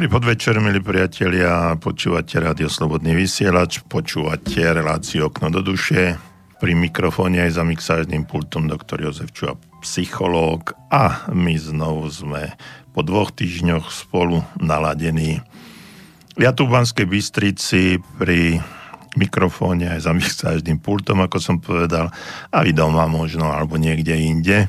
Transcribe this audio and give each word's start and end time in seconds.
Dobrý 0.00 0.16
podvečer, 0.16 0.56
milí 0.64 0.80
priatelia. 0.80 1.76
Počúvate 1.76 2.40
Radio 2.40 2.72
Slobodný 2.72 3.12
vysielač, 3.12 3.84
počúvate 3.84 4.64
reláciu 4.72 5.28
Okno 5.28 5.52
do 5.52 5.60
duše. 5.60 6.16
Pri 6.56 6.72
mikrofóne 6.72 7.44
aj 7.44 7.60
za 7.60 7.68
mixážnym 7.68 8.24
pultom 8.24 8.64
doktor 8.64 9.04
Jozef 9.04 9.28
Čuha, 9.36 9.60
psychológ 9.84 10.72
a 10.88 11.28
my 11.36 11.52
znovu 11.52 12.08
sme 12.08 12.56
po 12.96 13.04
dvoch 13.04 13.28
týždňoch 13.28 13.92
spolu 13.92 14.40
naladení. 14.56 15.44
Ja 16.40 16.56
tu 16.56 16.64
v 16.64 16.80
Banskej 16.80 17.04
Bystrici 17.04 18.00
pri 18.16 18.56
mikrofóne 19.20 19.92
aj 19.92 20.08
za 20.08 20.16
mixážnym 20.16 20.80
pultom, 20.80 21.20
ako 21.20 21.36
som 21.36 21.60
povedal, 21.60 22.08
a 22.48 22.64
vy 22.64 22.72
doma 22.72 23.04
možno, 23.04 23.52
alebo 23.52 23.76
niekde 23.76 24.16
inde. 24.16 24.64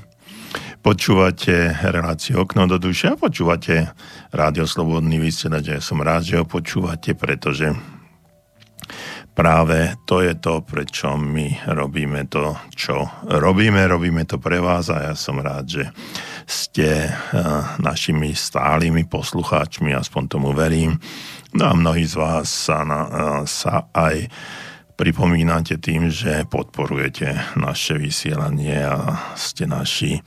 Počúvate 0.81 1.77
reláciu 1.93 2.41
Okno 2.41 2.65
do 2.65 2.81
duše 2.81 3.13
a 3.13 3.19
počúvate 3.19 3.93
Rádio 4.33 4.65
Slobodný 4.65 5.21
vysielač. 5.21 5.69
Ja 5.69 5.77
som 5.77 6.01
rád, 6.01 6.25
že 6.25 6.41
ho 6.41 6.45
počúvate, 6.49 7.13
pretože 7.13 7.69
práve 9.38 9.93
to 10.09 10.25
je 10.25 10.33
to, 10.41 10.65
prečo 10.65 11.21
my 11.21 11.69
robíme 11.69 12.25
to, 12.33 12.57
čo 12.73 13.05
robíme. 13.29 13.77
Robíme 13.85 14.25
to 14.25 14.41
pre 14.41 14.57
vás 14.57 14.89
a 14.89 15.05
ja 15.05 15.13
som 15.13 15.38
rád, 15.38 15.69
že 15.69 15.83
ste 16.49 17.13
uh, 17.13 17.77
našimi 17.77 18.33
stálými 18.33 19.06
poslucháčmi, 19.06 19.94
aspoň 19.94 20.23
tomu 20.33 20.50
verím. 20.50 20.97
No 21.53 21.69
a 21.69 21.77
mnohí 21.77 22.09
z 22.09 22.17
vás 22.17 22.50
sa, 22.50 22.81
na, 22.81 23.01
uh, 23.06 23.41
sa 23.45 23.85
aj 23.94 24.33
pripomínate 24.97 25.77
tým, 25.77 26.09
že 26.09 26.41
podporujete 26.50 27.53
naše 27.61 28.01
vysielanie 28.01 28.81
a 28.81 29.29
ste 29.38 29.69
naši 29.69 30.17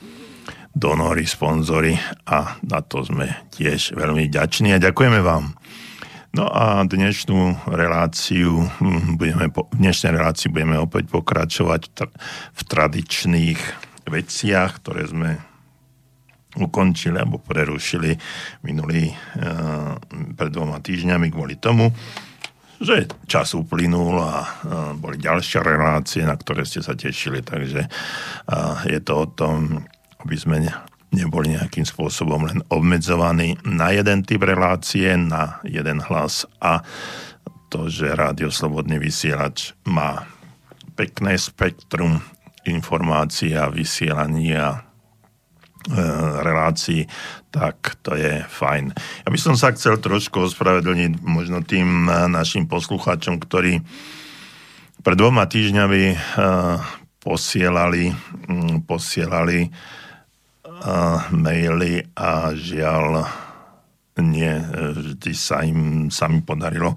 donory, 0.74 1.24
sponzory 1.24 1.94
a 2.26 2.58
na 2.66 2.82
to 2.82 3.06
sme 3.06 3.30
tiež 3.54 3.94
veľmi 3.94 4.26
ďační 4.26 4.74
a 4.74 4.82
ďakujeme 4.82 5.22
vám. 5.22 5.54
No 6.34 6.50
a 6.50 6.82
dnešnú 6.82 7.70
reláciu 7.70 8.66
hm, 8.82 9.14
budeme, 9.14 9.54
v 9.54 9.78
dnešnej 9.78 10.18
relácii 10.18 10.50
budeme 10.50 10.74
opäť 10.82 11.06
pokračovať 11.14 11.82
v 12.58 12.60
tradičných 12.66 13.60
veciach, 14.10 14.82
ktoré 14.82 15.06
sme 15.06 15.38
ukončili 16.58 17.18
alebo 17.18 17.38
prerušili 17.38 18.18
minulý 18.66 19.10
uh, 19.10 19.94
pred 20.34 20.50
dvoma 20.50 20.82
týždňami 20.82 21.30
kvôli 21.30 21.58
tomu, 21.58 21.90
že 22.82 23.06
čas 23.30 23.54
uplynul 23.54 24.18
a 24.18 24.34
uh, 24.42 24.46
boli 24.98 25.18
ďalšie 25.18 25.62
relácie, 25.62 26.26
na 26.26 26.34
ktoré 26.34 26.66
ste 26.66 26.82
sa 26.82 26.98
tešili, 26.98 27.46
takže 27.46 27.86
uh, 27.86 28.82
je 28.86 28.98
to 29.02 29.12
o 29.22 29.26
tom, 29.30 29.86
aby 30.24 30.36
sme 30.40 30.64
neboli 31.14 31.54
nejakým 31.54 31.86
spôsobom 31.86 32.50
len 32.50 32.58
obmedzovaní 32.72 33.54
na 33.62 33.94
jeden 33.94 34.26
typ 34.26 34.42
relácie, 34.42 35.14
na 35.14 35.62
jeden 35.62 36.02
hlas 36.02 36.48
a 36.58 36.82
to, 37.70 37.86
že 37.90 38.14
Rádio 38.14 38.50
Slobodný 38.50 38.98
vysielač 38.98 39.74
má 39.86 40.26
pekné 40.94 41.34
spektrum 41.38 42.22
informácií 42.64 43.54
a 43.58 43.66
vysielania 43.66 44.66
e, 44.70 44.78
relácií, 46.38 47.02
tak 47.50 47.98
to 48.02 48.14
je 48.14 48.46
fajn. 48.46 48.94
Ja 49.26 49.28
by 49.28 49.38
som 49.38 49.54
sa 49.58 49.74
chcel 49.74 49.98
trošku 49.98 50.46
ospravedlniť 50.50 51.18
možno 51.26 51.66
tým 51.66 52.06
e, 52.06 52.30
našim 52.30 52.70
poslucháčom, 52.70 53.42
ktorí 53.42 53.82
pred 55.02 55.16
dvoma 55.18 55.44
týždňami 55.50 56.04
e, 56.14 56.16
posielali, 57.20 58.14
posielali 58.86 59.72
maily 61.32 62.04
a 62.12 62.52
žiaľ 62.52 63.24
nie 64.20 64.52
vždy 64.70 65.32
sa 65.34 65.64
im 65.64 66.12
sami 66.12 66.44
podarilo 66.44 66.94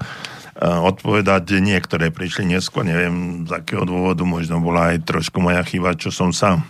odpovedať. 0.61 1.61
Niektoré 1.63 2.13
prišli 2.13 2.51
neskôr, 2.51 2.85
neviem 2.85 3.47
z 3.47 3.51
akého 3.57 3.87
dôvodu, 3.87 4.21
možno 4.27 4.61
bola 4.61 4.93
aj 4.93 5.07
trošku 5.07 5.41
moja 5.41 5.63
chyba, 5.65 5.97
čo 5.97 6.13
som 6.13 6.29
sa 6.35 6.61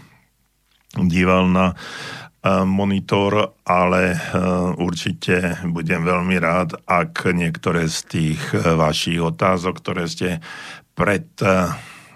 díval 0.95 1.51
na 1.51 1.75
monitor, 2.63 3.59
ale 3.67 4.15
určite 4.79 5.59
budem 5.67 6.07
veľmi 6.07 6.39
rád, 6.39 6.79
ak 6.87 7.35
niektoré 7.35 7.91
z 7.91 7.97
tých 8.07 8.39
vašich 8.55 9.19
otázok, 9.19 9.83
ktoré 9.83 10.07
ste 10.07 10.39
pred 10.95 11.27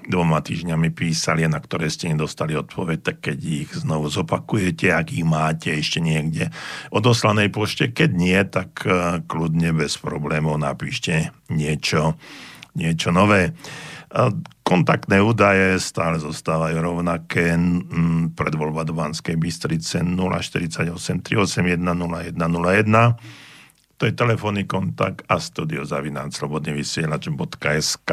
dvoma 0.07 0.41
týždňami 0.41 0.89
písali, 0.93 1.45
na 1.45 1.61
ktoré 1.61 1.91
ste 1.91 2.09
nedostali 2.09 2.57
odpoveď, 2.57 2.99
tak 3.01 3.17
keď 3.31 3.37
ich 3.37 3.69
znovu 3.73 4.09
zopakujete, 4.09 4.89
ak 4.89 5.13
ich 5.13 5.25
máte 5.25 5.75
ešte 5.75 6.01
niekde 6.01 6.49
odoslanej 6.89 7.53
pošte, 7.53 7.93
keď 7.93 8.09
nie, 8.13 8.39
tak 8.47 8.85
e, 8.85 9.21
kľudne 9.25 9.73
bez 9.75 9.97
problémov 10.01 10.57
napíšte 10.57 11.29
niečo, 11.53 12.17
niečo 12.73 13.13
nové. 13.13 13.49
E, 13.49 13.51
kontaktné 14.63 15.19
údaje 15.19 15.77
stále 15.83 16.17
zostávajú 16.17 16.79
rovnaké. 16.79 17.59
Predvoľba 18.33 18.87
do 18.87 18.95
Banskej 18.95 19.35
Bystrice 19.35 19.99
048 19.99 20.87
381 21.21 21.83
0101 21.83 23.51
to 24.01 24.09
je 24.09 24.17
telefónny 24.17 24.65
kontakt 24.65 25.21
a 25.29 25.37
studiozavináčslobodnyvysielač.sk 25.37 28.09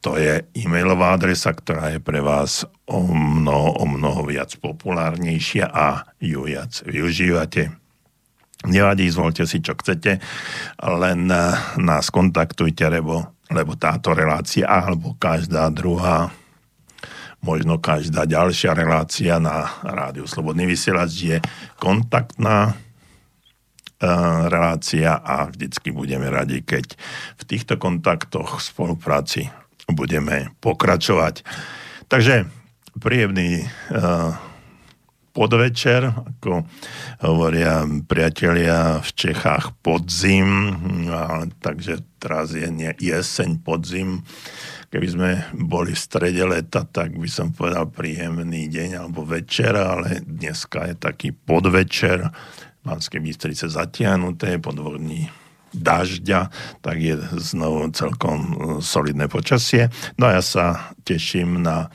to 0.00 0.14
je 0.20 0.44
e-mailová 0.54 1.16
adresa, 1.16 1.50
ktorá 1.50 1.90
je 1.96 2.00
pre 2.00 2.22
vás 2.22 2.62
o 2.86 3.02
mnoho, 3.02 3.82
o 3.82 3.84
mnoho 3.88 4.22
viac 4.28 4.54
populárnejšia 4.60 5.66
a 5.66 6.06
ju 6.22 6.46
viac 6.46 6.82
využívate. 6.86 7.74
Nevadí, 8.66 9.06
zvolte 9.12 9.44
si, 9.44 9.60
čo 9.60 9.76
chcete, 9.76 10.18
len 10.80 11.20
nás 11.76 12.06
kontaktujte, 12.08 12.88
lebo, 12.88 13.36
lebo 13.52 13.76
táto 13.76 14.16
relácia 14.16 14.66
alebo 14.66 15.14
každá 15.18 15.68
druhá 15.70 16.32
možno 17.44 17.78
každá 17.78 18.26
ďalšia 18.26 18.74
relácia 18.74 19.38
na 19.38 19.70
Rádiu 19.86 20.26
Slobodný 20.26 20.66
vysielač 20.66 21.12
je 21.14 21.38
kontaktná 21.78 22.72
e, 22.72 24.08
relácia 24.50 25.14
a 25.20 25.46
vždycky 25.46 25.94
budeme 25.94 26.26
radi, 26.26 26.66
keď 26.66 26.98
v 27.38 27.42
týchto 27.46 27.78
kontaktoch 27.78 28.58
v 28.58 28.66
spolupráci 28.66 29.42
budeme 29.90 30.50
pokračovať. 30.58 31.46
Takže 32.06 32.46
príjemný 32.98 33.66
uh, 33.92 34.34
podvečer, 35.36 36.08
ako 36.16 36.64
hovoria 37.20 37.84
priatelia 38.08 39.04
v 39.04 39.10
Čechách 39.12 39.76
podzim, 39.84 40.72
a, 41.12 41.44
takže 41.60 42.00
teraz 42.16 42.56
je 42.56 42.64
nie, 42.72 42.88
jeseň, 42.96 43.60
podzim. 43.60 44.24
Keby 44.88 45.06
sme 45.12 45.30
boli 45.52 45.92
v 45.92 46.00
strede 46.00 46.40
leta, 46.40 46.88
tak 46.88 47.20
by 47.20 47.28
som 47.28 47.52
povedal 47.52 47.92
príjemný 47.92 48.72
deň 48.72 49.04
alebo 49.04 49.28
večer, 49.28 49.76
ale 49.76 50.24
dneska 50.24 50.88
je 50.88 50.94
taký 50.96 51.28
podvečer, 51.36 52.32
Banské 52.80 53.18
Bystrice 53.18 53.68
zatiahnuté, 53.68 54.56
podvodní 54.62 55.28
dažďa, 55.76 56.48
tak 56.80 56.96
je 56.98 57.20
znovu 57.36 57.92
celkom 57.92 58.38
e, 58.40 58.52
solidné 58.80 59.28
počasie. 59.28 59.92
No 60.16 60.32
a 60.32 60.40
ja 60.40 60.42
sa 60.42 60.64
teším 61.04 61.60
na 61.60 61.92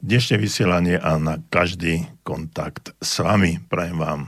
dnešné 0.00 0.40
vysielanie 0.40 0.96
a 0.96 1.20
na 1.20 1.42
každý 1.52 2.08
kontakt 2.24 2.96
s 3.02 3.20
vami. 3.20 3.60
Prajem 3.68 3.98
vám 4.00 4.20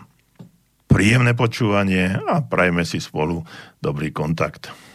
príjemné 0.91 1.33
počúvanie 1.39 2.19
a 2.27 2.43
prajme 2.43 2.83
si 2.83 2.99
spolu 2.99 3.47
dobrý 3.79 4.11
kontakt. 4.11 4.90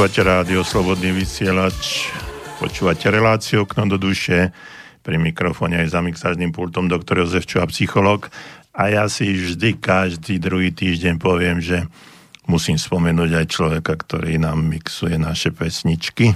Počúvate 0.00 0.24
rádio 0.24 0.64
Slobodný 0.64 1.12
vysielač, 1.12 2.08
počúvate 2.56 3.12
reláciu 3.12 3.68
Okno 3.68 3.84
do 3.84 4.00
duše, 4.00 4.48
pri 5.04 5.20
mikrofóne 5.20 5.76
aj 5.76 5.92
za 5.92 6.00
mixážnym 6.00 6.56
pultom 6.56 6.88
doktor 6.88 7.20
Jozef 7.20 7.44
Čuha, 7.44 7.68
psycholog. 7.68 8.32
A 8.72 8.88
ja 8.88 9.04
si 9.12 9.28
vždy 9.28 9.76
každý 9.76 10.40
druhý 10.40 10.72
týždeň 10.72 11.20
poviem, 11.20 11.60
že 11.60 11.84
musím 12.48 12.80
spomenúť 12.80 13.44
aj 13.44 13.46
človeka, 13.52 13.92
ktorý 13.92 14.40
nám 14.40 14.64
mixuje 14.72 15.20
naše 15.20 15.52
pesničky 15.52 16.32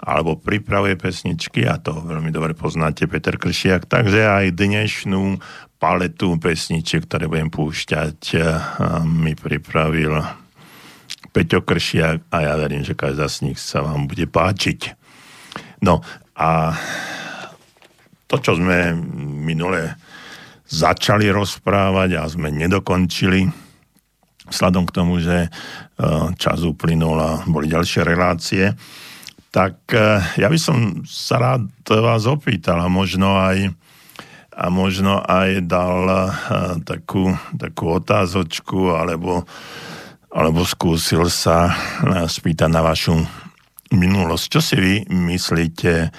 alebo 0.00 0.40
pripravuje 0.40 0.96
pesničky 0.96 1.68
a 1.68 1.76
to 1.76 2.00
veľmi 2.00 2.32
dobre 2.32 2.56
poznáte, 2.56 3.04
Peter 3.04 3.36
Kršiak. 3.36 3.84
Takže 3.84 4.32
aj 4.32 4.56
dnešnú 4.56 5.36
paletu 5.76 6.40
pesničiek, 6.40 7.04
ktoré 7.04 7.28
budem 7.28 7.52
púšťať, 7.52 8.16
mi 9.04 9.36
pripravil 9.36 10.40
Peťo 11.34 11.66
Kršiak 11.66 12.30
a 12.30 12.36
ja 12.46 12.54
verím, 12.54 12.86
že 12.86 12.94
každá 12.94 13.26
z 13.26 13.50
nich 13.50 13.58
sa 13.58 13.82
vám 13.82 14.06
bude 14.06 14.30
páčiť. 14.30 14.94
No 15.82 15.98
a 16.38 16.78
to, 18.30 18.38
čo 18.38 18.54
sme 18.54 18.94
minule 19.18 19.98
začali 20.70 21.26
rozprávať 21.34 22.22
a 22.22 22.30
sme 22.30 22.54
nedokončili, 22.54 23.50
vzhľadom 24.46 24.84
k 24.86 24.94
tomu, 24.94 25.18
že 25.18 25.46
e, 25.46 25.48
čas 26.38 26.62
uplynul 26.62 27.18
a 27.18 27.30
boli 27.50 27.66
ďalšie 27.66 28.06
relácie, 28.06 28.70
tak 29.50 29.90
e, 29.90 30.22
ja 30.38 30.46
by 30.46 30.58
som 30.58 31.02
sa 31.02 31.42
rád 31.42 31.66
vás 31.90 32.30
opýtal 32.30 32.78
a 32.78 32.86
možno 32.86 33.34
aj 33.34 33.74
a 34.54 34.70
možno 34.70 35.18
aj 35.18 35.66
dal 35.66 35.98
e, 36.06 36.18
takú, 36.86 37.34
takú 37.58 37.98
otázočku 37.98 38.94
alebo 38.94 39.42
alebo 40.34 40.66
skúsil 40.66 41.30
sa 41.30 41.70
spýtať 42.26 42.66
na 42.66 42.82
vašu 42.82 43.14
minulosť. 43.94 44.44
Čo 44.50 44.60
si 44.60 44.76
vy 44.82 44.94
myslíte, 45.06 46.10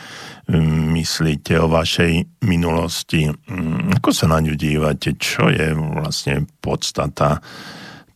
myslíte 0.96 1.60
o 1.60 1.68
vašej 1.68 2.40
minulosti? 2.48 3.28
Mm, 3.28 4.00
ako 4.00 4.10
sa 4.16 4.32
na 4.32 4.40
ňu 4.40 4.56
dívate? 4.56 5.20
Čo 5.20 5.52
je 5.52 5.76
vlastne 5.76 6.48
podstata 6.64 7.44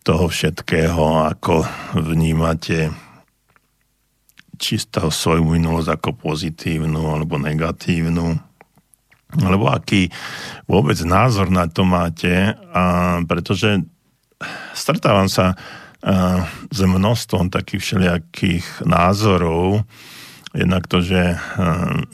toho 0.07 0.31
všetkého? 0.31 1.27
Ako 1.35 1.67
vnímate 1.99 2.95
čisto 4.55 5.11
svoju 5.11 5.43
minulosť 5.43 5.99
ako 5.99 6.09
pozitívnu 6.15 7.11
alebo 7.11 7.35
negatívnu? 7.35 8.39
Alebo 9.29 9.69
aký 9.69 10.07
vôbec 10.65 10.95
názor 11.03 11.51
na 11.51 11.67
to 11.67 11.83
máte? 11.83 12.55
A 12.71 13.19
pretože 13.27 13.83
stretávam 14.71 15.27
sa 15.27 15.59
s 16.71 16.79
množstvom 16.79 17.51
takých 17.51 17.81
všelijakých 17.83 18.65
názorov. 18.87 19.83
Jednak 20.55 20.87
to, 20.89 21.03
že 21.03 21.37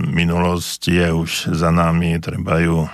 minulosť 0.02 0.82
je 0.92 1.08
už 1.14 1.32
za 1.56 1.72
nami, 1.72 2.20
treba 2.20 2.60
ju, 2.60 2.90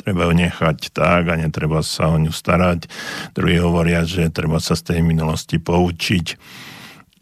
treba 0.00 0.26
ju 0.26 0.32
nechať 0.34 0.90
tak 0.90 1.30
a 1.30 1.38
netreba 1.38 1.84
sa 1.84 2.10
o 2.10 2.16
ňu 2.18 2.32
starať. 2.32 2.90
Druhí 3.36 3.60
hovoria, 3.60 4.02
že 4.02 4.32
treba 4.32 4.58
sa 4.58 4.74
z 4.74 4.94
tej 4.96 5.00
minulosti 5.04 5.60
poučiť. 5.62 6.26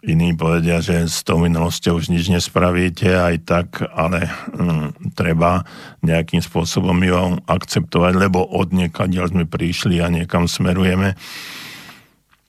Iní 0.06 0.38
povedia, 0.38 0.78
že 0.78 1.10
s 1.10 1.26
tou 1.26 1.42
minulosťou 1.42 1.98
už 1.98 2.14
nič 2.14 2.30
nespravíte 2.30 3.10
aj 3.10 3.36
tak, 3.42 3.68
ale 3.90 4.30
hm, 4.54 5.12
treba 5.18 5.66
nejakým 6.06 6.38
spôsobom 6.38 6.94
ju 7.02 7.42
akceptovať, 7.50 8.14
lebo 8.14 8.46
od 8.46 8.70
niekaď 8.70 9.26
sme 9.34 9.50
prišli 9.50 9.98
a 9.98 10.06
niekam 10.06 10.46
smerujeme. 10.46 11.18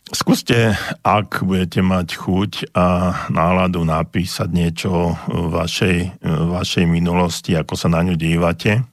Skúste, 0.08 0.72
ak 1.04 1.44
budete 1.44 1.84
mať 1.84 2.08
chuť 2.16 2.52
a 2.72 3.12
náladu 3.28 3.84
napísať 3.84 4.48
niečo 4.48 4.88
o 4.88 5.52
vašej, 5.52 6.24
vašej 6.24 6.86
minulosti, 6.88 7.52
ako 7.60 7.76
sa 7.76 7.92
na 7.92 8.08
ňu 8.08 8.16
dívate, 8.16 8.88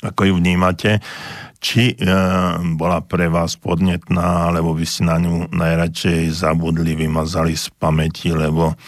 ako 0.00 0.32
ju 0.32 0.34
vnímate, 0.40 1.04
či 1.60 1.92
e, 1.92 1.96
bola 2.80 3.04
pre 3.04 3.28
vás 3.28 3.60
podnetná, 3.60 4.48
alebo 4.48 4.72
by 4.72 4.86
ste 4.88 5.12
na 5.12 5.20
ňu 5.20 5.52
najradšej 5.52 6.32
zabudli, 6.32 6.96
vymazali 6.96 7.52
z 7.52 7.68
pamäti, 7.76 8.32
lebo 8.32 8.80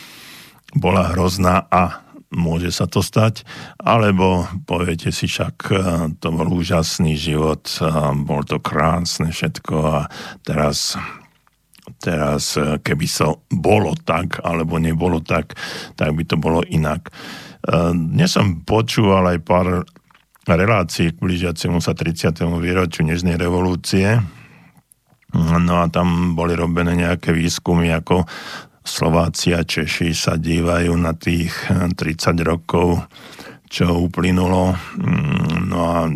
bola 0.73 1.13
hrozná 1.13 1.69
a 1.69 2.10
môže 2.31 2.71
sa 2.71 2.87
to 2.87 3.03
stať, 3.03 3.43
alebo 3.83 4.47
poviete 4.67 5.11
si 5.11 5.27
však, 5.27 5.57
e, 5.71 5.75
to 6.23 6.29
bol 6.31 6.49
úžasný 6.51 7.19
život, 7.19 7.67
bol 8.23 8.47
to 8.47 8.63
krásne 8.63 9.35
všetko 9.35 9.75
a 9.83 9.99
teraz 10.47 10.95
teraz 11.99 12.55
e, 12.55 12.79
keby 12.79 13.07
sa 13.11 13.35
bolo 13.51 13.99
tak, 13.99 14.39
alebo 14.47 14.79
nebolo 14.79 15.19
tak, 15.19 15.59
tak 15.99 16.15
by 16.15 16.23
to 16.23 16.37
bolo 16.39 16.63
inak. 16.71 17.11
E, 17.11 17.13
dnes 17.95 18.31
som 18.31 18.63
počúval 18.63 19.35
aj 19.35 19.39
pár 19.43 19.67
relácií 20.47 21.13
k 21.15 21.21
blížiacemu 21.21 21.79
sa 21.83 21.93
30. 21.93 22.41
výročiu 22.59 23.07
Nežnej 23.07 23.37
revolúcie. 23.37 24.19
No 25.37 25.75
a 25.79 25.87
tam 25.87 26.35
boli 26.35 26.59
robené 26.59 26.99
nejaké 26.99 27.31
výskumy, 27.31 27.95
ako 27.95 28.27
Slováci 28.91 29.55
a 29.55 29.63
Češi 29.63 30.11
sa 30.11 30.35
dívajú 30.35 30.91
na 30.99 31.15
tých 31.15 31.55
30 31.71 31.95
rokov, 32.43 33.07
čo 33.71 34.11
uplynulo. 34.11 34.75
Mm, 34.99 35.71
no 35.71 35.79
a 35.87 36.11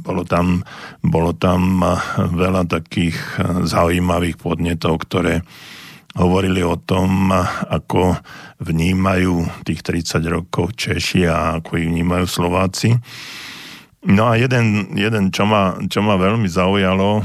bolo 0.00 0.24
tam, 0.24 0.64
bolo 1.04 1.36
tam 1.36 1.84
veľa 2.16 2.64
takých 2.64 3.20
zaujímavých 3.68 4.40
podnetov, 4.40 5.04
ktoré 5.04 5.44
hovorili 6.16 6.64
o 6.64 6.80
tom, 6.80 7.28
ako 7.68 8.16
vnímajú 8.64 9.68
tých 9.68 9.84
30 9.84 10.24
rokov 10.32 10.72
Češi 10.72 11.28
a 11.28 11.60
ako 11.60 11.76
ich 11.76 11.86
vnímajú 11.92 12.24
Slováci. 12.24 12.96
No 14.08 14.32
a 14.32 14.40
jeden, 14.40 14.96
jeden 14.96 15.28
čo, 15.28 15.44
ma, 15.44 15.76
čo 15.84 16.00
ma 16.00 16.16
veľmi 16.16 16.48
zaujalo, 16.48 17.20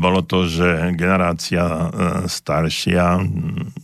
bolo 0.00 0.20
to, 0.24 0.46
že 0.46 0.94
generácia 0.96 1.64
e, 1.64 1.86
staršia, 2.28 3.20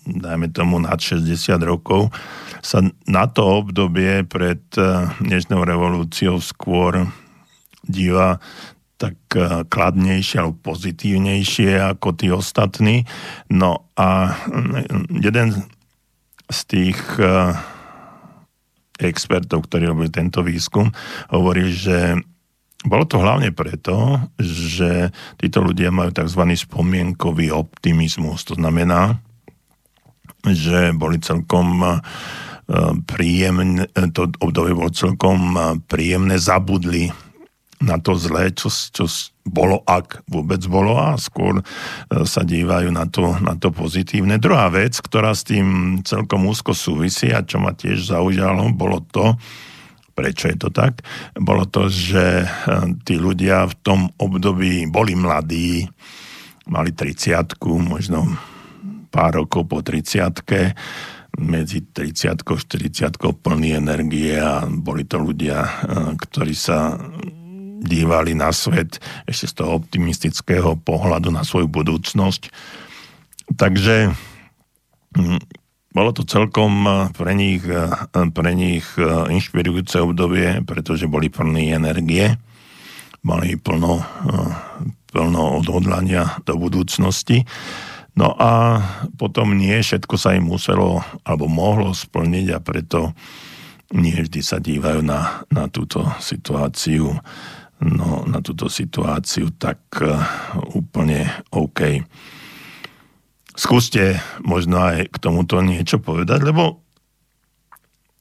dajme 0.04 0.52
tomu 0.52 0.78
nad 0.80 1.00
60 1.00 1.26
rokov, 1.64 2.12
sa 2.60 2.84
na 3.08 3.24
to 3.24 3.64
obdobie 3.64 4.24
pred 4.28 4.60
e, 4.76 5.08
dnešnou 5.24 5.64
revolúciou 5.64 6.38
skôr 6.40 7.08
díva 7.84 8.38
tak 9.00 9.16
e, 9.32 9.64
kladnejšie 9.64 10.36
alebo 10.44 10.60
pozitívnejšie 10.60 11.96
ako 11.96 12.08
tí 12.12 12.28
ostatní. 12.28 13.08
No 13.48 13.88
a 13.96 14.36
jeden 15.08 15.56
z 16.50 16.58
tých 16.66 16.98
expertov, 18.98 19.70
ktorí 19.70 19.86
robili 19.86 20.10
tento 20.12 20.42
výskum, 20.42 20.90
hovorí, 21.30 21.70
že 21.70 22.18
bolo 22.80 23.04
to 23.04 23.20
hlavne 23.20 23.52
preto, 23.52 24.24
že 24.40 25.12
títo 25.36 25.60
ľudia 25.60 25.92
majú 25.92 26.16
tzv. 26.16 26.42
spomienkový 26.56 27.52
optimizmus. 27.52 28.48
To 28.48 28.56
znamená, 28.56 29.20
že 30.48 30.96
boli 30.96 31.20
celkom 31.20 31.84
e, 31.84 31.90
príjemné, 33.04 33.84
to 34.16 34.32
obdobie 34.40 34.72
bolo 34.72 34.88
celkom 34.88 35.38
e, 35.52 35.60
príjemné, 35.84 36.40
zabudli 36.40 37.12
na 37.80 37.96
to 37.96 38.16
zlé, 38.16 38.52
čo, 38.52 38.68
čo 38.68 39.08
bolo, 39.44 39.80
ak 39.88 40.24
vôbec 40.28 40.60
bolo 40.64 40.96
a 40.96 41.20
skôr 41.20 41.60
e, 41.60 41.64
sa 42.24 42.44
dívajú 42.44 42.88
na 42.92 43.04
to, 43.08 43.36
na 43.44 43.56
to 43.60 43.72
pozitívne. 43.72 44.40
Druhá 44.40 44.72
vec, 44.72 44.96
ktorá 45.00 45.36
s 45.36 45.44
tým 45.44 46.00
celkom 46.04 46.48
úzko 46.48 46.72
súvisí 46.72 47.28
a 47.28 47.44
čo 47.44 47.60
ma 47.60 47.76
tiež 47.76 48.08
zaujalo, 48.08 48.72
bolo 48.72 49.04
to, 49.12 49.36
prečo 50.20 50.52
je 50.52 50.58
to 50.60 50.68
tak, 50.68 51.00
bolo 51.40 51.64
to, 51.64 51.88
že 51.88 52.44
eh, 52.44 52.48
tí 53.08 53.16
ľudia 53.16 53.64
v 53.64 53.74
tom 53.80 54.00
období 54.20 54.84
boli 54.92 55.16
mladí, 55.16 55.88
mali 56.68 56.92
30 56.92 57.56
možno 57.80 58.28
pár 59.08 59.40
rokov 59.40 59.64
po 59.64 59.80
30 59.80 60.76
medzi 61.40 61.88
30 61.88 62.36
a 62.36 62.36
40 62.36 63.16
plný 63.16 63.80
energie 63.80 64.36
a 64.36 64.68
boli 64.68 65.08
to 65.08 65.16
ľudia, 65.16 65.58
eh, 65.64 65.70
ktorí 66.20 66.52
sa 66.52 67.00
dívali 67.80 68.36
na 68.36 68.52
svet 68.52 69.00
ešte 69.24 69.46
z 69.48 69.54
toho 69.56 69.80
optimistického 69.80 70.76
pohľadu 70.84 71.32
na 71.32 71.48
svoju 71.48 71.64
budúcnosť. 71.64 72.52
Takže 73.56 74.12
hm, 75.16 75.40
bolo 75.90 76.14
to 76.14 76.22
celkom 76.22 76.86
eh, 76.86 76.94
pre 77.10 77.34
nich, 77.34 77.66
eh, 77.66 77.90
pre 78.30 78.52
nich 78.54 78.86
eh, 78.94 79.06
inšpirujúce 79.34 79.98
obdobie, 79.98 80.62
pretože 80.62 81.10
boli 81.10 81.26
plní 81.26 81.74
energie, 81.74 82.38
mali 83.20 83.60
plno, 83.60 84.00
plno 85.12 85.42
odhodlania 85.60 86.40
do 86.48 86.56
budúcnosti. 86.56 87.44
No 88.16 88.32
a 88.32 88.80
potom 89.20 89.52
nie 89.52 89.76
všetko 89.76 90.16
sa 90.16 90.32
im 90.32 90.48
muselo 90.48 91.04
alebo 91.28 91.44
mohlo 91.44 91.92
splniť 91.92 92.46
a 92.48 92.58
preto 92.64 93.12
nie 93.92 94.16
vždy 94.16 94.40
sa 94.40 94.56
dívajú 94.56 95.04
na, 95.04 95.44
na 95.52 95.68
túto 95.68 96.00
situáciu 96.16 97.12
no, 97.84 98.24
na 98.24 98.40
túto 98.40 98.72
situáciu 98.72 99.52
tak 99.52 100.00
úplne 100.72 101.28
OK 101.52 102.00
skúste 103.54 104.18
možno 104.42 104.80
aj 104.80 105.10
k 105.10 105.16
tomuto 105.18 105.60
niečo 105.60 105.98
povedať, 105.98 106.44
lebo 106.46 106.82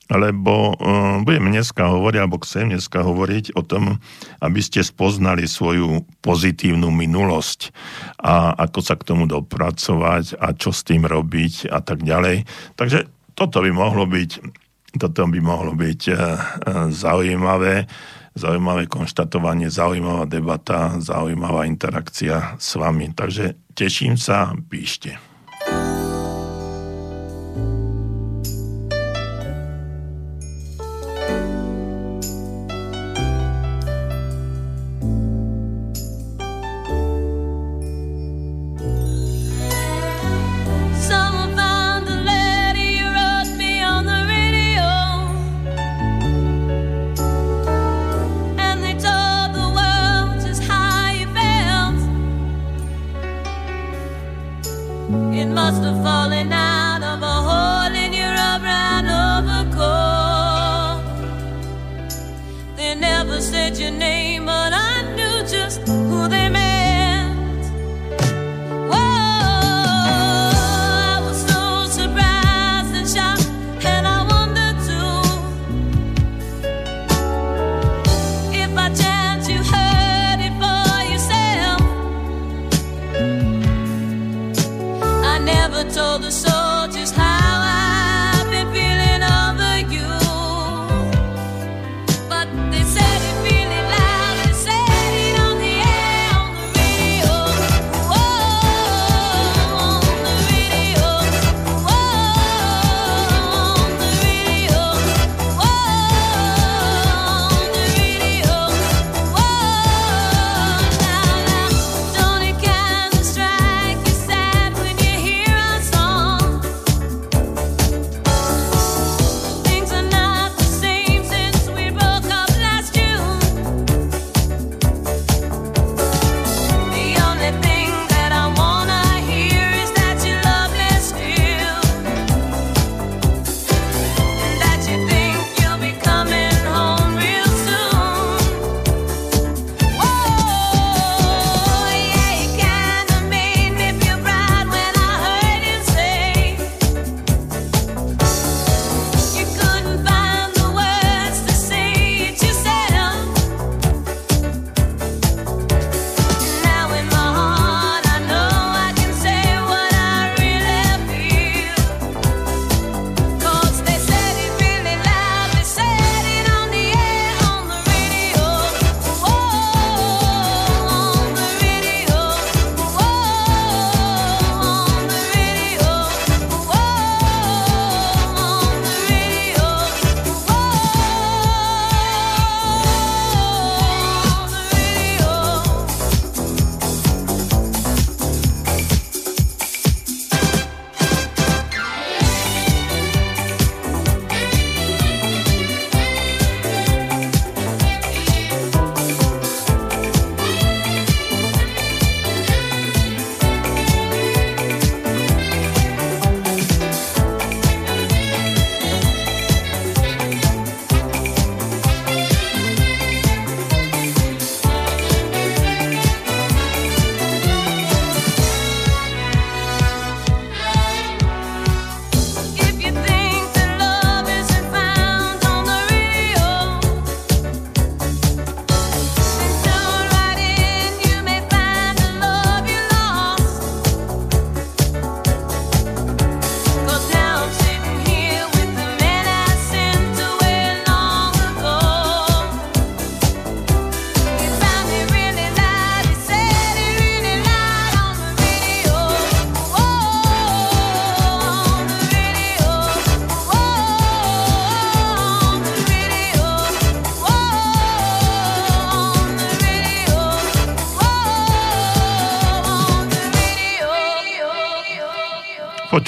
lebo 0.10 0.74
uh, 0.74 1.22
budem 1.22 1.54
dneska 1.54 1.86
hovoriť, 1.86 2.18
alebo 2.18 2.42
chcem 2.42 2.74
dneska 2.74 3.06
hovoriť 3.06 3.54
o 3.54 3.62
tom, 3.62 4.02
aby 4.42 4.58
ste 4.58 4.82
spoznali 4.82 5.46
svoju 5.46 6.02
pozitívnu 6.26 6.90
minulosť 6.90 7.70
a 8.18 8.58
ako 8.58 8.80
sa 8.82 8.98
k 8.98 9.06
tomu 9.06 9.30
dopracovať 9.30 10.42
a 10.42 10.58
čo 10.58 10.74
s 10.74 10.82
tým 10.82 11.06
robiť 11.06 11.70
a 11.70 11.86
tak 11.86 12.02
ďalej. 12.02 12.50
Takže 12.74 13.06
toto 13.38 13.62
by 13.62 13.70
mohlo 13.70 14.10
byť, 14.10 14.32
toto 14.98 15.30
by 15.30 15.40
mohlo 15.46 15.78
byť 15.78 16.02
uh, 16.10 16.18
zaujímavé, 16.90 17.86
zaujímavé 18.36 18.86
konštatovanie, 18.90 19.70
zaujímavá 19.70 20.26
debata, 20.26 20.98
zaujímavá 21.00 21.66
interakcia 21.66 22.58
s 22.58 22.76
vami. 22.76 23.14
Takže 23.14 23.58
teším 23.78 24.18
sa, 24.18 24.52
píšte. 24.68 25.29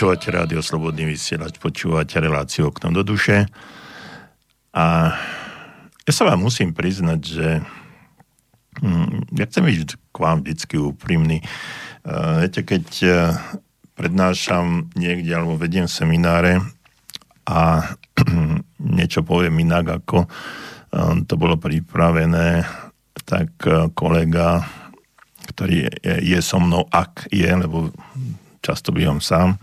Počúvate 0.02 0.34
rádio 0.34 0.66
Slobodný 0.66 1.14
vysielač, 1.14 1.62
počúvate 1.62 2.18
reláciu 2.18 2.74
okno 2.74 2.90
do 2.90 3.06
duše. 3.06 3.46
A 4.74 5.14
ja 6.02 6.12
sa 6.18 6.26
vám 6.26 6.42
musím 6.42 6.74
priznať, 6.74 7.22
že 7.22 7.62
hm, 8.82 9.30
ja 9.38 9.46
chcem 9.46 9.62
byť 9.62 9.94
k 10.10 10.18
vám 10.18 10.42
vždycky 10.42 10.82
úprimný. 10.82 11.46
Uh, 12.02 12.42
viete, 12.42 12.66
keď 12.66 12.86
uh, 13.06 13.14
prednášam 13.94 14.90
niekde 14.98 15.38
alebo 15.38 15.54
vediem 15.54 15.86
semináre 15.86 16.66
a 17.46 17.94
niečo 18.98 19.22
poviem 19.22 19.54
inak, 19.62 20.02
ako 20.02 20.26
uh, 20.26 21.14
to 21.30 21.38
bolo 21.38 21.62
pripravené, 21.62 22.66
tak 23.22 23.54
uh, 23.70 23.94
kolega, 23.94 24.66
ktorý 25.54 25.94
je, 25.94 26.16
je 26.26 26.40
so 26.42 26.58
mnou, 26.58 26.90
ak 26.90 27.30
je, 27.30 27.54
lebo 27.54 27.94
často 28.66 28.90
bývam 28.90 29.22
sám, 29.22 29.62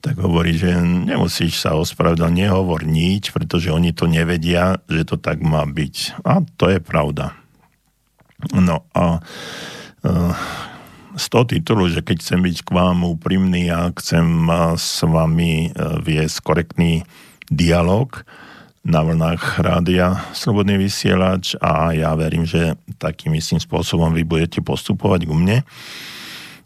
tak 0.00 0.20
hovorí, 0.20 0.54
že 0.54 0.76
nemusíš 0.80 1.64
sa 1.64 1.74
ospravedlniť, 1.74 2.46
nehovor 2.46 2.84
nič, 2.84 3.32
pretože 3.32 3.72
oni 3.72 3.96
to 3.96 4.06
nevedia, 4.06 4.78
že 4.86 5.02
to 5.08 5.16
tak 5.16 5.40
má 5.40 5.64
byť. 5.64 6.22
A 6.22 6.44
to 6.56 6.70
je 6.70 6.78
pravda. 6.78 7.32
No 8.52 8.84
a 8.92 9.18
uh, 9.18 10.34
z 11.16 11.24
toho 11.32 11.44
titulu, 11.48 11.88
že 11.88 12.04
keď 12.04 12.16
chcem 12.20 12.40
byť 12.44 12.56
k 12.68 12.70
vám 12.76 13.08
úprimný 13.08 13.72
a 13.72 13.88
chcem 13.96 14.46
s 14.76 15.00
vami 15.00 15.72
uh, 15.72 15.98
viesť 16.04 16.36
korektný 16.44 17.02
dialog 17.48 18.12
na 18.86 19.02
vlnách 19.02 19.58
rádia 19.58 20.22
Slobodný 20.30 20.78
vysielač 20.78 21.58
a 21.58 21.90
ja 21.90 22.14
verím, 22.14 22.46
že 22.46 22.78
takým 23.02 23.34
istým 23.34 23.58
spôsobom 23.58 24.14
vy 24.14 24.22
budete 24.22 24.62
postupovať 24.62 25.26
ku 25.26 25.34
mne, 25.34 25.66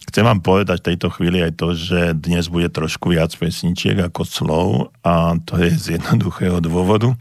Chcem 0.09 0.25
vám 0.25 0.41
povedať 0.41 0.81
v 0.81 0.89
tejto 0.95 1.13
chvíli 1.13 1.45
aj 1.45 1.61
to, 1.61 1.77
že 1.77 2.17
dnes 2.17 2.49
bude 2.49 2.73
trošku 2.73 3.13
viac 3.13 3.37
pesničiek 3.37 4.01
ako 4.01 4.23
slov 4.25 4.69
a 5.05 5.37
to 5.45 5.61
je 5.61 5.71
z 5.77 5.87
jednoduchého 6.01 6.65
dôvodu. 6.65 7.13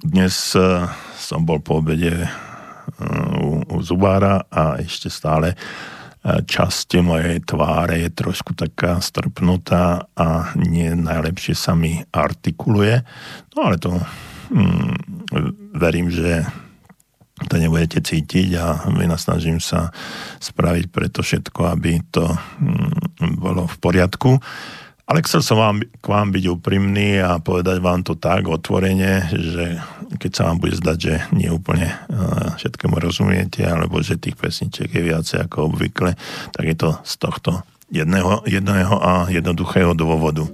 Dnes 0.00 0.54
e, 0.56 0.86
som 1.18 1.44
bol 1.44 1.60
po 1.60 1.82
obede 1.82 2.24
e, 2.24 2.28
u, 3.42 3.60
u 3.66 3.76
Zubára 3.84 4.48
a 4.48 4.80
ešte 4.80 5.12
stále 5.12 5.52
e, 5.52 5.56
časť 6.40 7.04
mojej 7.04 7.42
tváre 7.44 8.08
je 8.08 8.10
trošku 8.14 8.56
taká 8.56 9.02
strpnutá 9.02 10.08
a 10.16 10.56
nie 10.56 10.94
najlepšie 10.96 11.52
sa 11.52 11.76
mi 11.76 12.00
artikuluje. 12.14 13.04
No 13.52 13.68
ale 13.68 13.76
to 13.76 14.00
hm, 14.54 14.96
verím, 15.76 16.08
že 16.08 16.48
to 17.48 17.54
nebudete 17.56 18.04
cítiť 18.04 18.48
a 18.60 18.66
vynasnažím 18.90 19.62
sa 19.62 19.88
spraviť 20.42 20.84
preto 20.92 21.24
všetko, 21.24 21.60
aby 21.72 22.04
to 22.12 22.28
mm, 22.28 23.40
bolo 23.40 23.64
v 23.64 23.76
poriadku. 23.80 24.36
Ale 25.10 25.26
chcel 25.26 25.42
som 25.42 25.58
vám, 25.58 25.82
k 25.82 26.06
vám 26.06 26.30
byť 26.30 26.44
úprimný 26.54 27.18
a 27.18 27.42
povedať 27.42 27.82
vám 27.82 28.06
to 28.06 28.14
tak 28.14 28.46
otvorene, 28.46 29.26
že 29.34 29.82
keď 30.22 30.30
sa 30.30 30.46
vám 30.46 30.62
bude 30.62 30.78
zdať, 30.78 30.98
že 31.02 31.14
nie 31.34 31.50
úplne 31.50 31.90
uh, 31.90 32.54
všetkému 32.54 32.94
rozumiete, 32.94 33.66
alebo 33.66 33.98
že 34.06 34.22
tých 34.22 34.38
pesničiek 34.38 34.86
je 34.86 35.02
viacej 35.02 35.50
ako 35.50 35.74
obvykle, 35.74 36.14
tak 36.54 36.62
je 36.62 36.76
to 36.78 36.94
z 37.02 37.14
tohto 37.18 37.66
jedného, 37.90 38.46
jedného 38.46 38.94
a 39.02 39.26
jednoduchého 39.26 39.98
dôvodu. 39.98 40.46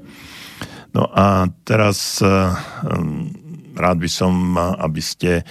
No 0.97 1.05
a 1.13 1.53
teraz 1.69 2.25
uh, 2.25 2.57
rád 3.77 4.01
by 4.01 4.09
som, 4.09 4.57
aby 4.57 5.05
ste 5.05 5.45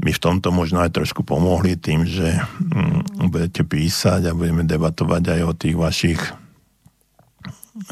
mi 0.00 0.12
v 0.16 0.22
tomto 0.22 0.48
možno 0.48 0.80
aj 0.80 0.96
trošku 0.96 1.28
pomohli 1.28 1.76
tým, 1.76 2.08
že 2.08 2.40
mm, 2.40 3.28
budete 3.28 3.62
písať 3.68 4.32
a 4.32 4.36
budeme 4.36 4.64
debatovať 4.64 5.22
aj 5.28 5.40
o 5.44 5.52
tých 5.52 5.76
vašich 5.76 6.20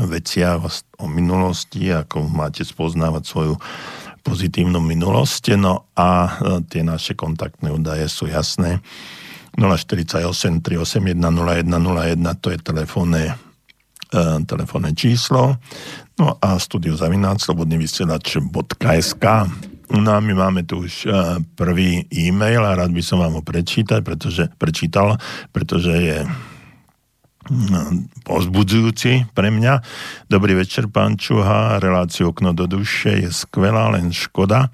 veciach, 0.01 0.61
o 1.01 1.07
minulosti, 1.09 1.89
ako 1.93 2.29
máte 2.29 2.65
spoznávať 2.65 3.23
svoju 3.25 3.55
pozitívnu 4.21 4.81
minulosť. 4.81 5.57
No 5.57 5.89
a 5.97 6.09
e, 6.29 6.31
tie 6.69 6.85
naše 6.85 7.17
kontaktné 7.17 7.73
údaje 7.73 8.05
sú 8.09 8.29
jasné. 8.29 8.85
048 9.57 10.63
381 10.63 11.17
0101 11.17 12.41
to 12.45 12.49
je 12.53 12.59
telefónne, 12.61 13.25
e, 14.13 14.23
telefónne 14.45 14.93
číslo. 14.93 15.57
No 16.21 16.37
a 16.41 16.61
studio 16.61 16.93
zavináč 16.97 17.49
slobodný 17.49 17.81
vysielač.sk 17.81 19.25
No 19.91 20.15
a 20.15 20.23
my 20.23 20.35
máme 20.39 20.63
tu 20.63 20.87
už 20.87 21.11
uh, 21.11 21.43
prvý 21.59 22.07
e-mail 22.15 22.63
a 22.63 22.79
rád 22.79 22.95
by 22.95 23.03
som 23.03 23.19
vám 23.19 23.35
ho 23.35 23.43
prečítať, 23.43 24.07
pretože, 24.07 24.47
prečítal, 24.55 25.19
pretože 25.51 25.91
je 25.91 26.19
mm, 27.51 28.23
pozbudzujúci 28.23 29.35
pre 29.35 29.51
mňa. 29.51 29.83
Dobrý 30.31 30.55
večer, 30.55 30.87
pán 30.87 31.19
Čuha. 31.19 31.83
Reláciu 31.83 32.31
Okno 32.31 32.55
do 32.55 32.71
duše 32.71 33.19
je 33.19 33.35
skvelá, 33.35 33.91
len 33.91 34.15
škoda, 34.15 34.71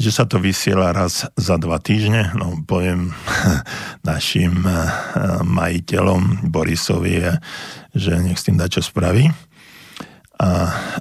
že 0.00 0.08
sa 0.08 0.24
to 0.24 0.40
vysiela 0.40 0.88
raz 0.96 1.28
za 1.36 1.60
dva 1.60 1.76
týždne. 1.76 2.32
No, 2.40 2.64
poviem 2.64 3.12
našim 4.08 4.64
uh, 4.64 5.44
majiteľom 5.44 6.48
Borisovi, 6.48 7.20
že 7.92 8.16
nech 8.16 8.40
s 8.40 8.48
tým 8.48 8.56
dá 8.56 8.64
čo 8.64 8.80
spraví. 8.80 9.28
A 10.34 10.50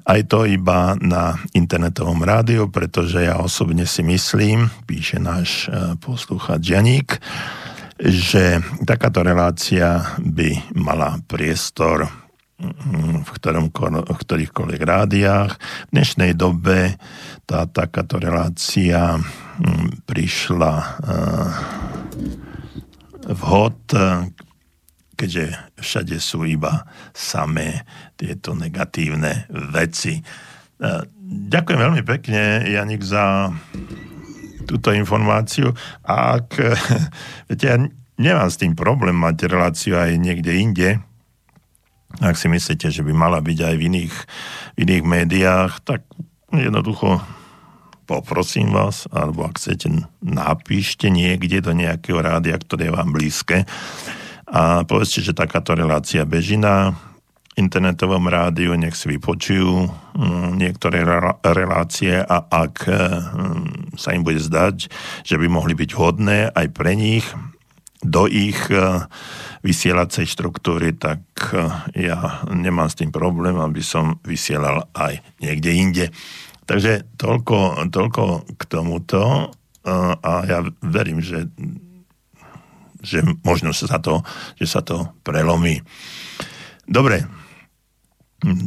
aj 0.05 0.29
to 0.29 0.45
iba 0.45 0.93
na 1.01 1.33
internetovom 1.57 2.21
rádiu, 2.21 2.69
pretože 2.69 3.25
ja 3.25 3.41
osobne 3.41 3.89
si 3.89 4.05
myslím, 4.05 4.69
píše 4.85 5.17
náš 5.17 5.65
e, 5.65 5.97
poslúchač 5.97 6.61
Janík, 6.61 7.17
že 7.97 8.61
takáto 8.85 9.25
relácia 9.25 10.05
by 10.21 10.77
mala 10.77 11.17
priestor 11.25 12.05
mm, 12.61 13.25
v, 13.25 13.29
ktorom, 13.33 13.73
v 14.05 14.17
ktorýchkoľvek 14.21 14.81
rádiách. 14.85 15.51
V 15.57 15.91
dnešnej 15.97 16.37
dobe 16.37 16.93
tá 17.49 17.65
takáto 17.65 18.21
relácia 18.21 19.17
mm, 19.17 20.05
prišla 20.05 20.73
e, 20.77 20.85
vhod 23.33 23.79
keďže 25.23 25.55
všade 25.79 26.15
sú 26.19 26.43
iba 26.43 26.83
samé 27.15 27.87
tieto 28.19 28.51
negatívne 28.51 29.47
veci. 29.71 30.19
E, 30.19 30.23
ďakujem 31.47 31.79
veľmi 31.79 32.03
pekne, 32.03 32.67
Janik, 32.67 33.07
za 33.07 33.55
túto 34.67 34.91
informáciu. 34.91 35.71
A 36.03 36.43
ak, 36.43 36.59
viete, 37.47 37.65
ja 37.71 37.79
nemám 38.19 38.51
s 38.51 38.59
tým 38.59 38.75
problém 38.75 39.15
mať 39.15 39.47
reláciu 39.47 39.95
aj 39.95 40.11
niekde 40.19 40.51
inde, 40.51 40.89
ak 42.19 42.35
si 42.35 42.51
myslíte, 42.51 42.91
že 42.91 43.01
by 43.01 43.15
mala 43.15 43.39
byť 43.39 43.59
aj 43.63 43.75
v 43.79 43.83
iných, 43.89 44.15
v 44.75 44.77
iných 44.85 45.03
médiách, 45.07 45.71
tak 45.81 46.05
jednoducho 46.53 47.23
poprosím 48.05 48.69
vás, 48.75 49.09
alebo 49.09 49.47
ak 49.47 49.57
chcete, 49.57 49.87
napíšte 50.21 51.07
niekde 51.09 51.63
do 51.63 51.73
nejakého 51.73 52.19
rádia, 52.21 52.59
ktoré 52.59 52.91
je 52.91 52.93
vám 52.93 53.09
blízke 53.15 53.65
a 54.53 54.85
povedzte, 54.85 55.25
že 55.25 55.33
takáto 55.33 55.73
relácia 55.73 56.29
beží 56.29 56.61
na 56.61 56.93
internetovom 57.57 58.29
rádiu, 58.29 58.77
nech 58.77 58.93
si 58.93 59.09
vypočujú 59.09 59.89
mm, 59.89 60.57
niektoré 60.57 61.01
relácie 61.41 62.21
a 62.21 62.37
ak 62.45 62.75
mm, 62.85 63.97
sa 63.97 64.13
im 64.13 64.21
bude 64.21 64.41
zdať, 64.41 64.89
že 65.25 65.35
by 65.37 65.45
mohli 65.49 65.73
byť 65.73 65.91
hodné 65.97 66.53
aj 66.53 66.67
pre 66.69 66.93
nich 66.93 67.25
do 68.03 68.27
ich 68.27 68.59
e, 68.67 69.07
vysielacej 69.63 70.27
štruktúry, 70.27 70.91
tak 70.93 71.23
e, 71.55 71.71
ja 72.09 72.43
nemám 72.51 72.91
s 72.91 72.99
tým 72.99 73.15
problém, 73.15 73.55
aby 73.55 73.79
som 73.79 74.19
vysielal 74.27 74.91
aj 74.91 75.23
niekde 75.39 75.71
inde. 75.71 76.05
Takže 76.67 77.15
toľko, 77.15 77.87
toľko 77.89 78.23
k 78.59 78.61
tomuto 78.67 79.21
e, 79.23 79.45
a 80.19 80.31
ja 80.43 80.59
verím, 80.83 81.23
že 81.23 81.47
že 83.03 83.21
možno 83.43 83.75
sa 83.75 83.99
to, 83.99 84.23
že 84.55 84.65
sa 84.65 84.81
to 84.81 85.11
prelomí. 85.27 85.83
Dobre, 86.87 87.27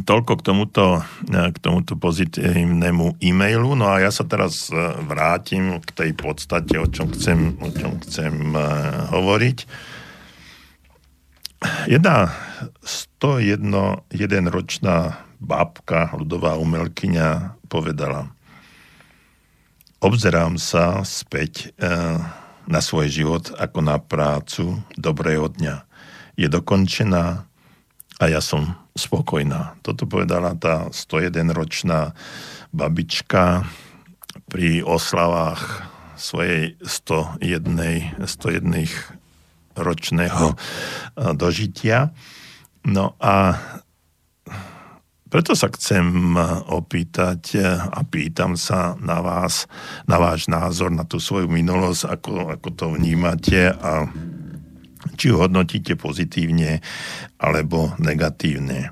toľko 0.05 0.33
k 0.41 0.43
tomuto, 0.45 0.85
k 1.29 1.57
tomuto 1.61 1.97
pozitívnemu 2.01 3.21
e-mailu. 3.21 3.77
No 3.77 3.93
a 3.93 4.01
ja 4.01 4.09
sa 4.09 4.25
teraz 4.25 4.73
e, 4.73 4.77
vrátim 5.05 5.81
k 5.85 5.91
tej 5.93 6.11
podstate, 6.17 6.81
o 6.81 6.89
čom 6.89 7.13
chcem, 7.13 7.61
o 7.61 7.69
čom 7.73 8.01
chcem 8.01 8.57
uh, 8.57 9.13
hovoriť. 9.13 9.59
Jedna 11.93 12.33
101 13.21 14.09
ročná 14.49 15.25
babka, 15.41 16.13
ľudová 16.17 16.57
umelkyňa, 16.57 17.61
povedala 17.69 18.33
Obzerám 19.97 20.61
sa 20.61 21.01
späť 21.09 21.73
na 22.67 22.83
svoj 22.83 23.09
život 23.11 23.55
ako 23.57 23.79
na 23.83 23.97
prácu 23.99 24.83
dobrého 24.99 25.49
dňa. 25.51 25.87
Je 26.37 26.51
dokončená 26.51 27.47
a 28.17 28.25
ja 28.29 28.41
som 28.43 28.77
spokojná. 28.97 29.77
Toto 29.85 30.09
povedala 30.09 30.57
tá 30.57 30.89
101-ročná 30.91 32.17
babička 32.73 33.65
pri 34.49 34.85
oslavách 34.85 35.85
svojej 36.17 36.81
101, 36.81 38.25
101 38.25 39.77
ročného 39.77 40.57
dožitia. 41.37 42.17
No 42.89 43.13
a 43.21 43.61
preto 45.27 45.59
sa 45.59 45.67
chcem 45.73 46.39
opýtať 46.71 47.59
a 47.91 48.01
pýtam 48.07 48.55
sa 48.55 48.95
na 49.03 49.19
vás, 49.19 49.67
na 50.07 50.23
váš 50.23 50.47
názor, 50.47 50.95
na 50.95 51.03
tú 51.03 51.19
svoju 51.19 51.51
minulosť, 51.51 52.03
ako, 52.07 52.33
ako 52.55 52.69
to 52.75 52.87
vnímate 52.95 53.75
a 53.75 54.07
či 55.15 55.31
ju 55.31 55.39
hodnotíte 55.39 55.95
pozitívne 55.95 56.83
alebo 57.39 57.95
negatívne. 57.99 58.91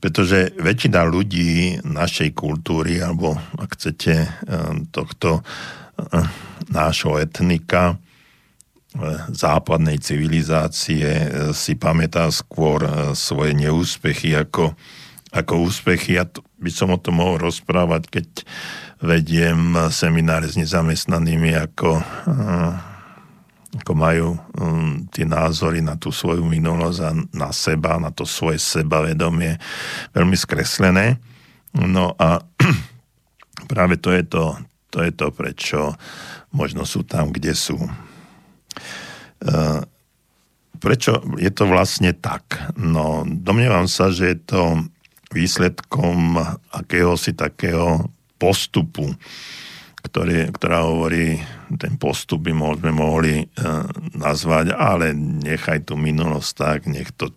Pretože 0.00 0.56
väčšina 0.56 1.04
ľudí 1.04 1.84
našej 1.84 2.32
kultúry, 2.32 3.04
alebo 3.04 3.36
ak 3.36 3.76
chcete 3.76 4.14
eh, 4.16 4.30
tohto 4.90 5.44
eh, 5.44 6.24
nášho 6.72 7.20
etnika, 7.20 8.00
západnej 9.30 10.02
civilizácie 10.02 11.06
si 11.54 11.78
pamätá 11.78 12.26
skôr 12.34 12.82
svoje 13.14 13.54
neúspechy 13.54 14.34
ako, 14.34 14.74
ako 15.30 15.70
úspechy. 15.70 16.18
Ja 16.18 16.26
to, 16.26 16.42
by 16.58 16.70
som 16.70 16.90
o 16.90 16.98
tom 16.98 17.22
mohol 17.22 17.38
rozprávať, 17.38 18.02
keď 18.10 18.28
vediem 19.00 19.78
semináre 19.88 20.50
s 20.50 20.58
nezamestnanými 20.60 21.56
ako 21.56 22.02
ako 23.70 23.92
majú 23.94 24.34
um, 24.58 25.06
tie 25.14 25.22
názory 25.22 25.78
na 25.78 25.94
tú 25.94 26.10
svoju 26.10 26.42
minulosť 26.42 26.98
a 27.06 27.10
na 27.30 27.50
seba, 27.54 28.02
na 28.02 28.10
to 28.10 28.26
svoje 28.26 28.58
sebavedomie 28.58 29.62
veľmi 30.10 30.34
skreslené. 30.34 31.22
No 31.78 32.18
a 32.18 32.42
práve 33.70 33.94
to 34.02 34.10
je 34.10 34.26
to, 34.26 34.58
to 34.90 35.06
je 35.06 35.12
to, 35.14 35.30
prečo 35.30 35.94
možno 36.50 36.82
sú 36.82 37.06
tam, 37.06 37.30
kde 37.30 37.54
sú. 37.54 37.78
Uh, 39.38 39.80
prečo 40.82 41.22
je 41.38 41.50
to 41.54 41.70
vlastne 41.70 42.10
tak? 42.18 42.74
No, 42.74 43.22
domnievam 43.22 43.86
sa, 43.86 44.10
že 44.10 44.34
je 44.34 44.38
to 44.50 44.62
výsledkom 45.30 46.38
akéhosi 46.74 47.32
takého 47.32 48.10
postupu, 48.36 49.14
ktorý, 50.00 50.50
ktorá 50.50 50.88
hovorí, 50.88 51.38
ten 51.76 51.94
postup 52.00 52.48
by 52.48 52.56
sme 52.56 52.92
mohli 52.92 53.34
e, 53.44 53.46
nazvať, 54.16 54.72
ale 54.74 55.12
nechaj 55.14 55.86
tú 55.86 55.94
minulosť 55.94 56.50
tak, 56.56 56.78
nech 56.88 57.12
to 57.14 57.30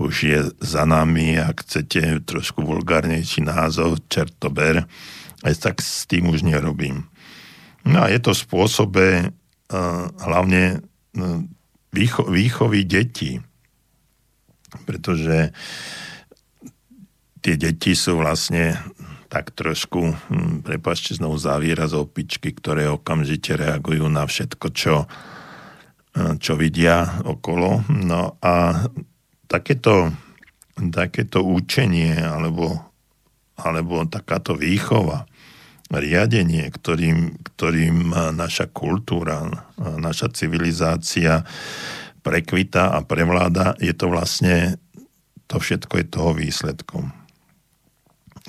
už 0.00 0.14
je 0.24 0.40
za 0.62 0.88
nami, 0.88 1.36
ak 1.36 1.66
chcete 1.66 2.24
trošku 2.24 2.64
vulgárnejší 2.64 3.44
názov, 3.44 4.00
čertober, 4.08 4.86
aj 5.44 5.54
tak 5.60 5.76
s 5.82 6.08
tým 6.08 6.30
už 6.30 6.46
nerobím. 6.46 7.10
No 7.84 8.04
a 8.04 8.12
je 8.12 8.20
to 8.22 8.32
spôsobe 8.32 9.06
e, 9.20 9.26
hlavne 10.24 10.78
e, 10.78 11.24
výcho, 11.92 12.24
výchovy 12.30 12.86
detí, 12.86 13.42
pretože 14.86 15.50
tie 17.40 17.56
deti 17.56 17.96
sú 17.96 18.20
vlastne 18.20 18.76
tak 19.30 19.54
trošku, 19.54 20.10
hm, 20.10 20.66
prepačte 20.66 21.14
znovu 21.14 21.38
za 21.38 21.54
výraz 21.62 21.94
opičky, 21.94 22.50
ktoré 22.50 22.90
okamžite 22.90 23.54
reagujú 23.54 24.10
na 24.10 24.26
všetko, 24.26 24.66
čo, 24.74 25.06
hm, 26.18 26.42
čo 26.42 26.58
vidia 26.58 27.22
okolo. 27.22 27.86
No 27.88 28.34
a 28.42 28.84
takéto, 29.46 30.10
takéto 30.74 31.46
učenie 31.46 32.18
alebo, 32.18 32.74
alebo 33.54 34.02
takáto 34.10 34.58
výchova, 34.58 35.30
riadenie, 35.90 36.70
ktorým, 36.70 37.42
ktorým 37.42 38.14
naša 38.38 38.70
kultúra, 38.70 39.42
naša 39.78 40.30
civilizácia 40.30 41.42
prekvita 42.22 42.94
a 42.94 43.02
prevláda, 43.02 43.74
je 43.82 43.90
to 43.90 44.06
vlastne, 44.06 44.78
to 45.50 45.58
všetko 45.58 45.94
je 45.98 46.06
toho 46.06 46.30
výsledkom. 46.30 47.19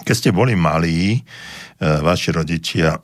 Keď 0.01 0.15
ste 0.17 0.31
boli 0.33 0.57
malí, 0.57 1.13
e, 1.13 1.19
vaši 1.81 2.33
rodičia 2.33 2.97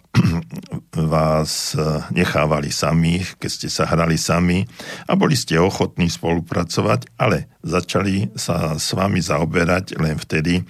vás 1.14 1.78
e, 1.78 1.82
nechávali 2.14 2.74
samých, 2.74 3.38
keď 3.38 3.50
ste 3.54 3.70
sa 3.70 3.86
hrali 3.86 4.18
sami 4.18 4.66
a 5.06 5.14
boli 5.14 5.38
ste 5.38 5.62
ochotní 5.62 6.10
spolupracovať, 6.10 7.14
ale 7.22 7.54
začali 7.62 8.34
sa 8.34 8.82
s 8.82 8.98
vami 8.98 9.22
zaoberať 9.22 10.02
len 10.02 10.18
vtedy, 10.18 10.66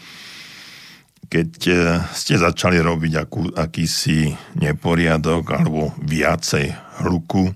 keď 1.31 1.51
e, 1.67 1.75
ste 2.11 2.35
začali 2.35 2.83
robiť 2.83 3.13
akú, 3.23 3.47
akýsi 3.55 4.35
neporiadok 4.59 5.43
alebo 5.55 5.95
viacej 6.03 6.75
hluku, 7.07 7.55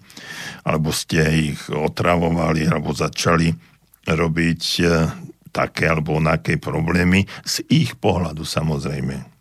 alebo 0.63 0.95
ste 0.95 1.51
ich 1.51 1.59
otravovali, 1.67 2.71
alebo 2.71 2.95
začali 2.95 3.51
robiť 4.07 4.63
také 5.51 5.91
alebo 5.91 6.17
onaké 6.17 6.55
problémy 6.57 7.27
z 7.43 7.63
ich 7.67 7.95
pohľadu 7.99 8.47
samozrejme. 8.47 9.31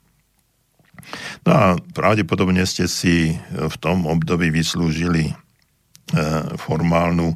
No 1.47 1.51
a 1.51 1.65
pravdepodobne 1.97 2.63
ste 2.69 2.87
si 2.87 3.35
v 3.51 3.77
tom 3.81 4.07
období 4.07 4.53
vyslúžili 4.53 5.33
e, 5.33 5.35
formálnu, 6.61 7.35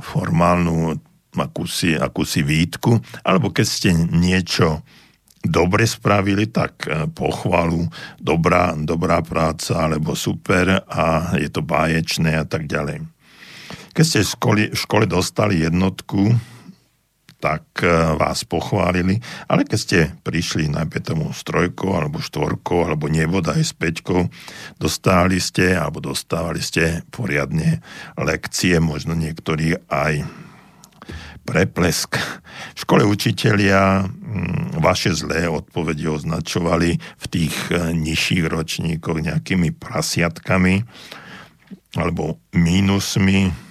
formálnu 0.00 0.98
akúsi, 1.38 1.94
akúsi 1.94 2.42
výtku, 2.42 2.98
alebo 3.22 3.54
keď 3.54 3.66
ste 3.66 3.90
niečo 3.94 4.82
dobre 5.40 5.88
spravili, 5.88 6.50
tak 6.50 6.84
e, 6.84 7.08
pochvalu, 7.08 7.88
dobrá, 8.20 8.76
dobrá 8.76 9.24
práca, 9.24 9.88
alebo 9.88 10.12
super 10.12 10.84
a 10.84 11.36
je 11.38 11.48
to 11.48 11.64
báječné 11.64 12.36
a 12.36 12.44
tak 12.44 12.68
ďalej. 12.68 13.06
Keď 13.94 14.04
ste 14.04 14.20
v 14.22 14.28
škole, 14.28 14.62
v 14.70 14.78
škole 14.78 15.04
dostali 15.08 15.64
jednotku, 15.64 16.36
tak 17.40 17.64
e, 17.80 17.88
vás 18.20 18.44
pochválili, 18.44 19.18
ale 19.48 19.64
keď 19.64 19.78
ste 19.80 19.98
prišli 20.20 20.68
najmä 20.68 21.00
tomu 21.00 21.32
s 21.32 21.40
trojkou 21.42 21.96
alebo 21.96 22.20
štvorkou 22.20 22.84
alebo 22.84 23.08
nebodaj 23.08 23.64
s 23.64 23.72
peťkou, 23.72 24.28
dostali 24.76 25.40
ste 25.40 25.72
alebo 25.72 26.04
dostávali 26.04 26.60
ste 26.60 27.02
poriadne 27.08 27.80
lekcie, 28.20 28.76
možno 28.78 29.16
niektorí 29.16 29.80
aj 29.88 30.28
preplesk. 31.48 32.20
V 32.76 32.78
škole 32.84 33.02
učitelia 33.08 34.04
mm, 34.04 34.78
vaše 34.84 35.10
zlé 35.16 35.48
odpovede 35.48 36.06
označovali 36.06 37.00
v 37.00 37.24
tých 37.26 37.56
e, 37.72 37.96
nižších 37.96 38.44
ročníkoch 38.46 39.18
nejakými 39.24 39.72
prasiatkami 39.74 40.84
alebo 41.98 42.38
mínusmi, 42.54 43.69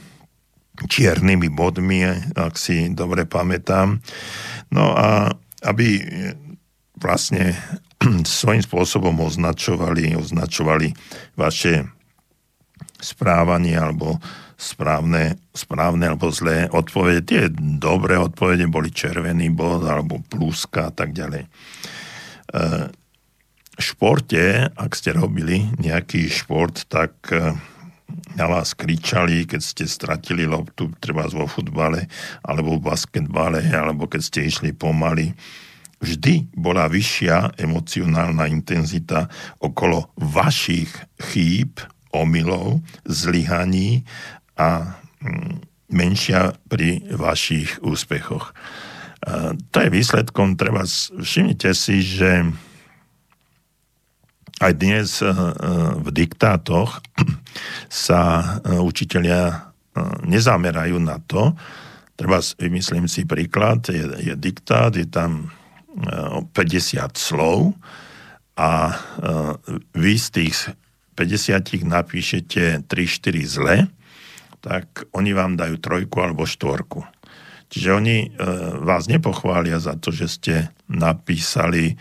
čiernymi 0.87 1.49
bodmi, 1.51 2.07
ak 2.37 2.55
si 2.55 2.87
dobre 2.93 3.27
pamätám. 3.27 3.99
No 4.71 4.93
a 4.95 5.33
aby 5.65 5.99
vlastne 6.99 7.55
svojím 8.23 8.63
spôsobom 8.63 9.15
označovali, 9.19 10.15
označovali 10.15 10.93
vaše 11.35 11.87
správanie 12.99 13.79
alebo 13.79 14.19
správne, 14.59 15.39
správne 15.55 16.11
alebo 16.11 16.27
zlé 16.35 16.67
odpovede. 16.67 17.23
Tie 17.23 17.41
dobré 17.79 18.19
odpovede 18.19 18.67
boli 18.67 18.91
červený 18.91 19.55
bod 19.55 19.87
alebo 19.87 20.19
pluska 20.19 20.91
a 20.91 20.93
tak 20.93 21.15
ďalej. 21.15 21.47
E, 21.47 21.49
v 23.79 23.81
športe, 23.81 24.67
ak 24.67 24.91
ste 24.91 25.15
robili 25.15 25.63
nejaký 25.79 26.27
šport, 26.27 26.91
tak 26.91 27.15
e, 27.31 27.55
na 28.39 28.47
vás 28.47 28.71
kričali, 28.71 29.43
keď 29.43 29.60
ste 29.60 29.84
stratili 29.84 30.47
loptu, 30.47 30.95
treba 31.04 31.28
vo 31.28 31.43
futbale, 31.43 32.08
alebo 32.47 32.80
v 32.80 32.88
basketbale, 32.88 33.60
alebo 33.67 34.08
keď 34.08 34.21
ste 34.23 34.39
išli 34.47 34.71
pomaly. 34.71 35.36
Vždy 35.99 36.56
bola 36.56 36.88
vyššia 36.88 37.60
emocionálna 37.60 38.47
intenzita 38.47 39.28
okolo 39.60 40.15
vašich 40.15 40.88
chýb, 41.19 41.84
omylov, 42.15 42.80
zlyhaní 43.04 44.08
a 44.56 44.95
mm, 45.19 45.60
menšia 45.91 46.56
pri 46.71 47.04
vašich 47.12 47.84
úspechoch. 47.84 48.56
To 49.75 49.78
je 49.84 49.89
výsledkom, 49.91 50.56
treba 50.56 50.88
všimnite 51.19 51.75
si, 51.75 51.99
že 51.99 52.47
aj 54.60 54.74
dnes 54.76 55.24
eh, 55.24 55.32
eh, 55.32 55.36
v 55.95 56.08
diktátoch 56.12 57.00
sa 57.89 58.22
eh, 58.60 58.78
učitelia 58.78 59.72
nezamerajú 60.24 60.95
na 61.02 61.19
to, 61.19 61.60
treba, 62.15 62.39
vymyslím 62.39 63.12
si 63.12 63.28
príklad, 63.28 63.84
je, 63.91 64.32
je 64.32 64.34
diktát, 64.39 64.95
je 64.95 65.04
tam 65.04 65.52
50 66.56 66.56
slov 67.19 67.76
a 68.56 68.95
vy 69.91 70.13
z 70.15 70.28
tých 70.32 70.72
50 71.19 71.84
napíšete 71.84 72.88
3-4 72.88 73.43
zle, 73.43 73.78
tak 74.63 75.04
oni 75.12 75.36
vám 75.36 75.60
dajú 75.60 75.84
trojku 75.84 76.15
alebo 76.24 76.48
štvorku. 76.48 77.04
Čiže 77.67 77.89
oni 77.91 78.17
vás 78.88 79.12
nepochvália 79.12 79.84
za 79.84 80.00
to, 80.00 80.15
že 80.15 80.32
ste 80.32 80.56
napísali 80.88 82.00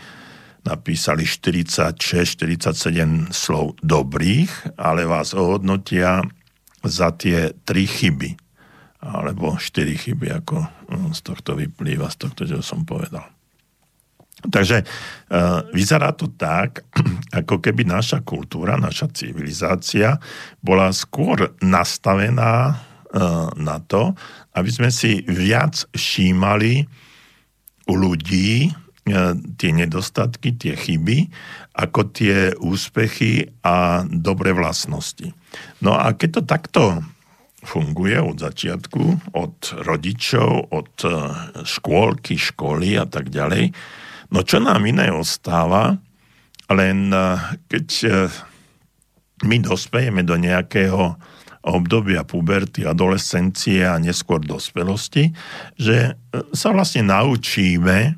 napísali 0.69 1.25
46-47 1.25 3.33
slov 3.33 3.81
dobrých, 3.81 4.77
ale 4.77 5.09
vás 5.09 5.33
ohodnotia 5.33 6.21
za 6.85 7.09
tie 7.17 7.57
tri 7.65 7.89
chyby. 7.89 8.37
alebo 8.99 9.55
štyri 9.55 9.95
chyby, 9.95 10.27
ako 10.43 10.59
hm, 10.91 11.15
z 11.15 11.19
tohto 11.23 11.55
vyplýva, 11.55 12.11
z 12.11 12.19
tohto, 12.19 12.43
čo 12.43 12.59
som 12.59 12.83
povedal. 12.83 13.23
Takže 14.39 14.83
uh, 14.83 15.67
vyzerá 15.75 16.15
to 16.15 16.31
tak, 16.35 16.83
ako 17.39 17.63
keby 17.63 17.87
naša 17.87 18.23
kultúra, 18.23 18.75
naša 18.75 19.07
civilizácia 19.11 20.19
bola 20.59 20.91
skôr 20.91 21.55
nastavená 21.63 22.75
uh, 22.75 23.47
na 23.55 23.79
to, 23.83 24.15
aby 24.55 24.67
sme 24.67 24.91
si 24.91 25.23
viac 25.27 25.87
všímali 25.95 26.83
u 27.87 27.93
ľudí 27.95 28.67
tie 29.57 29.71
nedostatky, 29.73 30.55
tie 30.55 30.73
chyby, 30.73 31.29
ako 31.75 32.09
tie 32.13 32.53
úspechy 32.59 33.49
a 33.65 34.05
dobré 34.07 34.53
vlastnosti. 34.55 35.33
No 35.81 35.97
a 35.97 36.13
keď 36.13 36.29
to 36.39 36.41
takto 36.45 36.83
funguje 37.59 38.15
od 38.21 38.39
začiatku, 38.39 39.35
od 39.35 39.57
rodičov, 39.83 40.71
od 40.71 40.93
škôlky, 41.67 42.39
školy 42.39 42.95
a 42.95 43.03
tak 43.03 43.27
ďalej, 43.27 43.75
No 44.29 44.45
čo 44.45 44.61
nám 44.61 44.85
iné 44.85 45.09
ostáva, 45.09 45.97
len 46.69 47.09
eh, 47.09 47.37
keď 47.65 47.87
my 49.39 49.57
dospejeme 49.63 50.21
do 50.21 50.37
nejakého 50.37 51.17
obdobia 51.59 52.23
puberty, 52.23 52.87
adolescencie 52.87 53.83
a 53.83 53.99
neskôr 53.99 54.39
dospelosti, 54.39 55.35
že 55.75 56.15
sa 56.55 56.71
vlastne 56.71 57.03
naučíme 57.03 58.15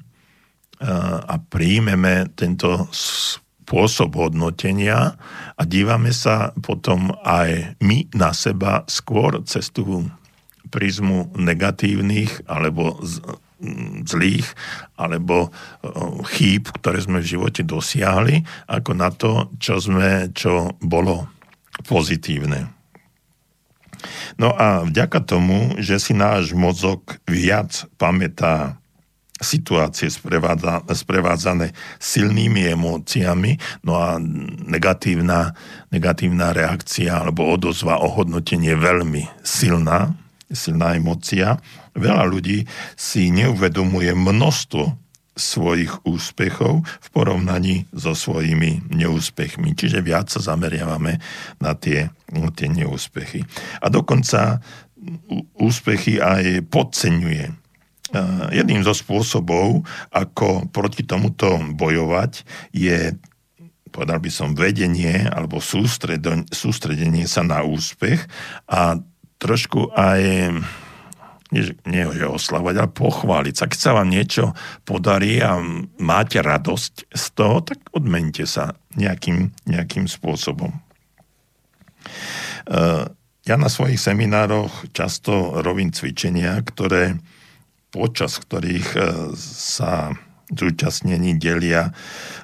a 0.81 1.35
príjmeme 1.37 2.25
tento 2.33 2.89
spôsob 2.91 4.17
hodnotenia 4.17 5.15
a 5.55 5.61
dívame 5.63 6.09
sa 6.11 6.51
potom 6.59 7.13
aj 7.21 7.77
my 7.79 8.09
na 8.17 8.33
seba 8.33 8.83
skôr 8.89 9.45
cez 9.45 9.69
tú 9.69 10.09
prízmu 10.73 11.31
negatívnych 11.37 12.49
alebo 12.49 12.97
zlých 14.03 14.47
alebo 14.97 15.49
eh, 15.49 15.89
chýb, 16.33 16.67
ktoré 16.81 16.99
sme 17.01 17.21
v 17.21 17.29
živote 17.37 17.61
dosiahli, 17.61 18.41
ako 18.65 18.91
na 18.97 19.09
to, 19.13 19.53
čo 19.61 19.77
sme, 19.77 20.33
čo 20.33 20.73
bolo 20.81 21.29
pozitívne. 21.85 22.73
No 24.41 24.49
a 24.57 24.81
vďaka 24.81 25.21
tomu, 25.21 25.77
že 25.77 26.01
si 26.01 26.17
náš 26.17 26.57
mozog 26.57 27.21
viac 27.29 27.85
pamätá 28.01 28.80
situácie 29.41 30.07
sprevádzané 30.93 31.73
silnými 31.97 32.69
emóciami, 32.71 33.57
no 33.83 33.97
a 33.97 34.21
negatívna, 34.69 35.57
negatívna 35.89 36.53
reakcia 36.53 37.25
alebo 37.25 37.49
odozva, 37.49 37.99
ohodnotenie 37.99 38.77
veľmi 38.77 39.25
silná, 39.41 40.13
silná 40.53 40.93
emócia, 40.93 41.57
Veľa 41.91 42.23
ľudí 42.23 42.63
si 42.95 43.27
neuvedomuje 43.35 44.15
množstvo 44.15 44.95
svojich 45.35 46.03
úspechov 46.07 46.83
v 46.83 47.07
porovnaní 47.11 47.87
so 47.95 48.15
svojimi 48.15 48.83
neúspechmi. 48.91 49.75
Čiže 49.75 50.03
viac 50.03 50.31
sa 50.31 50.43
zameriavame 50.43 51.19
na 51.59 51.71
tie, 51.75 52.11
na 52.31 52.51
tie 52.51 52.67
neúspechy. 52.71 53.43
A 53.79 53.87
dokonca 53.91 54.59
úspechy 55.59 56.19
aj 56.19 56.67
podceňuje. 56.67 57.60
Jedným 58.51 58.83
zo 58.83 58.91
spôsobov, 58.91 59.87
ako 60.11 60.67
proti 60.71 61.07
tomuto 61.07 61.55
bojovať, 61.75 62.43
je 62.75 63.15
povedal 63.91 64.23
by 64.23 64.31
som, 64.31 64.55
vedenie 64.55 65.27
alebo 65.27 65.59
sústredenie 65.59 67.27
sa 67.27 67.43
na 67.43 67.59
úspech 67.61 68.23
a 68.71 68.95
trošku 69.35 69.91
aj 69.91 70.21
nie, 71.51 71.63
nie 71.83 72.03
že 72.15 72.27
oslavovať, 72.31 72.75
ale 72.79 72.95
pochváliť 72.95 73.55
sa. 73.59 73.67
Keď 73.67 73.79
sa 73.79 73.91
vám 73.91 74.07
niečo 74.07 74.55
podarí 74.87 75.43
a 75.43 75.59
máte 75.99 76.39
radosť 76.39 77.11
z 77.11 77.25
toho, 77.35 77.59
tak 77.59 77.83
odmente 77.91 78.47
sa 78.47 78.79
nejakým, 78.95 79.51
nejakým 79.67 80.07
spôsobom. 80.07 80.71
Uh, 82.71 83.03
ja 83.43 83.59
na 83.59 83.67
svojich 83.67 83.99
seminároch 83.99 84.87
často 84.95 85.59
robím 85.59 85.91
cvičenia, 85.91 86.55
ktoré 86.63 87.19
počas 87.91 88.39
ktorých 88.39 88.89
uh, 88.95 89.03
sa 89.35 90.15
zúčastnení 90.51 91.39
delia 91.39 91.95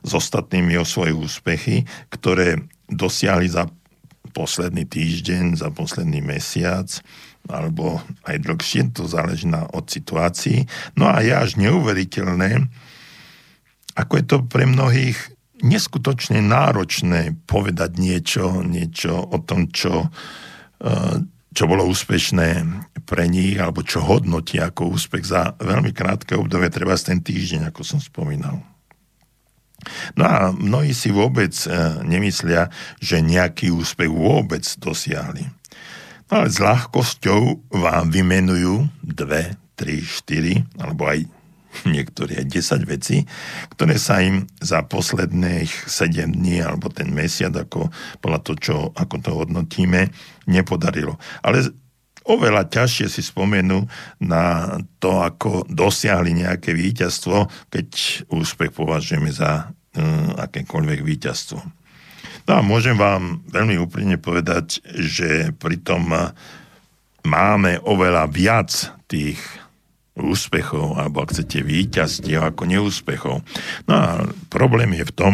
s 0.03 0.11
ostatnými 0.15 0.79
o 0.79 0.87
svoje 0.87 1.11
úspechy, 1.11 1.83
ktoré 2.07 2.63
dosiahli 2.87 3.51
za 3.51 3.67
posledný 4.31 4.87
týždeň, 4.87 5.59
za 5.59 5.73
posledný 5.73 6.23
mesiac, 6.23 6.87
alebo 7.47 8.03
aj 8.27 8.43
dlhšie, 8.43 8.91
to 8.95 9.07
záleží 9.07 9.47
na, 9.47 9.67
od 9.71 9.87
situácií. 9.87 10.67
No 10.99 11.07
a 11.07 11.23
je 11.23 11.33
až 11.33 11.59
neuveriteľné, 11.59 12.67
ako 13.97 14.13
je 14.19 14.25
to 14.27 14.37
pre 14.45 14.69
mnohých 14.69 15.17
neskutočne 15.63 16.37
náročné 16.43 17.33
povedať 17.49 17.97
niečo, 17.97 18.61
niečo 18.61 19.17
o 19.17 19.37
tom, 19.41 19.73
čo, 19.73 20.05
e, 20.05 20.09
čo 21.57 21.65
bolo 21.65 21.89
úspešné 21.89 22.61
pre 23.09 23.25
nich, 23.25 23.57
alebo 23.57 23.81
čo 23.81 24.05
hodnotí 24.05 24.61
ako 24.61 24.93
úspech 24.93 25.25
za 25.25 25.57
veľmi 25.57 25.89
krátke 25.89 26.37
obdobie, 26.37 26.69
treba 26.69 26.93
ten 26.93 27.17
týždeň, 27.17 27.73
ako 27.73 27.81
som 27.81 27.97
spomínal. 27.97 28.61
No 30.13 30.23
a 30.29 30.53
mnohí 30.53 30.93
si 30.93 31.09
vôbec 31.09 31.49
e, 31.65 31.69
nemyslia, 32.05 32.69
že 33.01 33.25
nejaký 33.25 33.73
úspech 33.73 34.09
vôbec 34.09 34.61
dosiahli. 34.77 35.49
No 36.29 36.45
ale 36.45 36.53
s 36.53 36.61
ľahkosťou 36.61 37.73
vám 37.73 38.13
vymenujú 38.13 38.85
dve, 39.01 39.57
tri, 39.73 40.05
štyri, 40.05 40.61
alebo 40.77 41.09
aj 41.09 41.25
niektoré 41.95 42.43
aj 42.43 42.47
10 42.53 42.85
vecí, 42.87 43.23
ktoré 43.75 43.95
sa 43.99 44.21
im 44.23 44.45
za 44.59 44.83
posledných 44.85 45.69
7 45.89 46.33
dní 46.33 46.63
alebo 46.63 46.89
ten 46.89 47.11
mesiac, 47.13 47.53
ako 47.53 47.91
podľa 48.21 48.39
to, 48.43 48.53
čo, 48.57 48.75
ako 48.95 49.15
to 49.21 49.31
hodnotíme, 49.33 50.09
nepodarilo. 50.47 51.19
Ale 51.43 51.67
oveľa 52.27 52.67
ťažšie 52.67 53.07
si 53.07 53.21
spomenú 53.23 53.87
na 54.19 54.75
to, 54.99 55.23
ako 55.23 55.63
dosiahli 55.71 56.35
nejaké 56.35 56.75
víťazstvo, 56.75 57.47
keď 57.71 57.87
úspech 58.27 58.75
považujeme 58.75 59.31
za 59.31 59.71
uh, 59.71 60.35
akékoľvek 60.35 60.99
víťazstvo. 61.01 61.59
No 62.47 62.51
a 62.55 62.61
môžem 62.63 62.95
vám 62.95 63.43
veľmi 63.51 63.75
úprimne 63.75 64.15
povedať, 64.15 64.79
že 64.95 65.51
pritom 65.59 66.31
máme 67.27 67.71
oveľa 67.83 68.23
viac 68.31 68.71
tých 69.11 69.39
úspechov, 70.17 70.97
alebo 70.97 71.21
ak 71.21 71.31
chcete 71.31 71.61
víťazstiev 71.61 72.41
ako 72.41 72.63
neúspechov. 72.65 73.35
No 73.85 73.93
a 73.93 74.25
problém 74.49 74.97
je 74.97 75.05
v 75.05 75.15
tom, 75.15 75.33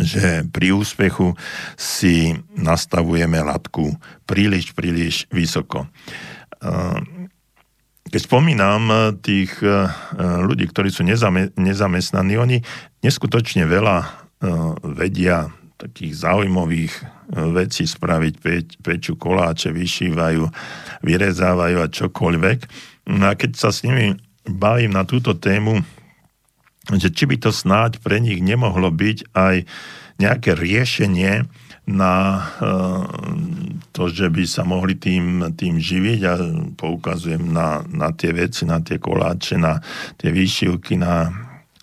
že 0.00 0.42
pri 0.50 0.72
úspechu 0.72 1.36
si 1.76 2.32
nastavujeme 2.56 3.38
latku 3.44 3.92
príliš, 4.24 4.72
príliš 4.72 5.28
vysoko. 5.28 5.84
Keď 8.08 8.20
spomínam 8.24 9.14
tých 9.20 9.52
ľudí, 10.18 10.64
ktorí 10.68 10.88
sú 10.88 11.04
nezamestnaní, 11.56 12.34
oni 12.40 12.58
neskutočne 13.04 13.68
veľa 13.68 14.26
vedia 14.80 15.52
takých 15.82 16.14
zaujímavých 16.14 16.94
e, 16.94 17.02
vecí 17.58 17.82
spraviť, 17.90 18.34
peč, 18.38 18.66
peču 18.78 19.18
koláče, 19.18 19.74
vyšívajú, 19.74 20.46
vyrezávajú 21.02 21.76
a 21.82 21.90
čokoľvek. 21.90 22.58
No 23.06 23.24
a 23.30 23.34
keď 23.34 23.58
sa 23.58 23.70
s 23.74 23.82
nimi 23.82 24.14
bavím 24.46 24.94
na 24.94 25.02
túto 25.06 25.34
tému, 25.34 25.82
že 26.90 27.14
či 27.14 27.30
by 27.30 27.36
to 27.38 27.50
snáď 27.54 28.02
pre 28.02 28.18
nich 28.18 28.42
nemohlo 28.42 28.90
byť 28.90 29.30
aj 29.34 29.56
nejaké 30.18 30.54
riešenie 30.58 31.46
na 31.82 32.14
e, 32.14 32.40
to, 33.90 34.06
že 34.06 34.30
by 34.30 34.44
sa 34.46 34.62
mohli 34.62 34.94
tým, 34.94 35.42
tým 35.54 35.82
živiť 35.82 36.20
a 36.26 36.34
poukazujem 36.78 37.42
na, 37.50 37.82
na 37.90 38.14
tie 38.14 38.30
veci, 38.30 38.62
na 38.66 38.78
tie 38.78 39.02
koláče, 39.02 39.58
na 39.58 39.82
tie 40.14 40.30
výšivky, 40.30 40.94
na 40.94 41.30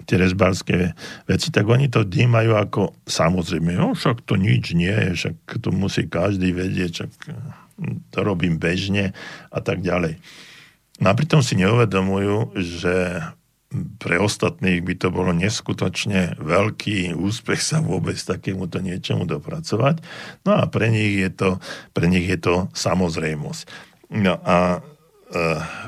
tie 0.08 0.18
rezbárske 0.18 0.96
veci, 1.30 1.48
tak 1.54 1.68
oni 1.70 1.92
to 1.92 2.02
vnímajú 2.02 2.58
ako 2.58 2.82
samozrejme, 3.06 3.78
no 3.78 3.94
však 3.94 4.26
to 4.26 4.40
nič 4.42 4.74
nie, 4.74 5.14
však 5.14 5.62
to 5.62 5.70
musí 5.70 6.10
každý 6.10 6.50
vedieť, 6.56 6.90
však 6.90 7.12
to 8.10 8.20
robím 8.26 8.58
bežne 8.58 9.14
a 9.54 9.60
tak 9.62 9.86
ďalej. 9.86 10.18
No 11.00 11.12
a 11.12 11.14
pritom 11.16 11.40
si 11.40 11.56
neuvedomujú, 11.56 12.60
že 12.60 13.24
pre 14.02 14.18
ostatných 14.18 14.82
by 14.82 14.94
to 14.98 15.08
bolo 15.14 15.30
neskutočne 15.30 16.42
veľký 16.42 17.14
úspech 17.14 17.62
sa 17.62 17.86
vôbec 17.86 18.18
takémuto 18.18 18.82
niečomu 18.82 19.30
dopracovať. 19.30 20.02
No 20.42 20.58
a 20.58 20.66
pre 20.66 20.90
nich 20.90 21.22
je 21.22 21.30
to, 21.30 21.50
pre 21.94 22.10
nich 22.10 22.26
je 22.26 22.40
to 22.42 22.56
samozrejmosť. 22.74 23.62
No 24.10 24.42
a 24.42 24.58
e, 24.74 24.80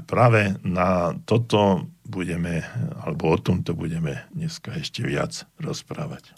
práve 0.05 0.61
na 0.61 1.17
toto 1.25 1.89
budeme, 2.05 2.61
alebo 3.01 3.33
o 3.33 3.37
tomto 3.41 3.73
budeme 3.73 4.29
dneska 4.29 4.77
ešte 4.77 5.01
viac 5.01 5.49
rozprávať. 5.57 6.37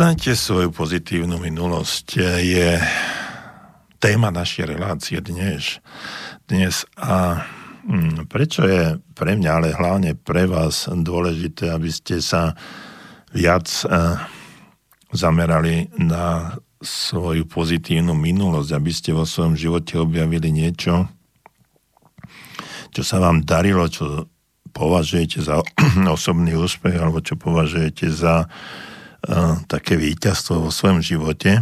Poznajte 0.00 0.32
svoju 0.32 0.72
pozitívnu 0.72 1.36
minulosť 1.36 2.24
je 2.40 2.80
téma 4.00 4.32
našej 4.32 4.72
relácie 4.72 5.20
dnes. 5.20 5.76
dnes 6.48 6.88
a 6.96 7.44
hm, 7.84 8.24
prečo 8.24 8.64
je 8.64 8.96
pre 9.12 9.36
mňa, 9.36 9.50
ale 9.52 9.76
hlavne 9.76 10.16
pre 10.16 10.48
vás 10.48 10.88
dôležité, 10.88 11.68
aby 11.68 11.92
ste 11.92 12.24
sa 12.24 12.56
viac 13.36 13.68
eh, 13.68 14.16
zamerali 15.12 15.92
na 16.00 16.56
svoju 16.80 17.44
pozitívnu 17.44 18.16
minulosť, 18.16 18.70
aby 18.72 18.92
ste 18.96 19.12
vo 19.12 19.28
svojom 19.28 19.52
živote 19.52 20.00
objavili 20.00 20.48
niečo, 20.48 21.12
čo 22.88 23.02
sa 23.04 23.20
vám 23.20 23.44
darilo, 23.44 23.84
čo 23.84 24.32
považujete 24.72 25.44
za 25.44 25.60
osobný 26.16 26.56
úspech 26.56 26.96
alebo 26.96 27.20
čo 27.20 27.36
považujete 27.36 28.08
za 28.08 28.48
také 29.68 30.00
víťazstvo 30.00 30.68
vo 30.68 30.70
svojom 30.72 31.04
živote, 31.04 31.60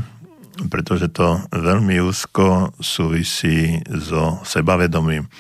pretože 0.67 1.11
to 1.15 1.43
veľmi 1.55 2.03
úzko 2.03 2.75
súvisí 2.83 3.79
so 3.87 4.43
sebavedomím. 4.43 5.31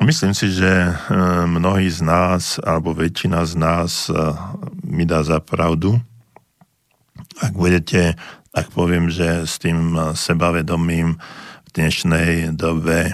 Myslím 0.00 0.32
si, 0.32 0.48
že 0.48 0.72
e, 0.72 0.92
mnohí 1.44 1.92
z 1.92 2.00
nás, 2.00 2.56
alebo 2.64 2.96
väčšina 2.96 3.44
z 3.44 3.54
nás 3.60 4.08
e, 4.08 4.16
mi 4.88 5.04
dá 5.04 5.20
za 5.20 5.36
pravdu, 5.44 6.00
ak 7.44 7.52
budete, 7.52 8.16
ak 8.56 8.72
poviem, 8.72 9.12
že 9.12 9.44
s 9.44 9.60
tým 9.60 9.94
sebavedomím 10.16 11.20
v 11.68 11.70
dnešnej 11.76 12.56
dobe 12.56 13.12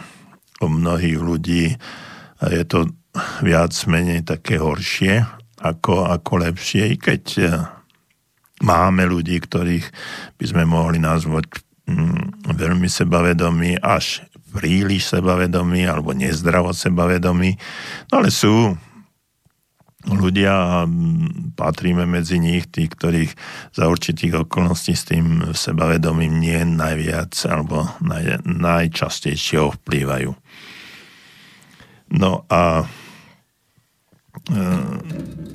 u 0.62 0.66
mnohých 0.70 1.18
ľudí 1.18 1.64
je 2.46 2.62
to 2.66 2.90
viac 3.42 3.74
menej 3.90 4.22
také 4.22 4.62
horšie, 4.62 5.26
ako, 5.58 6.06
ako 6.06 6.32
lepšie, 6.48 6.94
i 6.94 6.96
keď 6.96 7.22
e, 7.38 7.46
máme 8.62 9.06
ľudí, 9.06 9.38
ktorých 9.42 9.86
by 10.38 10.44
sme 10.46 10.62
mohli 10.66 11.02
nazvať 11.02 11.62
mm, 11.86 12.50
veľmi 12.54 12.88
sebavedomí, 12.90 13.82
až 13.82 14.22
príliš 14.48 15.12
sebavedomí 15.12 15.84
alebo 15.84 16.16
nezdravo 16.16 16.72
sebavedomí. 16.72 17.54
No 18.10 18.24
ale 18.24 18.32
sú 18.32 18.74
ľudia, 20.08 20.86
patríme 21.58 22.08
medzi 22.08 22.40
nich, 22.40 22.70
tí, 22.70 22.88
ktorých 22.88 23.34
za 23.74 23.90
určitých 23.90 24.48
okolností 24.48 24.94
s 24.94 25.04
tým 25.10 25.52
sebavedomím 25.52 26.38
nie 26.38 26.60
najviac 26.64 27.34
alebo 27.50 27.84
naj, 28.00 28.40
najčastejšie 28.46 29.58
ovplývajú. 29.58 30.32
No 32.08 32.48
a 32.48 32.88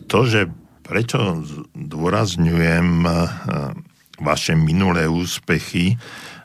to, 0.08 0.20
že 0.30 0.50
prečo 0.84 1.42
zdôrazňujem 1.74 2.90
eh, 3.08 3.14
vaše 4.22 4.54
minulé 4.54 5.08
úspechy 5.08 5.96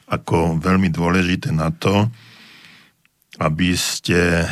ako 0.09 0.57
veľmi 0.57 0.89
dôležité 0.89 1.53
na 1.53 1.69
to, 1.69 2.09
aby 3.45 3.77
ste 3.77 4.49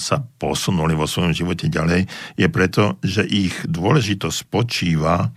sa 0.00 0.16
posunuli 0.40 0.96
vo 0.96 1.04
svojom 1.04 1.36
živote 1.36 1.68
ďalej, 1.68 2.08
je 2.40 2.48
preto, 2.48 2.96
že 3.04 3.28
ich 3.28 3.52
dôležitosť 3.68 4.36
spočíva 4.48 5.28
eh, 5.28 5.32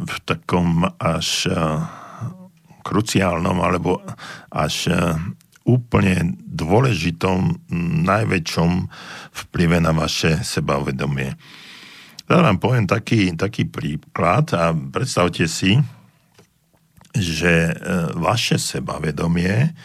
v 0.00 0.14
takom 0.24 0.88
až 0.96 1.50
kruciálnom 2.84 3.64
alebo 3.64 4.04
až 4.52 4.92
úplne 5.64 6.36
dôležitom, 6.44 7.68
najväčšom 8.04 8.70
vplyve 9.32 9.80
na 9.80 9.96
vaše 9.96 10.44
sebavedomie. 10.44 11.32
Ja 12.24 12.40
vám 12.40 12.56
poviem 12.56 12.88
taký, 12.88 13.36
taký 13.36 13.68
príklad 13.68 14.52
a 14.56 14.72
predstavte 14.72 15.44
si, 15.44 15.76
že 17.12 17.68
e, 17.68 17.74
vaše 18.16 18.56
sebavedomie 18.56 19.76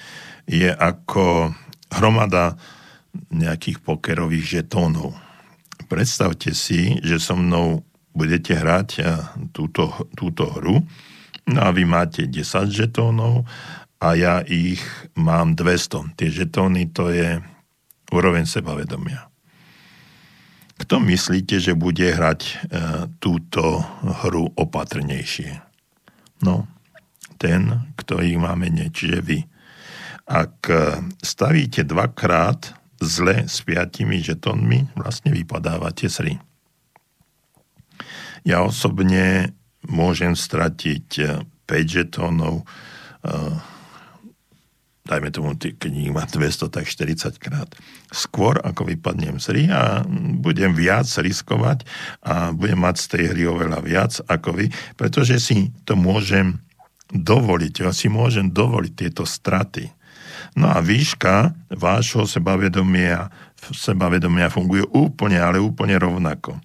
je 0.47 0.71
ako 0.71 1.51
hromada 1.99 2.55
nejakých 3.29 3.83
pokerových 3.83 4.45
žetónov. 4.59 5.13
Predstavte 5.91 6.55
si, 6.55 6.95
že 7.03 7.19
so 7.19 7.35
mnou 7.35 7.83
budete 8.15 8.55
hrať 8.55 8.89
e, 8.97 9.01
túto, 9.51 9.91
túto 10.15 10.47
hru, 10.47 10.79
no 11.49 11.59
a 11.59 11.69
vy 11.75 11.83
máte 11.83 12.25
10 12.25 12.71
žetónov 12.71 13.45
a 13.99 14.15
ja 14.15 14.39
ich 14.47 14.79
mám 15.19 15.59
200. 15.59 16.15
Tie 16.15 16.31
žetóny 16.31 16.87
to 16.95 17.11
je 17.11 17.43
úroveň 18.15 18.47
sebavedomia. 18.47 19.27
Kto 20.79 21.03
myslíte, 21.03 21.59
že 21.59 21.75
bude 21.75 22.07
hrať 22.07 22.41
e, 22.47 22.53
túto 23.19 23.83
hru 24.23 24.47
opatrnejšie? 24.55 25.59
No, 26.39 26.71
ten, 27.35 27.91
kto 27.99 28.23
ich 28.23 28.39
má 28.39 28.55
menej, 28.55 28.95
čiže 28.95 29.19
vy. 29.19 29.39
Ak 30.23 30.71
e, 30.71 31.03
stavíte 31.19 31.83
dvakrát 31.83 32.71
zle 33.03 33.47
s 33.51 33.59
piatimi 33.59 34.23
žetónmi, 34.23 34.95
vlastne 34.95 35.35
vypadávate 35.35 36.07
sri. 36.07 36.39
Ja 38.47 38.63
osobne 38.63 39.51
môžem 39.83 40.31
stratiť 40.31 41.07
5 41.67 41.67
e, 41.67 41.79
žetónov, 41.83 42.63
e, 42.63 43.35
dajme 45.09 45.33
tomu, 45.33 45.57
keď 45.57 45.89
ich 45.89 46.13
má 46.13 46.29
200, 46.29 46.69
tak 46.69 46.85
40 46.85 47.41
krát. 47.41 47.73
Skôr 48.13 48.61
ako 48.61 48.85
vypadnem 48.85 49.41
z 49.41 49.45
hry 49.49 49.63
a 49.73 50.05
budem 50.37 50.77
viac 50.77 51.09
riskovať 51.09 51.81
a 52.21 52.53
budem 52.53 52.77
mať 52.77 52.95
z 53.01 53.05
tej 53.09 53.23
hry 53.33 53.43
oveľa 53.49 53.79
viac 53.81 54.13
ako 54.29 54.53
vy, 54.53 54.65
pretože 54.93 55.41
si 55.41 55.73
to 55.89 55.97
môžem 55.97 56.61
dovoliť, 57.09 57.73
ja 57.81 57.89
si 57.89 58.05
môžem 58.05 58.53
dovoliť 58.53 58.93
tieto 58.93 59.25
straty. 59.25 59.89
No 60.53 60.69
a 60.69 60.77
výška 60.77 61.57
vášho 61.73 62.29
sebavedomia, 62.29 63.33
sebavedomia 63.57 64.53
funguje 64.53 64.85
úplne, 64.93 65.41
ale 65.41 65.57
úplne 65.57 65.97
rovnako 65.97 66.61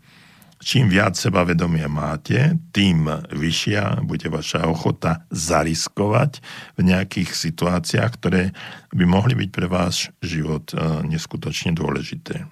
čím 0.64 0.88
viac 0.88 1.14
sebavedomia 1.14 1.86
máte, 1.92 2.56
tým 2.72 3.06
vyššia 3.30 4.00
bude 4.08 4.32
vaša 4.32 4.64
ochota 4.64 5.28
zariskovať 5.28 6.40
v 6.74 6.80
nejakých 6.88 7.30
situáciách, 7.36 8.10
ktoré 8.16 8.56
by 8.90 9.04
mohli 9.04 9.36
byť 9.36 9.50
pre 9.52 9.68
váš 9.68 10.08
život 10.24 10.72
e, 10.72 11.04
neskutočne 11.04 11.76
dôležité. 11.76 12.48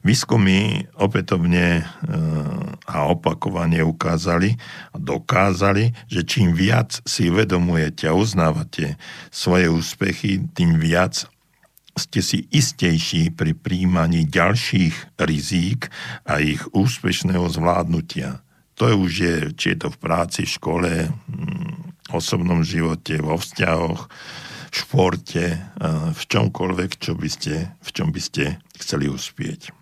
Výskumy 0.00 0.88
opätovne 0.96 1.66
e, 1.80 1.82
a 2.88 2.96
opakovane 3.12 3.84
ukázali 3.84 4.56
a 4.90 4.96
dokázali, 4.96 5.92
že 6.08 6.24
čím 6.24 6.56
viac 6.56 7.04
si 7.04 7.28
uvedomujete 7.28 8.08
a 8.08 8.16
uznávate 8.16 8.96
svoje 9.28 9.68
úspechy, 9.68 10.50
tým 10.56 10.80
viac 10.80 11.28
ste 11.98 12.20
si 12.22 12.46
istejší 12.50 13.34
pri 13.34 13.54
príjmaní 13.54 14.26
ďalších 14.28 15.18
rizík 15.18 15.90
a 16.26 16.38
ich 16.42 16.62
úspešného 16.74 17.46
zvládnutia. 17.50 18.42
To 18.78 18.88
je 18.88 18.94
už 18.96 19.12
je, 19.12 19.36
či 19.56 19.66
je 19.74 19.78
to 19.84 19.88
v 19.92 20.00
práci, 20.00 20.48
v 20.48 20.54
škole, 20.56 20.92
v 21.06 21.12
mm, 21.28 22.14
osobnom 22.16 22.64
živote, 22.64 23.20
vo 23.20 23.36
vzťahoch, 23.36 24.08
v 24.70 24.74
športe, 24.74 25.58
v 26.14 26.22
čomkoľvek, 26.30 26.90
čo 27.02 27.18
by 27.18 27.28
ste, 27.28 27.74
v 27.74 27.90
čom 27.90 28.14
by 28.14 28.20
ste 28.22 28.62
chceli 28.78 29.10
uspieť. 29.10 29.74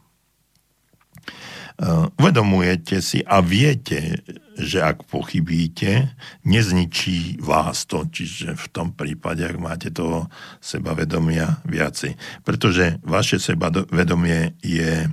Eh, 1.79 2.05
uvedomujete 2.19 2.99
si 2.99 3.23
a 3.23 3.39
viete, 3.39 4.19
že 4.59 4.83
ak 4.83 5.07
pochybíte, 5.07 6.11
nezničí 6.43 7.39
vás 7.39 7.87
to, 7.87 8.05
čiže 8.11 8.59
v 8.59 8.67
tom 8.75 8.91
prípade, 8.91 9.47
ak 9.47 9.57
máte 9.57 9.89
toho 9.95 10.27
sebavedomia 10.59 11.63
viacej. 11.63 12.19
Pretože 12.43 12.99
vaše 13.07 13.39
sebavedomie 13.39 14.59
je 14.61 15.07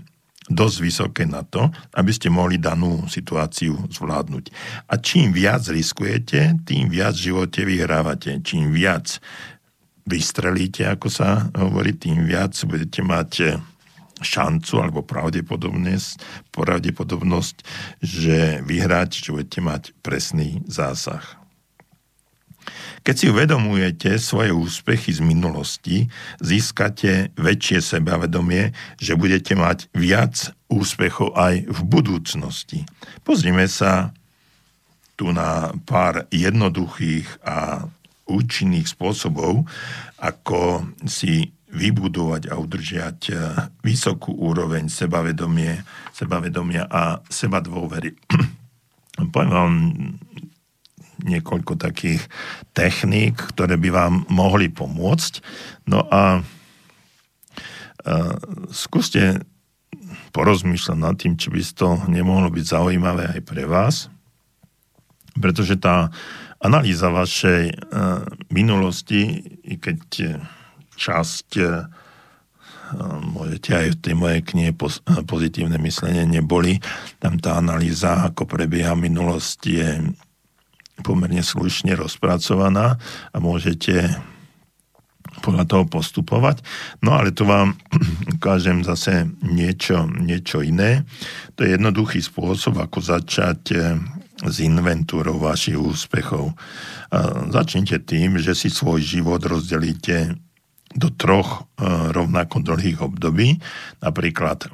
dosť 0.45 0.77
vysoké 0.81 1.23
na 1.25 1.41
to, 1.41 1.73
aby 1.97 2.11
ste 2.13 2.29
mohli 2.29 2.61
danú 2.61 3.05
situáciu 3.09 3.89
zvládnuť. 3.89 4.53
A 4.89 4.97
čím 5.01 5.33
viac 5.33 5.65
riskujete, 5.65 6.61
tým 6.65 6.89
viac 6.89 7.17
v 7.17 7.33
živote 7.33 7.65
vyhrávate. 7.65 8.41
Čím 8.45 8.69
viac 8.69 9.17
vystrelíte, 10.05 10.85
ako 10.85 11.09
sa 11.09 11.49
hovorí, 11.57 11.97
tým 11.97 12.29
viac 12.29 12.53
budete 12.69 13.01
mať 13.01 13.57
šancu 14.25 14.81
alebo 14.81 15.05
pravdepodobnosť, 15.05 16.49
pravdepodobnosť, 16.49 17.55
že 18.01 18.65
vyhráte, 18.65 19.21
že 19.21 19.29
budete 19.29 19.61
mať 19.61 19.83
presný 20.01 20.65
zásah. 20.65 21.21
Keď 23.05 23.15
si 23.15 23.29
uvedomujete 23.29 24.17
svoje 24.17 24.49
úspechy 24.49 25.13
z 25.13 25.21
minulosti, 25.21 26.09
získate 26.41 27.37
väčšie 27.37 27.77
sebavedomie, 27.77 28.73
že 28.97 29.13
budete 29.13 29.53
mať 29.53 29.93
viac 29.93 30.49
úspechov 30.73 31.37
aj 31.37 31.69
v 31.69 31.79
budúcnosti. 31.85 32.81
Pozrime 33.21 33.69
sa 33.69 34.09
tu 35.13 35.29
na 35.29 35.69
pár 35.85 36.25
jednoduchých 36.33 37.45
a 37.45 37.85
účinných 38.25 38.89
spôsobov, 38.89 39.69
ako 40.17 40.89
si 41.05 41.54
vybudovať 41.75 42.47
a 42.49 42.55
udržiať 42.55 43.19
e, 43.29 43.33
vysokú 43.83 44.31
úroveň 44.31 44.87
sebavedomie, 44.87 45.83
sebavedomia 46.15 46.87
a 46.87 47.19
seba 47.27 47.59
dôvery. 47.59 48.15
Poviem 49.35 49.51
vám 49.51 49.73
niekoľko 51.23 51.79
takých 51.79 52.23
techník, 52.75 53.39
ktoré 53.55 53.79
by 53.79 53.89
vám 53.91 54.13
mohli 54.27 54.67
pomôcť. 54.71 55.33
No 55.87 56.03
a, 56.07 56.11
a 56.11 56.23
skúste 58.71 59.43
porozmýšľať 60.35 60.97
nad 60.99 61.15
tým, 61.15 61.39
či 61.39 61.47
by 61.47 61.61
to 61.71 61.89
nemohlo 62.11 62.51
byť 62.51 62.65
zaujímavé 62.67 63.39
aj 63.39 63.41
pre 63.47 63.63
vás, 63.63 64.11
pretože 65.39 65.79
tá 65.79 66.11
analýza 66.59 67.07
vašej 67.07 67.63
uh, 67.71 68.27
minulosti, 68.51 69.39
i 69.63 69.79
keď 69.79 69.99
časť 70.95 71.47
uh, 71.61 71.87
môžete 73.21 73.71
aj 73.73 73.87
v 73.97 74.01
tej 74.01 74.15
mojej 74.15 74.41
knihe 74.45 74.71
pozitívne 75.25 75.81
myslenie 75.81 76.23
neboli, 76.27 76.77
tam 77.17 77.41
tá 77.41 77.57
analýza, 77.57 78.29
ako 78.29 78.45
prebieha 78.45 78.93
minulosť, 78.93 79.59
je 79.65 79.89
pomerne 81.01 81.43
slušne 81.43 81.97
rozpracovaná 81.97 82.95
a 83.33 83.37
môžete 83.41 84.15
podľa 85.43 85.67
toho 85.67 85.85
postupovať. 85.89 86.63
No 87.03 87.19
ale 87.19 87.35
tu 87.35 87.43
vám 87.43 87.75
ukážem 88.39 88.85
zase 88.85 89.27
niečo, 89.43 90.07
niečo 90.07 90.63
iné. 90.63 91.03
To 91.59 91.67
je 91.67 91.75
jednoduchý 91.75 92.23
spôsob, 92.23 92.79
ako 92.79 93.03
začať 93.03 93.61
eh, 93.75 93.99
s 94.35 94.55
inventúrou 94.59 95.39
vašich 95.39 95.79
úspechov. 95.79 96.51
Začnite 97.55 98.03
tým, 98.03 98.35
že 98.35 98.51
si 98.51 98.67
svoj 98.67 98.99
život 98.99 99.39
rozdelíte 99.39 100.35
do 100.95 101.11
troch 101.11 101.67
eh, 101.77 102.15
rovnako 102.15 102.63
dlhých 102.63 103.03
období. 103.03 103.59
Napríklad 103.99 104.71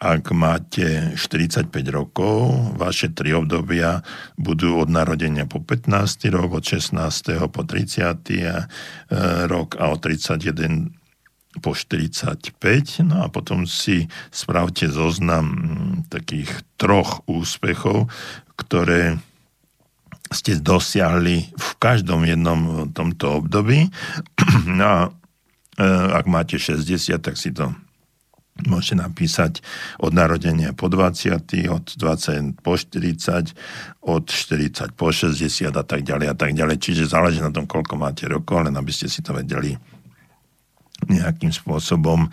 ak 0.00 0.32
máte 0.32 1.12
45 1.12 1.68
rokov, 1.92 2.48
vaše 2.80 3.12
tri 3.12 3.36
obdobia 3.36 4.00
budú 4.40 4.80
od 4.80 4.88
narodenia 4.88 5.44
po 5.44 5.60
15. 5.60 6.24
rok, 6.32 6.56
od 6.56 6.64
16. 6.64 6.96
po 7.52 7.60
30. 7.68 8.16
E, 8.32 8.64
rok 9.44 9.76
a 9.76 9.92
od 9.92 10.00
31 10.00 10.96
po 11.60 11.76
45. 11.76 13.04
No 13.04 13.20
a 13.20 13.26
potom 13.28 13.68
si 13.68 14.08
spravte 14.32 14.88
zoznam 14.88 15.52
takých 16.08 16.48
troch 16.80 17.20
úspechov, 17.28 18.08
ktoré 18.56 19.20
ste 20.32 20.56
dosiahli 20.56 21.52
v 21.52 21.70
každom 21.76 22.24
jednom 22.24 22.88
tomto 22.96 23.44
období. 23.44 23.92
No 24.80 24.86
a 24.88 25.00
e, 25.04 25.19
ak 26.12 26.28
máte 26.28 26.60
60, 26.60 27.16
tak 27.24 27.40
si 27.40 27.56
to 27.56 27.72
Môžete 28.68 29.00
napísať 29.00 29.52
od 30.02 30.12
narodenia 30.12 30.76
po 30.76 30.92
20, 30.92 31.32
od 31.72 31.84
20 31.96 32.60
po 32.60 32.76
40, 32.76 33.56
od 34.04 34.24
40 34.28 34.92
po 34.92 35.08
60 35.08 35.72
a 35.72 35.84
tak 35.86 36.04
ďalej 36.04 36.26
a 36.28 36.36
tak 36.36 36.52
ďalej. 36.52 36.76
Čiže 36.76 37.08
záleží 37.08 37.40
na 37.40 37.54
tom, 37.54 37.64
koľko 37.64 37.96
máte 37.96 38.28
rokov, 38.28 38.68
len 38.68 38.76
aby 38.76 38.92
ste 38.92 39.08
si 39.08 39.24
to 39.24 39.32
vedeli 39.32 39.78
nejakým 41.08 41.48
spôsobom 41.48 42.28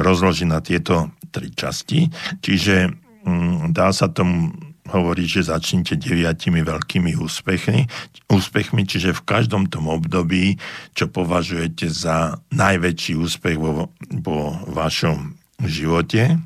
rozložiť 0.00 0.48
na 0.48 0.64
tieto 0.64 1.12
tri 1.28 1.52
časti. 1.52 2.08
Čiže 2.40 2.88
mm, 3.28 3.76
dá 3.76 3.92
sa 3.92 4.08
tomu 4.08 4.56
hovoriť, 4.90 5.26
že 5.26 5.50
začnite 5.50 5.94
deviatimi 5.98 6.62
veľkými 6.62 7.18
úspechmi, 7.18 7.86
úspechmi, 8.30 8.82
čiže 8.86 9.16
v 9.16 9.26
každom 9.26 9.66
tom 9.66 9.90
období, 9.90 10.58
čo 10.94 11.10
považujete 11.10 11.90
za 11.90 12.38
najväčší 12.54 13.18
úspech 13.18 13.56
vo, 13.58 13.90
vo 14.22 14.38
vašom 14.70 15.34
živote. 15.64 16.38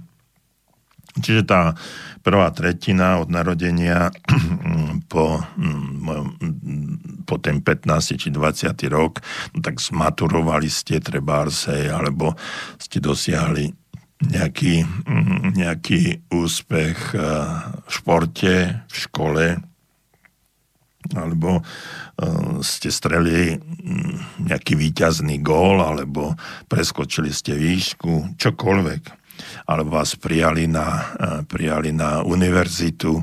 Čiže 1.11 1.43
tá 1.43 1.75
prvá 2.23 2.55
tretina 2.55 3.19
od 3.19 3.33
narodenia 3.33 4.15
po, 5.13 5.43
mm, 5.59 7.27
po 7.27 7.35
ten 7.43 7.59
15. 7.59 8.21
či 8.21 8.29
20. 8.31 8.71
rok, 8.93 9.19
no 9.57 9.59
tak 9.59 9.83
zmaturovali 9.83 10.71
ste 10.71 11.03
trebársej, 11.03 11.91
alebo 11.91 12.39
ste 12.79 13.03
dosiahli 13.03 13.80
nejaký, 14.21 14.85
mm, 14.85 15.57
nejaký 15.57 16.29
úspech 16.29 16.99
eh, 17.17 17.21
v 17.89 17.91
športe, 17.91 18.55
v 18.85 18.95
škole, 18.95 19.47
alebo 21.17 21.59
uh, 21.59 22.61
ste 22.61 22.93
strelili 22.93 23.57
mm, 23.57 24.47
nejaký 24.53 24.77
výťazný 24.77 25.41
gól, 25.41 25.81
alebo 25.81 26.37
preskočili 26.69 27.33
ste 27.33 27.57
výšku, 27.57 28.37
čokoľvek, 28.37 29.03
alebo 29.65 29.97
vás 29.97 30.15
prijali 30.21 30.69
na, 30.69 30.87
uh, 30.87 31.41
prijali 31.49 31.91
na 31.91 32.21
univerzitu. 32.21 33.17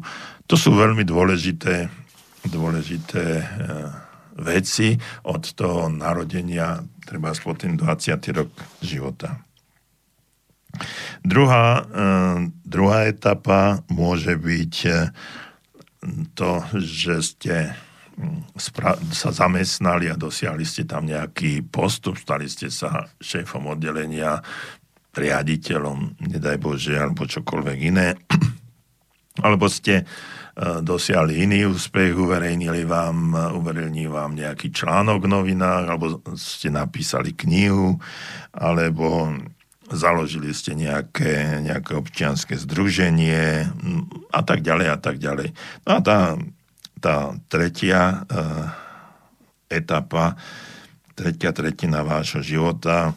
To 0.50 0.56
sú 0.58 0.74
veľmi 0.74 1.06
dôležité, 1.06 1.88
dôležité 2.50 3.46
veci 4.38 4.98
od 5.28 5.44
toho 5.54 5.92
narodenia, 5.92 6.82
treba 7.06 7.34
po 7.38 7.54
ten 7.54 7.78
20. 7.78 8.38
rok 8.38 8.52
života. 8.80 9.47
Druhá, 11.22 11.84
druhá 12.66 13.00
etapa 13.08 13.84
môže 13.90 14.36
byť 14.36 14.74
to, 16.34 16.52
že 16.78 17.14
ste 17.26 17.56
mm, 18.16 18.58
sa 19.12 19.30
zamestnali 19.34 20.08
a 20.12 20.20
dosiahli 20.20 20.64
ste 20.64 20.86
tam 20.86 21.10
nejaký 21.10 21.66
postup, 21.68 22.16
stali 22.22 22.48
ste 22.48 22.72
sa 22.72 23.10
šéfom 23.20 23.68
oddelenia, 23.74 24.40
riaditeľom, 25.18 26.30
nedaj 26.30 26.62
Bože, 26.62 26.94
alebo 26.94 27.26
čokoľvek 27.26 27.78
iné, 27.90 28.14
alebo 29.46 29.66
ste 29.66 30.02
e, 30.02 30.06
dosiahli 30.86 31.42
iný 31.42 31.74
úspech, 31.74 32.14
uverejnili 32.14 32.86
vám, 32.86 33.34
uverejnili 33.58 34.06
vám 34.06 34.38
nejaký 34.38 34.70
článok 34.70 35.26
v 35.26 35.32
novinách, 35.34 35.86
alebo 35.90 36.06
ste 36.38 36.70
napísali 36.70 37.34
knihu, 37.34 37.98
alebo 38.54 39.34
založili 39.92 40.52
ste 40.52 40.76
nejaké, 40.76 41.64
nejaké 41.64 41.96
občianske 41.96 42.60
združenie 42.60 43.68
a 44.32 44.42
tak 44.44 44.60
ďalej 44.60 44.88
a 44.92 44.98
tak 45.00 45.16
ďalej. 45.20 45.56
No 45.88 45.90
a 45.96 46.00
tá, 46.04 46.20
tá 47.00 47.16
tretia 47.48 48.28
uh, 48.28 48.68
etapa, 49.72 50.36
tretia 51.16 51.56
tretina 51.56 52.04
vášho 52.04 52.44
života 52.44 53.16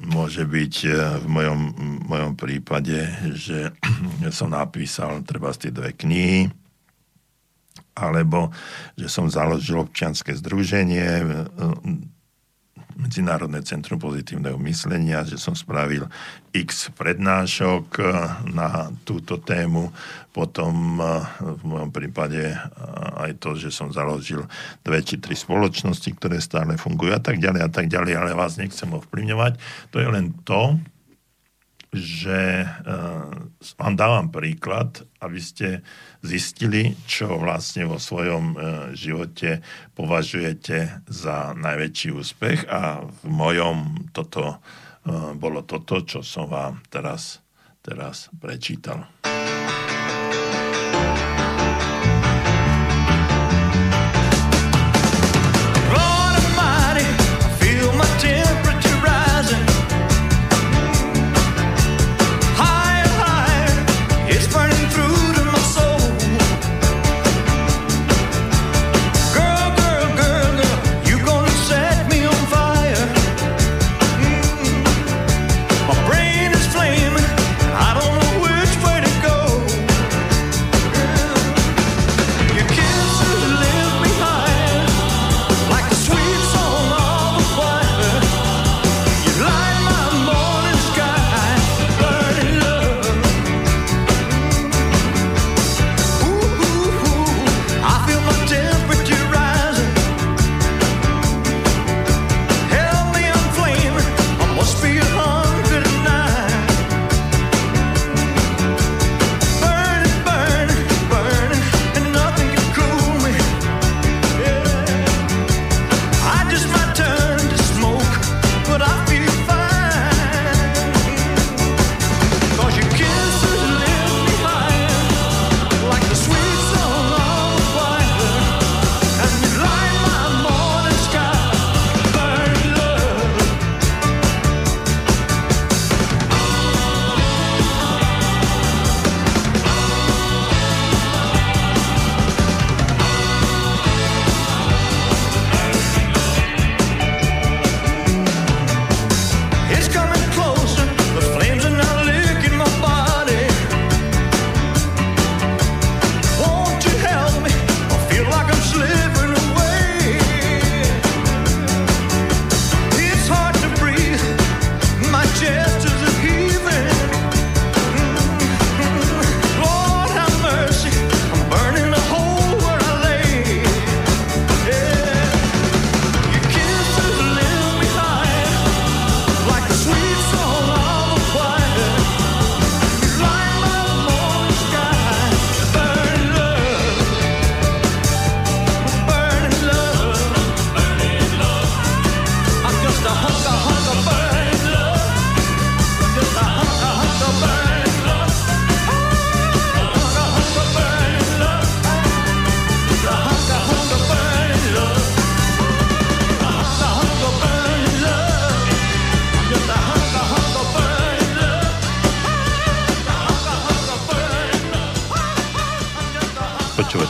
môže 0.00 0.48
byť 0.48 0.74
uh, 0.88 0.94
v 1.20 1.26
mojom, 1.28 1.60
mojom 2.08 2.32
prípade, 2.40 3.12
že 3.36 3.76
som 4.36 4.48
napísal 4.52 5.20
treba 5.28 5.52
z 5.52 5.68
tie 5.68 5.72
dve 5.76 5.92
knihy, 5.92 6.48
alebo 7.96 8.52
že 8.96 9.08
som 9.12 9.28
založil 9.28 9.84
občianske 9.84 10.32
združenie, 10.32 11.08
uh, 11.20 12.15
Medzinárodné 12.96 13.60
centrum 13.60 14.00
pozitívneho 14.00 14.56
myslenia, 14.64 15.20
že 15.20 15.36
som 15.36 15.52
spravil 15.52 16.08
x 16.56 16.88
prednášok 16.96 17.86
eh, 18.00 18.08
na 18.56 18.88
túto 19.04 19.36
tému, 19.36 19.92
potom 20.32 20.96
eh, 20.96 21.06
v 21.38 21.62
mojom 21.62 21.90
prípade 21.92 22.56
eh, 22.56 22.58
aj 23.28 23.36
to, 23.36 23.52
že 23.52 23.68
som 23.68 23.92
založil 23.92 24.48
dve 24.80 25.04
či 25.04 25.20
tri 25.20 25.36
spoločnosti, 25.36 26.08
ktoré 26.16 26.40
stále 26.40 26.80
fungujú 26.80 27.12
a 27.12 27.20
tak 27.20 27.36
ďalej 27.36 27.60
a 27.60 27.70
tak 27.70 27.92
ďalej, 27.92 28.16
ale 28.16 28.32
vás 28.32 28.56
nechcem 28.56 28.88
ovplyvňovať. 28.88 29.60
To 29.92 30.00
je 30.00 30.08
len 30.08 30.32
to, 30.48 30.80
že 31.94 32.66
vám 33.78 33.94
dávam 33.94 34.28
príklad, 34.28 35.06
aby 35.22 35.40
ste 35.40 35.68
zistili, 36.20 36.98
čo 37.06 37.38
vlastne 37.38 37.86
vo 37.86 37.96
svojom 38.02 38.44
e, 38.52 38.56
živote 38.98 39.62
považujete 39.94 41.06
za 41.06 41.54
najväčší 41.54 42.08
úspech 42.12 42.66
a 42.66 43.04
v 43.06 43.22
mojom 43.30 44.10
toto 44.10 44.44
e, 44.50 44.56
bolo 45.38 45.62
toto, 45.62 46.02
čo 46.02 46.20
som 46.26 46.50
vám 46.50 46.82
teraz, 46.90 47.40
teraz 47.80 48.28
prečítal. 48.36 49.06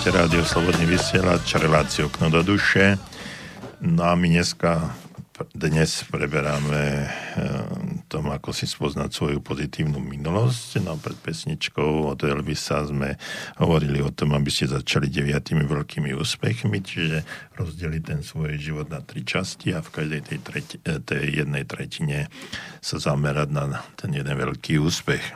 Počúvate 0.06 0.22
rádio 0.22 0.46
Slobodný 0.46 0.86
vysielač, 0.86 1.58
reláciu 1.58 2.06
okno 2.06 2.30
do 2.30 2.38
duše. 2.46 2.94
No 3.82 4.06
a 4.06 4.14
my 4.14 4.38
dneska, 4.38 4.94
dnes 5.50 6.06
preberáme 6.06 7.10
eh, 7.10 8.06
tom, 8.06 8.30
ako 8.30 8.54
si 8.54 8.70
spoznať 8.70 9.10
svoju 9.10 9.42
pozitívnu 9.42 9.98
minulosť. 9.98 10.78
No 10.86 10.94
pred 10.94 11.18
pesničkou 11.18 12.06
od 12.06 12.22
Elvisa 12.22 12.86
sme 12.86 13.18
hovorili 13.58 13.98
o 13.98 14.14
tom, 14.14 14.38
aby 14.38 14.46
ste 14.46 14.70
začali 14.70 15.10
deviatými 15.10 15.66
veľkými 15.66 16.14
úspechmi, 16.14 16.78
čiže 16.86 17.26
rozdeli 17.58 17.98
ten 17.98 18.22
svoj 18.22 18.62
život 18.62 18.86
na 18.86 19.02
tri 19.02 19.26
časti 19.26 19.74
a 19.74 19.82
v 19.82 19.90
každej 19.90 20.22
tej, 20.22 20.38
treti, 20.38 20.76
eh, 20.86 21.02
tej 21.02 21.42
jednej 21.42 21.66
tretine 21.66 22.30
sa 22.78 23.02
zamerať 23.02 23.50
na 23.50 23.82
ten 23.98 24.14
jeden 24.14 24.38
veľký 24.38 24.78
úspech. 24.78 25.34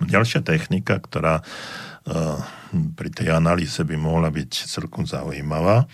Ďalšia 0.00 0.40
technika, 0.40 0.96
ktorá 1.04 1.44
pri 2.72 3.10
tej 3.12 3.28
analýze 3.32 3.80
by 3.84 3.96
mohla 3.96 4.32
byť 4.32 4.50
celkom 4.68 5.04
zaujímavá, 5.04 5.84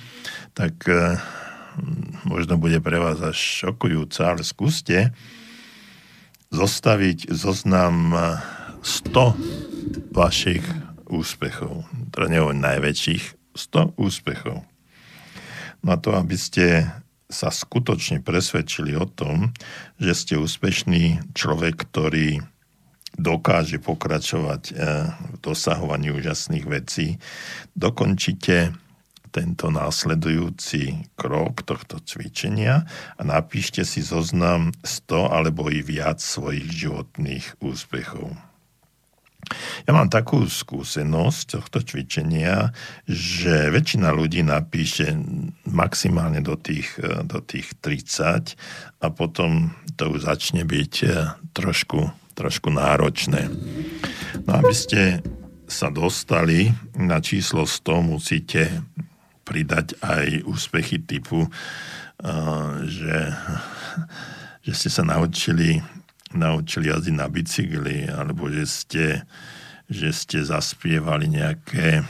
tak 0.54 0.86
e, 0.86 1.18
možno 2.26 2.58
bude 2.58 2.78
pre 2.78 3.02
vás 3.02 3.18
až 3.18 3.34
šokujúca, 3.36 4.34
ale 4.34 4.42
skúste 4.46 5.10
zostaviť 6.54 7.34
zoznam 7.34 8.14
100 8.82 10.14
vašich 10.14 10.62
úspechov, 11.10 11.82
teda 12.14 12.26
nehovorím 12.30 12.62
najväčších, 12.62 13.56
100 13.58 13.98
úspechov. 13.98 14.62
Na 15.82 15.98
to, 15.98 16.14
aby 16.14 16.38
ste 16.38 16.86
sa 17.28 17.50
skutočne 17.50 18.22
presvedčili 18.22 18.94
o 18.94 19.04
tom, 19.08 19.50
že 19.98 20.12
ste 20.14 20.34
úspešný 20.38 21.34
človek, 21.34 21.74
ktorý 21.90 22.53
dokáže 23.18 23.78
pokračovať 23.78 24.62
eh, 24.70 24.74
v 25.10 25.36
dosahovaní 25.42 26.10
úžasných 26.14 26.66
vecí. 26.66 27.18
Dokončite 27.74 28.74
tento 29.34 29.66
následujúci 29.66 31.10
krok 31.18 31.66
tohto 31.66 31.98
cvičenia 31.98 32.86
a 33.18 33.22
napíšte 33.26 33.82
si 33.82 33.98
zoznam 33.98 34.70
100 34.86 35.34
alebo 35.34 35.66
i 35.66 35.82
viac 35.82 36.22
svojich 36.22 36.70
životných 36.70 37.58
úspechov. 37.58 38.30
Ja 39.84 39.92
mám 39.92 40.08
takú 40.08 40.48
skúsenosť 40.48 41.60
tohto 41.60 41.84
cvičenia, 41.84 42.72
že 43.04 43.68
väčšina 43.68 44.08
ľudí 44.14 44.40
napíše 44.40 45.12
maximálne 45.68 46.40
do 46.40 46.56
tých, 46.56 46.96
eh, 47.02 47.26
do 47.26 47.42
tých 47.42 47.74
30 47.82 48.56
a 49.02 49.06
potom 49.10 49.74
to 49.98 50.14
už 50.14 50.30
začne 50.30 50.62
byť 50.64 50.94
eh, 51.04 51.34
trošku 51.52 52.23
trošku 52.34 52.68
náročné. 52.68 53.48
No 54.44 54.60
aby 54.60 54.74
ste 54.74 55.22
sa 55.64 55.88
dostali 55.88 56.68
na 56.98 57.22
číslo 57.22 57.64
100, 57.64 58.04
musíte 58.04 58.84
pridať 59.44 59.96
aj 60.00 60.44
úspechy 60.44 61.00
typu, 61.04 61.48
že, 62.84 63.18
že 64.64 64.72
ste 64.72 64.90
sa 64.90 65.02
naučili, 65.04 65.80
naučili 66.32 66.88
jazdiť 66.88 67.14
na 67.14 67.28
bicykli, 67.28 68.08
alebo 68.08 68.48
že 68.48 68.64
ste, 68.64 69.06
že 69.88 70.10
ste 70.12 70.38
zaspievali 70.40 71.28
nejaké, 71.28 72.00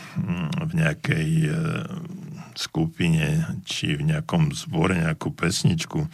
v 0.63 0.73
nejakej 0.73 1.31
e, 1.47 1.53
skupine, 2.55 3.59
či 3.67 3.99
v 3.99 4.15
nejakom 4.15 4.55
zbore 4.55 4.95
nejakú 4.95 5.35
pesničku. 5.35 6.07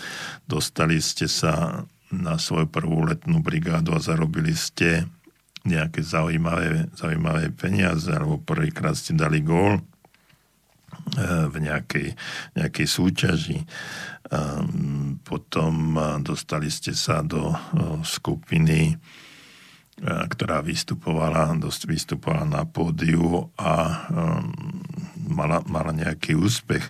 Dostali 0.49 0.97
ste 1.05 1.29
sa 1.29 1.85
na 2.11 2.37
svoju 2.37 2.67
prvú 2.67 3.07
letnú 3.07 3.39
brigádu 3.39 3.95
a 3.95 4.03
zarobili 4.03 4.53
ste 4.55 5.07
nejaké 5.63 6.01
zaujímavé, 6.01 6.89
zaujímavé 6.97 7.53
peniaze, 7.53 8.11
alebo 8.11 8.41
prvýkrát 8.41 8.97
ste 8.97 9.13
dali 9.13 9.45
gól 9.45 9.79
e, 9.79 9.83
v 11.49 11.57
nejakej, 11.61 12.17
nejakej 12.57 12.87
súťaži. 12.87 13.59
Potom 15.27 15.99
dostali 16.23 16.71
ste 16.71 16.95
sa 16.95 17.21
do 17.21 17.53
skupiny, 18.07 18.95
e, 18.95 18.95
ktorá 20.07 20.65
vystupovala, 20.65 21.53
dosť 21.61 21.81
vystupovala 21.93 22.45
na 22.49 22.63
pódiu 22.65 23.53
a 23.61 24.07
mala, 25.29 25.61
mala 25.69 25.93
nejaký 25.93 26.35
úspech. 26.41 26.83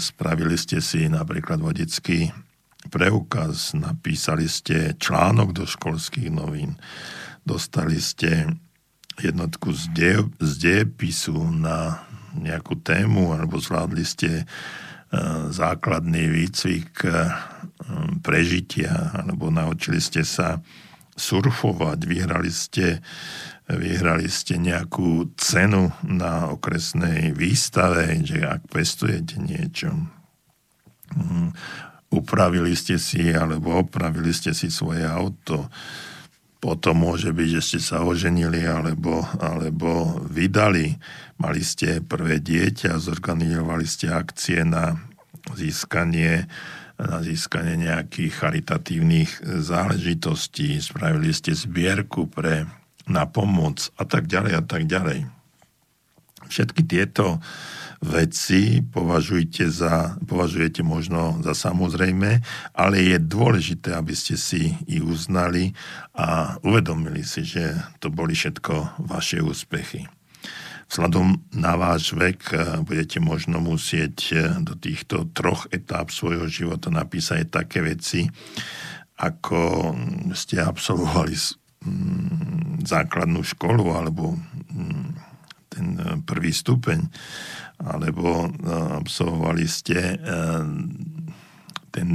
Spravili 0.00 0.56
ste 0.56 0.80
si 0.80 1.06
napríklad 1.06 1.60
vodický 1.60 2.32
preukaz, 2.88 3.72
napísali 3.76 4.48
ste 4.48 4.96
článok 4.96 5.56
do 5.56 5.64
školských 5.64 6.28
novín, 6.32 6.76
dostali 7.44 8.00
ste 8.00 8.58
jednotku 9.20 9.70
z, 9.70 9.82
die, 9.94 10.14
z 10.42 10.52
diepisu 10.58 11.38
na 11.54 12.02
nejakú 12.34 12.82
tému, 12.82 13.30
alebo 13.30 13.62
zvládli 13.62 14.02
ste 14.02 14.30
e, 14.42 14.44
základný 15.54 16.26
výcvik 16.26 17.06
e, 17.06 17.10
prežitia, 18.26 19.14
alebo 19.14 19.54
naučili 19.54 20.02
ste 20.02 20.26
sa 20.26 20.58
surfovať, 21.14 21.98
vyhrali 22.10 22.50
ste, 22.50 22.98
vyhrali 23.70 24.26
ste 24.26 24.58
nejakú 24.58 25.30
cenu 25.38 25.94
na 26.02 26.50
okresnej 26.50 27.30
výstave, 27.38 28.18
že 28.26 28.42
ak 28.42 28.66
pestujete 28.66 29.38
niečo, 29.38 29.94
mm, 31.14 31.54
upravili 32.14 32.78
ste 32.78 32.96
si 33.02 33.34
alebo 33.34 33.82
opravili 33.82 34.30
ste 34.30 34.54
si 34.54 34.70
svoje 34.70 35.02
auto. 35.02 35.66
Potom 36.62 37.04
môže 37.04 37.34
byť, 37.34 37.48
že 37.60 37.60
ste 37.60 37.80
sa 37.82 38.00
oženili 38.06 38.64
alebo, 38.64 39.26
alebo 39.36 40.16
vydali. 40.30 40.96
Mali 41.36 41.60
ste 41.60 42.00
prvé 42.00 42.40
dieťa, 42.40 42.96
zorganizovali 42.96 43.84
ste 43.84 44.08
akcie 44.08 44.62
na 44.64 44.96
získanie 45.52 46.46
na 46.94 47.18
získanie 47.18 47.74
nejakých 47.74 48.32
charitatívnych 48.38 49.42
záležitostí, 49.42 50.78
spravili 50.78 51.34
ste 51.34 51.50
zbierku 51.50 52.30
pre, 52.30 52.70
na 53.10 53.26
pomoc 53.26 53.90
a 53.98 54.06
tak 54.06 54.30
ďalej 54.30 54.52
a 54.54 54.62
tak 54.62 54.86
ďalej. 54.86 55.26
Všetky 56.46 56.86
tieto 56.86 57.42
veci 58.02 58.82
považujete, 58.82 59.70
za, 59.70 60.18
považujete 60.26 60.82
možno 60.82 61.38
za 61.44 61.54
samozrejme, 61.54 62.40
ale 62.74 62.96
je 62.98 63.18
dôležité, 63.20 63.94
aby 63.94 64.14
ste 64.16 64.34
si 64.34 64.74
ich 64.88 65.04
uznali 65.04 65.76
a 66.14 66.58
uvedomili 66.64 67.22
si, 67.22 67.46
že 67.46 67.76
to 68.00 68.10
boli 68.10 68.34
všetko 68.34 69.04
vaše 69.06 69.42
úspechy. 69.42 70.06
Vzhľadom 70.88 71.56
na 71.56 71.74
váš 71.80 72.12
vek 72.12 72.40
eh, 72.52 72.58
budete 72.84 73.18
možno 73.18 73.58
musieť 73.58 74.16
eh, 74.30 74.38
do 74.60 74.76
týchto 74.76 75.32
troch 75.32 75.66
etáp 75.72 76.12
svojho 76.12 76.46
života 76.46 76.92
napísať 76.92 77.48
také 77.48 77.80
veci, 77.80 78.28
ako 79.18 79.94
ste 80.34 80.60
absolvovali 80.60 81.34
mm, 81.34 82.84
základnú 82.84 83.40
školu 83.42 83.94
alebo 83.96 84.36
mm, 84.36 85.08
ten 85.72 85.86
eh, 85.98 86.04
prvý 86.22 86.52
stupeň 86.52 87.00
alebo 87.80 88.46
eh, 88.46 88.52
absolvovali 89.00 89.64
ste 89.66 89.98
eh, 89.98 90.62
ten 91.94 92.08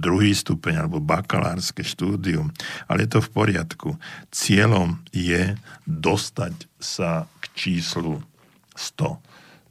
druhý 0.00 0.32
stupeň 0.32 0.84
alebo 0.84 1.00
bakalárske 1.00 1.84
štúdium, 1.84 2.48
ale 2.88 3.04
je 3.04 3.16
to 3.16 3.20
v 3.20 3.32
poriadku. 3.32 3.90
Cieľom 4.32 5.00
je 5.12 5.56
dostať 5.84 6.68
sa 6.80 7.28
k 7.40 7.44
číslu 7.52 8.24
100. 8.72 9.20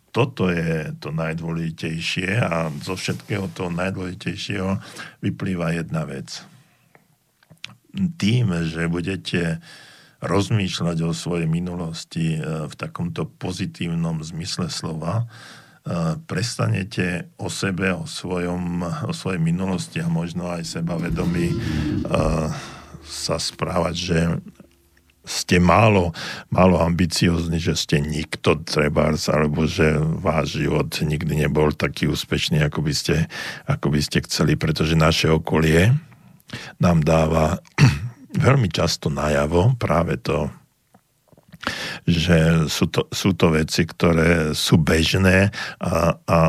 Toto 0.10 0.50
je 0.50 0.94
to 1.02 1.14
najdôležitejšie 1.14 2.30
a 2.42 2.70
zo 2.82 2.98
všetkého 2.98 3.50
toho 3.54 3.70
najdôležitejšieho 3.74 4.82
vyplýva 5.22 5.78
jedna 5.78 6.06
vec. 6.06 6.46
Tým, 7.94 8.70
že 8.70 8.86
budete 8.90 9.62
rozmýšľať 10.20 10.98
o 11.08 11.12
svojej 11.16 11.48
minulosti 11.48 12.36
e, 12.36 12.68
v 12.68 12.74
takomto 12.76 13.28
pozitívnom 13.28 14.20
zmysle 14.20 14.68
slova, 14.68 15.24
e, 15.24 15.26
prestanete 16.28 17.32
o 17.40 17.48
sebe, 17.48 17.96
o, 17.96 18.04
svojom, 18.04 18.84
o 19.08 19.14
svojej 19.16 19.40
minulosti 19.40 20.04
a 20.04 20.12
možno 20.12 20.52
aj 20.52 20.68
sebavedomí 20.68 21.48
e, 21.52 21.58
sa 23.08 23.36
správať, 23.40 23.96
že 23.96 24.20
ste 25.30 25.62
málo, 25.62 26.10
málo 26.50 26.82
ambiciozni, 26.82 27.62
že 27.62 27.78
ste 27.78 28.02
nikto 28.02 28.58
trebárs, 28.66 29.30
alebo 29.30 29.70
že 29.70 30.02
váš 30.02 30.58
život 30.58 30.90
nikdy 30.90 31.46
nebol 31.46 31.70
taký 31.70 32.10
úspešný, 32.10 32.66
ako 32.66 32.82
by 32.82 32.94
ste, 32.98 33.30
ako 33.70 33.94
by 33.94 34.02
ste 34.02 34.26
chceli, 34.26 34.58
pretože 34.58 34.98
naše 34.98 35.30
okolie 35.30 35.94
nám 36.82 37.06
dáva 37.06 37.62
veľmi 38.40 38.72
často 38.72 39.12
najavo 39.12 39.76
práve 39.76 40.16
to, 40.18 40.48
že 42.08 42.72
sú 42.72 42.88
to, 42.88 43.06
sú 43.12 43.36
to 43.36 43.52
veci, 43.52 43.84
ktoré 43.84 44.56
sú 44.56 44.80
bežné 44.80 45.52
a, 45.84 46.16
a 46.16 46.40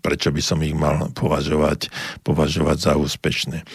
prečo 0.00 0.30
by 0.30 0.42
som 0.42 0.62
ich 0.62 0.74
mal 0.74 1.10
považovať, 1.12 1.90
považovať 2.22 2.78
za 2.78 2.92
úspešné. 2.94 3.66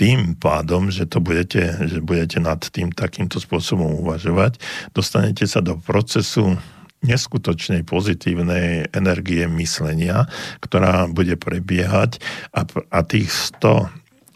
Tým 0.00 0.32
pádom, 0.40 0.88
že 0.88 1.04
to 1.04 1.20
budete, 1.20 1.76
že 1.84 2.00
budete 2.00 2.40
nad 2.40 2.56
tým 2.72 2.88
takýmto 2.88 3.36
spôsobom 3.36 4.00
uvažovať, 4.00 4.56
dostanete 4.96 5.44
sa 5.44 5.60
do 5.60 5.76
procesu 5.76 6.56
neskutočnej 7.00 7.84
pozitívnej 7.84 8.92
energie 8.92 9.44
myslenia, 9.48 10.28
ktorá 10.60 11.08
bude 11.08 11.36
prebiehať 11.36 12.20
a, 12.52 12.64
a 12.64 13.00
tých 13.04 13.28
100 13.60 13.88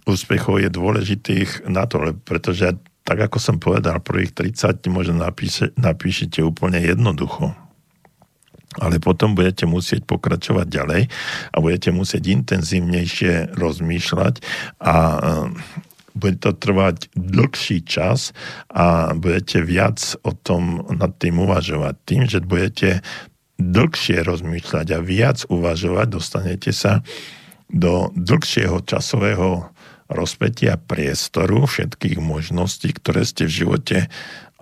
úspechov 0.05 0.61
je 0.61 0.71
dôležitých 0.73 1.69
na 1.69 1.89
to, 1.89 2.17
pretože 2.25 2.77
tak 3.05 3.19
ako 3.21 3.37
som 3.37 3.57
povedal, 3.61 4.01
prvých 4.01 4.33
30 4.33 4.89
možno 4.89 5.21
napíše, 5.21 5.77
napíšete 5.77 6.41
úplne 6.41 6.81
jednoducho. 6.81 7.53
Ale 8.81 8.99
potom 8.99 9.39
budete 9.39 9.69
musieť 9.69 10.03
pokračovať 10.09 10.67
ďalej 10.67 11.03
a 11.53 11.57
budete 11.63 11.95
musieť 11.95 12.27
intenzívnejšie 12.33 13.55
rozmýšľať 13.55 14.35
a 14.83 14.95
e, 14.97 15.19
bude 16.17 16.39
to 16.43 16.57
trvať 16.57 17.13
dlhší 17.15 17.87
čas 17.87 18.35
a 18.73 19.15
budete 19.15 19.63
viac 19.63 20.19
o 20.27 20.35
tom 20.35 20.89
nad 20.91 21.15
tým 21.19 21.39
uvažovať. 21.43 21.95
Tým, 22.03 22.23
že 22.27 22.43
budete 22.43 23.05
dlhšie 23.63 24.27
rozmýšľať 24.27 24.87
a 24.95 24.99
viac 24.99 25.47
uvažovať, 25.47 26.07
dostanete 26.11 26.75
sa 26.75 27.07
do 27.71 28.11
dlhšieho 28.15 28.83
časového 28.87 29.74
rozpetia 30.09 30.77
priestoru 30.77 31.65
všetkých 31.65 32.21
možností, 32.21 32.93
ktoré 32.93 33.25
ste 33.25 33.49
v 33.49 33.57
živote 33.65 33.99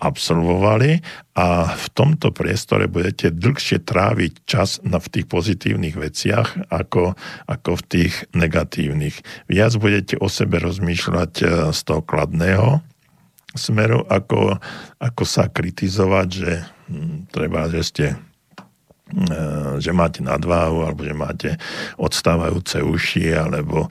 absolvovali 0.03 0.99
a 1.39 1.79
v 1.79 1.87
tomto 1.95 2.35
priestore 2.35 2.91
budete 2.91 3.31
dlhšie 3.31 3.87
tráviť 3.87 4.33
čas 4.43 4.83
na, 4.83 4.99
v 4.99 5.07
tých 5.09 5.27
pozitívnych 5.31 5.95
veciach 5.95 6.67
ako, 6.75 7.15
ako 7.47 7.71
v 7.79 7.83
tých 7.87 8.15
negatívnych. 8.35 9.23
Viac 9.47 9.73
budete 9.79 10.19
o 10.19 10.27
sebe 10.27 10.59
rozmýšľať 10.59 11.33
e, 11.39 11.45
z 11.71 11.81
toho 11.87 12.03
kladného 12.03 12.83
smeru, 13.55 14.03
ako, 14.11 14.59
ako 14.99 15.23
sa 15.23 15.47
kritizovať, 15.47 16.29
že 16.35 16.53
hm, 16.91 17.31
treba, 17.31 17.71
že 17.71 17.81
ste 17.87 18.07
že 19.79 19.93
máte 19.93 20.25
nadváhu, 20.25 20.89
alebo 20.89 21.05
že 21.05 21.15
máte 21.15 21.51
odstávajúce 22.01 22.81
uši, 22.81 23.37
alebo 23.37 23.87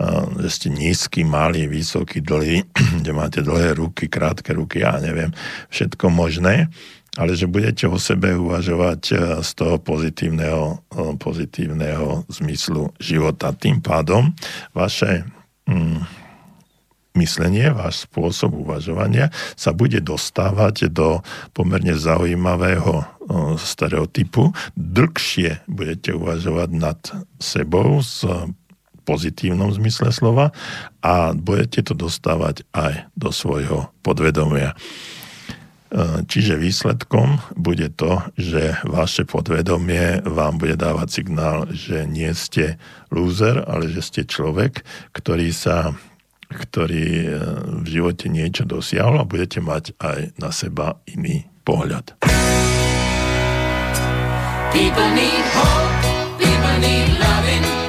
eh, 0.00 0.24
že 0.46 0.48
ste 0.48 0.68
nízky, 0.72 1.22
malý, 1.22 1.68
vysoký, 1.68 2.24
dlhý, 2.24 2.64
že 3.06 3.12
máte 3.12 3.44
dlhé 3.44 3.76
ruky, 3.76 4.08
krátke 4.08 4.56
ruky, 4.56 4.80
ja 4.80 4.96
neviem, 4.98 5.30
všetko 5.68 6.08
možné, 6.08 6.72
ale 7.20 7.36
že 7.36 7.44
budete 7.44 7.84
o 7.84 8.00
sebe 8.00 8.32
uvažovať 8.32 9.02
eh, 9.12 9.18
z 9.44 9.50
toho 9.52 9.76
pozitívneho, 9.76 10.80
pozitívneho 11.20 12.24
zmyslu 12.32 12.92
života. 12.96 13.52
Tým 13.52 13.84
pádom 13.84 14.32
vaše 14.72 15.28
mm, 15.68 16.21
myslenie, 17.14 17.68
váš 17.72 18.08
spôsob 18.08 18.56
uvažovania 18.64 19.28
sa 19.56 19.76
bude 19.76 20.00
dostávať 20.00 20.88
do 20.88 21.20
pomerne 21.52 21.92
zaujímavého 21.92 23.04
stereotypu. 23.60 24.52
Dlhšie 24.76 25.64
budete 25.68 26.16
uvažovať 26.16 26.70
nad 26.72 26.98
sebou 27.36 28.00
z 28.00 28.26
pozitívnom 29.02 29.74
zmysle 29.74 30.14
slova 30.14 30.54
a 31.02 31.34
budete 31.34 31.90
to 31.90 31.94
dostávať 31.98 32.62
aj 32.70 33.10
do 33.18 33.34
svojho 33.34 33.90
podvedomia. 34.06 34.78
Čiže 36.24 36.56
výsledkom 36.56 37.36
bude 37.52 37.92
to, 37.92 38.24
že 38.40 38.80
vaše 38.88 39.28
podvedomie 39.28 40.24
vám 40.24 40.56
bude 40.56 40.72
dávať 40.80 41.08
signál, 41.20 41.68
že 41.68 42.08
nie 42.08 42.32
ste 42.32 42.80
lúzer, 43.12 43.60
ale 43.68 43.92
že 43.92 44.00
ste 44.00 44.22
človek, 44.24 44.80
ktorý 45.12 45.52
sa 45.52 45.92
ktorý 46.52 47.06
e, 47.24 47.28
v 47.82 47.86
živote 47.88 48.28
niečo 48.28 48.68
dosiahol 48.68 49.20
a 49.20 49.28
budete 49.28 49.58
mať 49.58 49.96
aj 49.98 50.36
na 50.38 50.52
seba 50.52 51.00
iný 51.08 51.48
pohľad. 51.66 52.16
People 54.72 55.10
need 55.12 55.44
hope, 55.52 56.04
people 56.40 56.76
need 56.80 57.08
loving, 57.20 57.81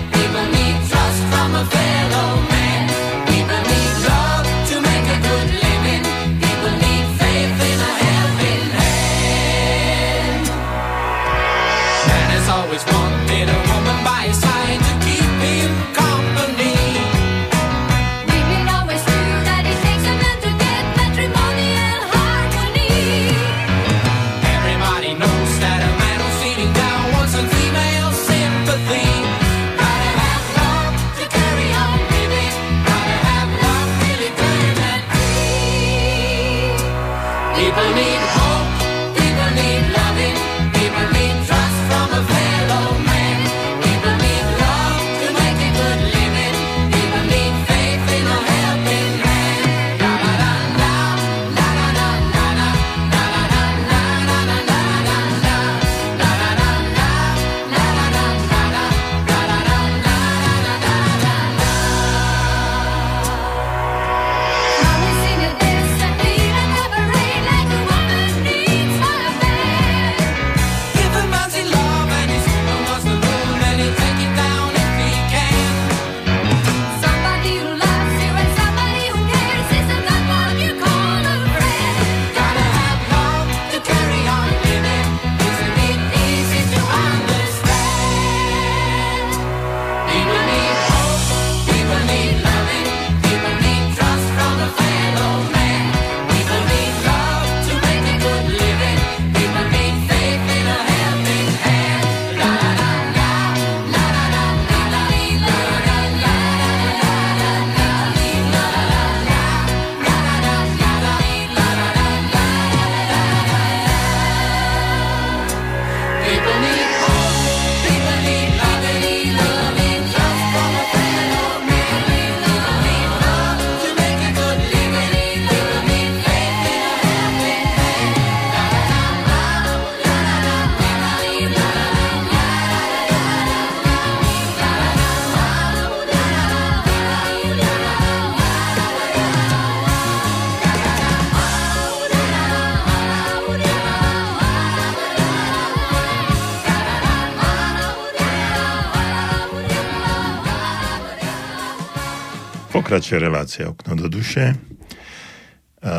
Pokračuje 153.04 153.28
relácia 153.28 153.68
Okno 153.68 153.99
do 153.99 154.08
duše 154.08 154.56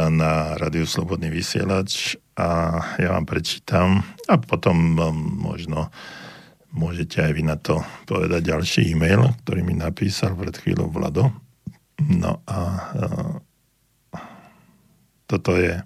na 0.09 0.57
Radiu 0.57 0.89
Slobodný 0.89 1.29
vysielač 1.29 2.17
a 2.33 2.81
ja 2.97 3.13
vám 3.13 3.29
prečítam 3.29 4.01
a 4.25 4.41
potom 4.41 4.97
možno 5.37 5.93
môžete 6.73 7.21
aj 7.29 7.33
vy 7.37 7.43
na 7.45 7.61
to 7.61 7.85
povedať 8.09 8.49
ďalší 8.49 8.97
e-mail, 8.97 9.37
ktorý 9.45 9.61
mi 9.61 9.77
napísal 9.77 10.33
pred 10.33 10.57
chvíľou 10.57 10.89
Vlado. 10.89 11.29
No 12.09 12.41
a 12.49 12.89
toto 15.29 15.61
je, 15.61 15.85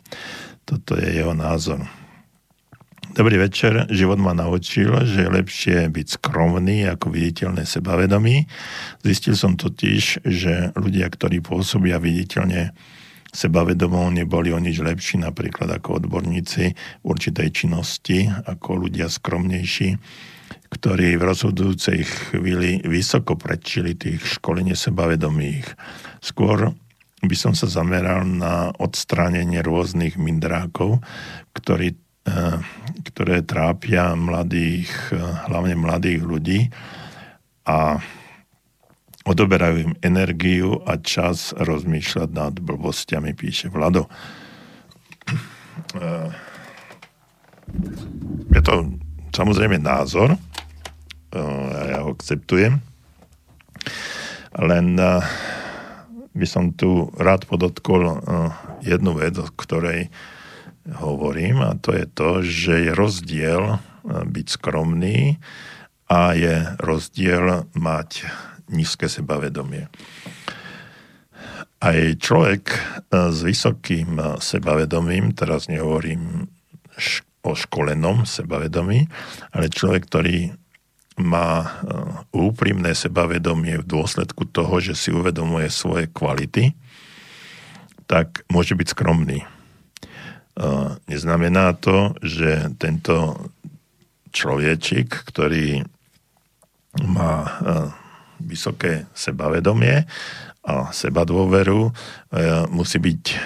toto 0.62 0.94
je 1.02 1.18
jeho 1.18 1.34
názor. 1.34 1.82
Dobrý 3.18 3.34
večer. 3.34 3.90
Život 3.90 4.22
ma 4.22 4.30
naučil, 4.30 4.94
že 5.02 5.26
je 5.26 5.34
lepšie 5.42 5.90
byť 5.90 6.22
skromný 6.22 6.86
ako 6.86 7.10
viditeľné 7.10 7.66
sebavedomí. 7.66 8.46
Zistil 9.02 9.34
som 9.34 9.58
totiž, 9.58 10.22
že 10.22 10.70
ľudia, 10.78 11.10
ktorí 11.10 11.42
pôsobia 11.42 11.98
viditeľne 11.98 12.70
sebavedomou, 13.34 14.06
neboli 14.14 14.54
o 14.54 14.62
nič 14.62 14.78
lepší 14.78 15.18
napríklad 15.18 15.66
ako 15.66 15.98
odborníci 15.98 16.78
v 17.02 17.04
určitej 17.10 17.50
činnosti, 17.50 18.30
ako 18.30 18.86
ľudia 18.86 19.10
skromnejší, 19.10 19.98
ktorí 20.70 21.18
v 21.18 21.26
rozhodujúcej 21.26 22.06
chvíli 22.06 22.86
vysoko 22.86 23.34
predčili 23.34 23.98
tých 23.98 24.38
školenie 24.38 24.78
sebavedomých. 24.78 25.66
Skôr 26.22 26.70
by 27.18 27.34
som 27.34 27.50
sa 27.50 27.66
zameral 27.66 28.22
na 28.22 28.70
odstránenie 28.78 29.58
rôznych 29.58 30.14
mindrákov, 30.14 31.02
ktorí, 31.58 31.98
ktoré 33.08 33.42
trápia 33.42 34.12
mladých, 34.18 34.90
eh, 35.12 35.20
hlavne 35.48 35.74
mladých 35.78 36.20
ľudí 36.22 36.60
a 37.68 38.00
odoberajú 39.28 39.76
im 39.84 39.94
energiu 40.00 40.80
a 40.88 40.96
čas 40.96 41.52
rozmýšľať 41.52 42.28
nad 42.32 42.54
blbostiami, 42.56 43.36
píše 43.36 43.68
Vlado. 43.68 44.08
Eh, 45.94 46.30
je 48.52 48.62
to 48.64 48.74
samozrejme 49.36 49.76
názor, 49.78 50.32
eh, 50.34 51.72
ja 51.92 52.04
ho 52.04 52.16
akceptujem, 52.16 52.80
len 54.58 54.86
eh, 54.96 55.20
by 56.32 56.46
som 56.46 56.72
tu 56.72 57.10
rád 57.18 57.50
podotkol 57.50 58.22
jednu 58.86 59.10
vec, 59.18 59.34
o 59.42 59.48
ktorej 59.58 60.06
hovorím, 60.96 61.60
a 61.60 61.76
to 61.76 61.92
je 61.92 62.06
to, 62.08 62.30
že 62.40 62.74
je 62.88 62.90
rozdiel 62.96 63.82
byť 64.08 64.46
skromný 64.48 65.36
a 66.08 66.32
je 66.32 66.64
rozdiel 66.80 67.68
mať 67.76 68.24
nízke 68.72 69.08
sebavedomie. 69.08 69.88
Aj 71.78 71.98
človek 72.18 72.74
e, 72.74 72.78
s 73.30 73.38
vysokým 73.46 74.18
e, 74.18 74.22
sebavedomím, 74.42 75.30
teraz 75.30 75.70
nehovorím 75.70 76.50
o 77.46 77.52
školenom 77.54 78.26
sebavedomí, 78.26 79.06
ale 79.54 79.70
človek, 79.70 80.10
ktorý 80.10 80.58
má 81.22 81.62
e, 81.62 81.68
úprimné 82.34 82.98
sebavedomie 82.98 83.78
v 83.78 83.86
dôsledku 83.86 84.50
toho, 84.50 84.82
že 84.82 84.98
si 84.98 85.14
uvedomuje 85.14 85.70
svoje 85.70 86.10
kvality, 86.10 86.74
tak 88.10 88.42
môže 88.50 88.74
byť 88.74 88.88
skromný. 88.90 89.46
Neznamená 91.06 91.78
to, 91.78 92.18
že 92.18 92.74
tento 92.82 93.38
človečik, 94.34 95.06
ktorý 95.30 95.86
má 97.06 97.46
vysoké 98.42 99.06
sebavedomie 99.14 100.06
a 100.68 100.92
sebadôveru, 100.92 101.88
e, 101.88 101.92
musí 102.68 103.00
byť 103.00 103.22
e, 103.24 103.36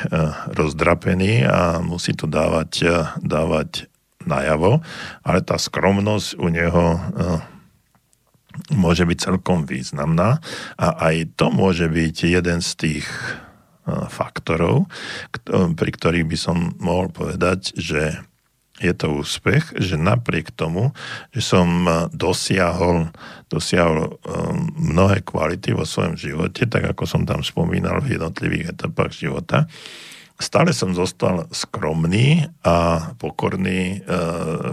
rozdrapený 0.59 1.47
a 1.47 1.79
musí 1.79 2.19
to 2.19 2.27
dávať, 2.27 2.71
e, 2.83 2.91
dávať 3.23 3.87
najavo, 4.27 4.83
ale 5.23 5.39
tá 5.47 5.59
skromnosť 5.59 6.39
u 6.39 6.47
neho 6.47 6.85
môže 8.71 9.03
byť 9.03 9.19
celkom 9.19 9.67
významná 9.67 10.39
a 10.79 10.87
aj 11.11 11.35
to 11.35 11.51
môže 11.51 11.91
byť 11.91 12.17
jeden 12.31 12.63
z 12.63 12.71
tých 12.79 13.07
faktorov, 13.87 14.87
pri 15.51 15.91
ktorých 15.91 16.27
by 16.27 16.39
som 16.39 16.79
mohol 16.79 17.11
povedať, 17.11 17.75
že 17.75 18.23
je 18.83 18.91
to 18.99 19.23
úspech, 19.23 19.79
že 19.79 19.95
napriek 19.95 20.51
tomu, 20.51 20.91
že 21.31 21.43
som 21.45 21.87
dosiahol, 22.11 23.15
dosiahol 23.47 24.19
mnohé 24.75 25.23
kvality 25.23 25.71
vo 25.71 25.87
svojom 25.87 26.19
živote, 26.19 26.67
tak 26.67 26.91
ako 26.91 27.07
som 27.07 27.23
tam 27.23 27.47
spomínal 27.47 28.03
v 28.03 28.19
jednotlivých 28.19 28.75
etapách 28.75 29.15
života, 29.15 29.71
stále 30.43 30.75
som 30.75 30.91
zostal 30.91 31.47
skromný 31.55 32.43
a 32.67 33.11
pokorný 33.23 34.03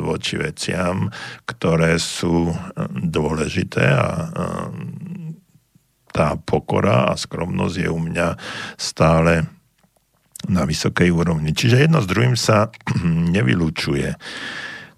voči 0.02 0.42
veciam, 0.42 1.14
ktoré 1.46 2.02
sú 2.02 2.50
dôležité 2.90 3.86
a 3.94 4.34
tá 6.10 6.36
pokora 6.38 7.10
a 7.10 7.14
skromnosť 7.14 7.76
je 7.86 7.90
u 7.90 8.00
mňa 8.00 8.28
stále 8.76 9.46
na 10.48 10.64
vysokej 10.64 11.12
úrovni. 11.12 11.52
Čiže 11.52 11.84
jedno 11.84 12.00
s 12.00 12.08
druhým 12.08 12.40
sa 12.40 12.72
nevylučuje. 13.36 14.16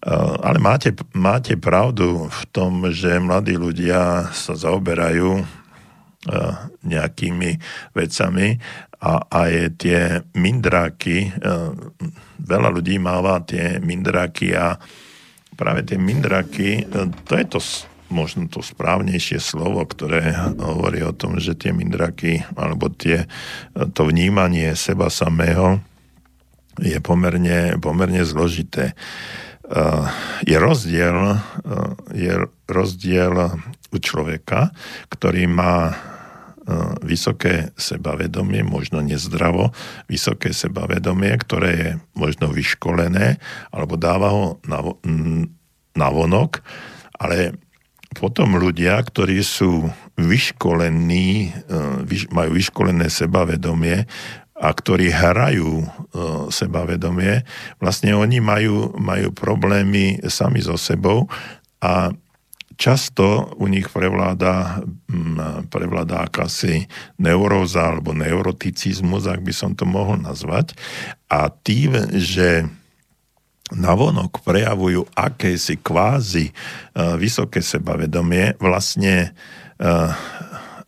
Uh, 0.01 0.33
ale 0.41 0.57
máte, 0.57 0.97
máte 1.13 1.53
pravdu 1.61 2.25
v 2.25 2.41
tom, 2.49 2.89
že 2.89 3.21
mladí 3.21 3.53
ľudia 3.53 4.33
sa 4.33 4.57
zaoberajú 4.57 5.29
uh, 5.37 5.45
nejakými 6.81 7.61
vecami 7.93 8.57
a 8.97 9.21
aj 9.29 9.77
tie 9.77 10.25
mindráky, 10.33 11.29
uh, 11.29 11.73
veľa 12.41 12.69
ľudí 12.73 12.97
máva 12.97 13.45
tie 13.45 13.77
mindráky 13.77 14.57
a 14.57 14.73
práve 15.53 15.85
tie 15.85 16.01
mindráky, 16.01 16.89
to 17.25 17.33
je 17.37 17.45
to 17.45 17.59
možno 18.11 18.51
to 18.51 18.59
správnejšie 18.59 19.39
slovo, 19.39 19.87
ktoré 19.87 20.35
hovorí 20.59 21.01
o 21.01 21.15
tom, 21.15 21.39
že 21.39 21.55
tie 21.55 21.71
mindraky 21.71 22.43
alebo 22.59 22.91
tie, 22.91 23.25
to 23.95 24.05
vnímanie 24.05 24.75
seba 24.75 25.07
samého 25.09 25.79
je 26.77 26.99
pomerne, 26.99 27.79
pomerne 27.79 28.23
zložité. 28.27 28.93
Je 30.43 30.57
rozdiel, 30.59 31.39
je 32.11 32.31
rozdiel 32.67 33.33
u 33.91 33.97
človeka, 33.99 34.71
ktorý 35.11 35.47
má 35.47 35.95
vysoké 37.03 37.75
sebavedomie, 37.75 38.63
možno 38.63 39.03
nezdravo, 39.03 39.75
vysoké 40.07 40.55
sebavedomie, 40.55 41.33
ktoré 41.35 41.71
je 41.73 41.89
možno 42.15 42.47
vyškolené, 42.53 43.41
alebo 43.73 43.99
dáva 43.99 44.29
ho 44.31 44.45
na, 44.63 44.79
na 45.97 46.07
vonok, 46.07 46.63
ale 47.19 47.57
potom 48.15 48.59
ľudia, 48.59 48.99
ktorí 48.99 49.39
sú 49.41 49.87
vyškolení, 50.19 51.49
e, 51.49 52.27
majú 52.31 52.51
vyškolené 52.55 53.07
sebavedomie 53.07 54.05
a 54.61 54.69
ktorí 54.69 55.09
hrajú 55.09 55.81
e, 55.81 55.85
sebavedomie, 56.51 57.47
vlastne 57.79 58.13
oni 58.13 58.43
majú, 58.43 58.93
majú 58.99 59.33
problémy 59.33 60.21
sami 60.27 60.61
so 60.61 60.75
sebou 60.77 61.31
a 61.81 62.13
často 62.81 63.53
u 63.61 63.69
nich 63.69 63.85
prevláda, 63.93 64.81
prevláda 65.69 66.25
akási 66.25 66.89
neuróza 67.21 67.93
alebo 67.93 68.17
neuroticizmus, 68.17 69.29
ak 69.29 69.45
by 69.45 69.53
som 69.53 69.77
to 69.77 69.85
mohol 69.85 70.17
nazvať. 70.17 70.73
A 71.29 71.53
tým, 71.53 71.93
že 72.17 72.65
navonok 73.71 74.43
prejavujú 74.43 75.07
akési 75.15 75.79
kvázi 75.79 76.51
uh, 76.51 77.15
vysoké 77.15 77.63
sebavedomie, 77.63 78.55
vlastne 78.59 79.31
uh, 79.79 80.11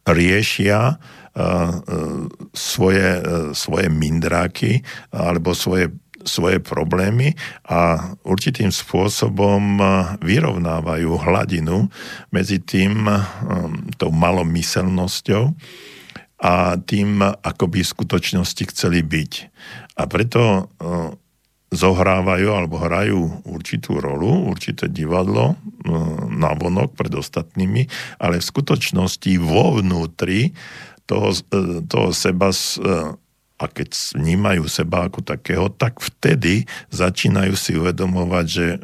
riešia 0.03 0.95
uh, 0.95 0.97
svoje, 2.53 3.07
svoje 3.57 3.87
mindráky 3.89 4.83
alebo 5.09 5.55
svoje, 5.57 5.89
svoje 6.23 6.59
problémy 6.61 7.33
a 7.67 8.13
určitým 8.23 8.69
spôsobom 8.69 9.81
vyrovnávajú 10.21 11.09
hladinu 11.19 11.89
medzi 12.31 12.61
tým, 12.61 13.09
tou 13.97 14.11
malomyselnosťou 14.13 15.51
a 16.43 16.75
tým, 16.79 17.23
ako 17.23 17.65
by 17.71 17.79
v 17.81 17.93
skutočnosti 17.97 18.63
chceli 18.75 19.01
byť. 19.03 19.31
A 19.99 20.07
preto 20.07 20.69
zohrávajú 21.73 22.47
alebo 22.53 22.77
hrajú 22.77 23.43
určitú 23.49 23.97
rolu, 23.97 24.47
určité 24.47 24.85
divadlo 24.87 25.57
na 26.29 26.53
vonok 26.53 26.93
pred 26.93 27.11
ostatnými, 27.11 27.89
ale 28.21 28.39
v 28.39 28.49
skutočnosti 28.53 29.31
vo 29.41 29.81
vnútri 29.81 30.53
toho, 31.09 31.33
e, 31.33 31.83
toho 31.89 32.09
seba 32.15 32.53
e, 32.53 32.79
a 33.53 33.65
keď 33.69 33.89
vnímajú 34.17 34.63
seba 34.67 35.07
ako 35.07 35.23
takého, 35.23 35.71
tak 35.71 35.99
vtedy 35.99 36.67
začínajú 36.91 37.53
si 37.55 37.75
uvedomovať, 37.75 38.45
že, 38.47 38.67
e, 38.75 38.77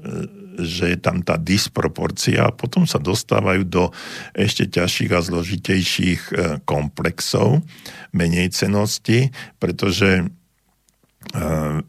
že 0.60 0.86
je 0.92 0.98
tam 1.00 1.24
tá 1.24 1.40
disproporcia 1.40 2.50
a 2.50 2.56
potom 2.56 2.84
sa 2.84 3.00
dostávajú 3.00 3.64
do 3.64 3.84
ešte 4.36 4.68
ťažších 4.68 5.12
a 5.16 5.24
zložitejších 5.24 6.22
komplexov 6.68 7.64
menej 8.12 8.52
cenosti, 8.52 9.32
pretože 9.56 10.28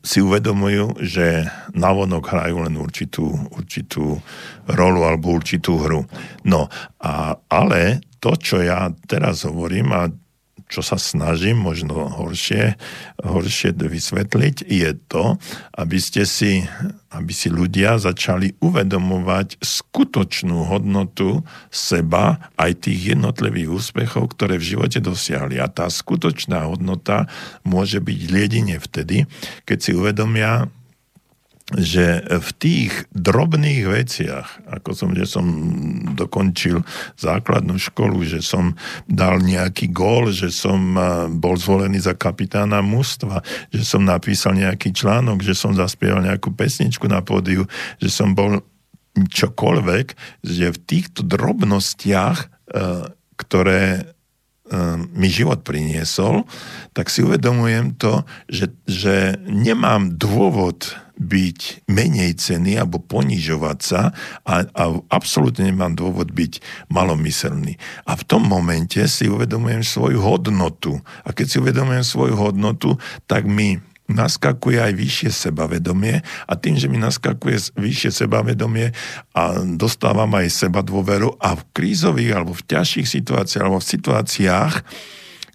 si 0.04 0.18
uvedomujú, 0.20 1.00
že 1.00 1.48
navonok 1.72 2.24
hrajú 2.28 2.66
len 2.66 2.76
určitú, 2.76 3.30
určitú 3.54 4.20
rolu 4.68 5.00
alebo 5.06 5.32
určitú 5.32 5.80
hru. 5.80 6.02
No, 6.44 6.68
a, 7.00 7.38
ale 7.48 8.04
to, 8.20 8.36
čo 8.36 8.60
ja 8.60 8.92
teraz 9.08 9.48
hovorím 9.48 9.96
a 9.96 10.12
čo 10.70 10.86
sa 10.86 10.96
snažím 10.96 11.58
možno 11.58 12.06
horšie, 12.08 12.78
horšie 13.20 13.74
vysvetliť, 13.74 14.56
je 14.64 14.90
to, 15.10 15.34
aby 15.74 15.98
ste 15.98 16.22
si, 16.22 16.62
aby 17.10 17.32
si 17.34 17.50
ľudia 17.50 17.98
začali 17.98 18.54
uvedomovať 18.62 19.58
skutočnú 19.58 20.70
hodnotu 20.70 21.42
seba 21.74 22.38
aj 22.54 22.86
tých 22.86 23.18
jednotlivých 23.18 23.68
úspechov, 23.68 24.38
ktoré 24.38 24.62
v 24.62 24.78
živote 24.78 25.02
dosiahli. 25.02 25.58
A 25.58 25.66
tá 25.66 25.90
skutočná 25.90 26.70
hodnota 26.70 27.26
môže 27.66 27.98
byť 27.98 28.18
jedine 28.30 28.78
vtedy, 28.78 29.26
keď 29.66 29.78
si 29.82 29.90
uvedomia, 29.92 30.70
že 31.78 32.26
v 32.26 32.50
tých 32.58 32.92
drobných 33.14 33.86
veciach, 33.86 34.66
ako 34.66 34.90
som, 34.90 35.10
že 35.14 35.26
som 35.26 35.46
dokončil 36.18 36.82
základnú 37.14 37.78
školu, 37.78 38.26
že 38.26 38.42
som 38.42 38.74
dal 39.06 39.38
nejaký 39.38 39.94
gól, 39.94 40.34
že 40.34 40.50
som 40.50 40.98
bol 41.38 41.54
zvolený 41.54 42.02
za 42.02 42.18
kapitána 42.18 42.82
mužstva, 42.82 43.46
že 43.70 43.86
som 43.86 44.02
napísal 44.02 44.58
nejaký 44.58 44.90
článok, 44.90 45.46
že 45.46 45.54
som 45.54 45.70
zaspieval 45.70 46.26
nejakú 46.26 46.50
pesničku 46.50 47.06
na 47.06 47.22
pódiu, 47.22 47.70
že 48.02 48.10
som 48.10 48.34
bol 48.34 48.62
čokoľvek, 49.14 50.06
že 50.46 50.70
v 50.70 50.82
týchto 50.86 51.26
drobnostiach, 51.26 52.38
e, 52.38 52.46
ktoré 53.34 53.84
e, 53.98 54.02
mi 55.10 55.28
život 55.28 55.66
priniesol, 55.66 56.46
tak 56.94 57.10
si 57.10 57.26
uvedomujem 57.26 57.98
to, 57.98 58.22
že, 58.46 58.70
že 58.86 59.34
nemám 59.44 60.14
dôvod 60.14 60.94
byť 61.20 61.84
menej 61.92 62.40
ceny 62.40 62.80
alebo 62.80 62.96
ponižovať 62.96 63.78
sa 63.84 64.16
a, 64.48 64.64
a 64.64 64.84
absolútne 65.12 65.68
nemám 65.68 65.92
dôvod 65.92 66.32
byť 66.32 66.64
malomyselný. 66.88 67.76
A 68.08 68.16
v 68.16 68.24
tom 68.24 68.48
momente 68.48 69.04
si 69.04 69.28
uvedomujem 69.28 69.84
svoju 69.84 70.18
hodnotu. 70.24 70.96
A 71.28 71.36
keď 71.36 71.46
si 71.46 71.56
uvedomujem 71.60 72.04
svoju 72.04 72.34
hodnotu, 72.40 72.96
tak 73.28 73.44
mi 73.44 73.76
naskakuje 74.10 74.82
aj 74.82 74.92
vyššie 74.98 75.30
sebavedomie 75.30 76.18
a 76.50 76.52
tým, 76.58 76.74
že 76.74 76.90
mi 76.90 76.98
naskakuje 76.98 77.78
vyššie 77.78 78.26
sebavedomie 78.26 78.90
a 79.38 79.62
dostávam 79.78 80.34
aj 80.34 80.50
seba 80.50 80.82
dôveru 80.82 81.38
a 81.38 81.54
v 81.54 81.62
krízových 81.70 82.34
alebo 82.34 82.52
v 82.58 82.66
ťažších 82.66 83.06
situáciách 83.06 83.62
alebo 83.62 83.78
v 83.78 83.90
situáciách, 83.94 84.74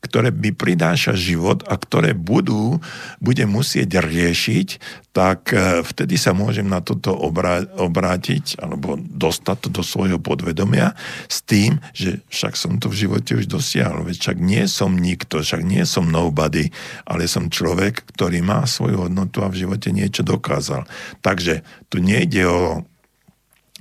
ktoré 0.05 0.29
by 0.29 0.53
pridáša 0.53 1.17
život 1.17 1.65
a 1.65 1.73
ktoré 1.73 2.13
budú, 2.13 2.77
bude 3.17 3.43
musieť 3.49 4.05
riešiť, 4.05 5.01
tak 5.15 5.49
e, 5.55 5.81
vtedy 5.81 6.19
sa 6.19 6.37
môžem 6.37 6.67
na 6.67 6.83
toto 6.85 7.15
obrá- 7.15 7.65
obrátiť 7.79 8.61
alebo 8.61 8.99
dostať 8.99 9.57
to 9.65 9.69
do 9.71 9.83
svojho 9.83 10.21
podvedomia 10.21 10.93
s 11.25 11.41
tým, 11.41 11.81
že 11.97 12.21
však 12.29 12.53
som 12.53 12.77
to 12.77 12.91
v 12.91 13.07
živote 13.07 13.31
už 13.39 13.49
dosiahol, 13.49 14.05
veď 14.05 14.15
však 14.21 14.37
nie 14.37 14.67
som 14.69 14.93
nikto, 14.93 15.41
však 15.41 15.65
nie 15.65 15.81
som 15.87 16.11
nobody, 16.11 16.69
ale 17.07 17.25
som 17.25 17.49
človek, 17.49 18.05
ktorý 18.13 18.45
má 18.45 18.67
svoju 18.67 19.07
hodnotu 19.07 19.41
a 19.41 19.49
v 19.49 19.65
živote 19.65 19.89
niečo 19.89 20.21
dokázal. 20.21 20.85
Takže 21.23 21.65
tu 21.87 22.03
nejde 22.03 22.43
o 22.45 22.83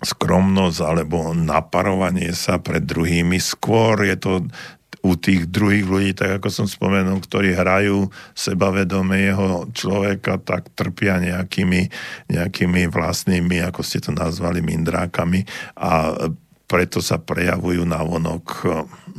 skromnosť 0.05 0.79
alebo 0.85 1.33
naparovanie 1.33 2.31
sa 2.37 2.61
pred 2.61 2.85
druhými. 2.85 3.41
Skôr 3.41 4.05
je 4.07 4.17
to 4.21 4.33
u 5.05 5.13
tých 5.21 5.53
druhých 5.53 5.85
ľudí, 5.85 6.11
tak 6.17 6.41
ako 6.41 6.49
som 6.49 6.67
spomenul, 6.67 7.21
ktorí 7.21 7.53
hrajú 7.53 8.09
sebavedomého 8.33 9.69
človeka, 9.77 10.41
tak 10.41 10.73
trpia 10.73 11.21
nejakými, 11.21 11.93
nejakými 12.33 12.89
vlastnými, 12.89 13.61
ako 13.69 13.85
ste 13.85 14.01
to 14.01 14.17
nazvali, 14.17 14.65
mindrákami 14.65 15.45
a 15.77 16.17
preto 16.65 17.05
sa 17.05 17.21
prejavujú 17.21 17.85
na 17.85 18.01
vonok, 18.01 18.65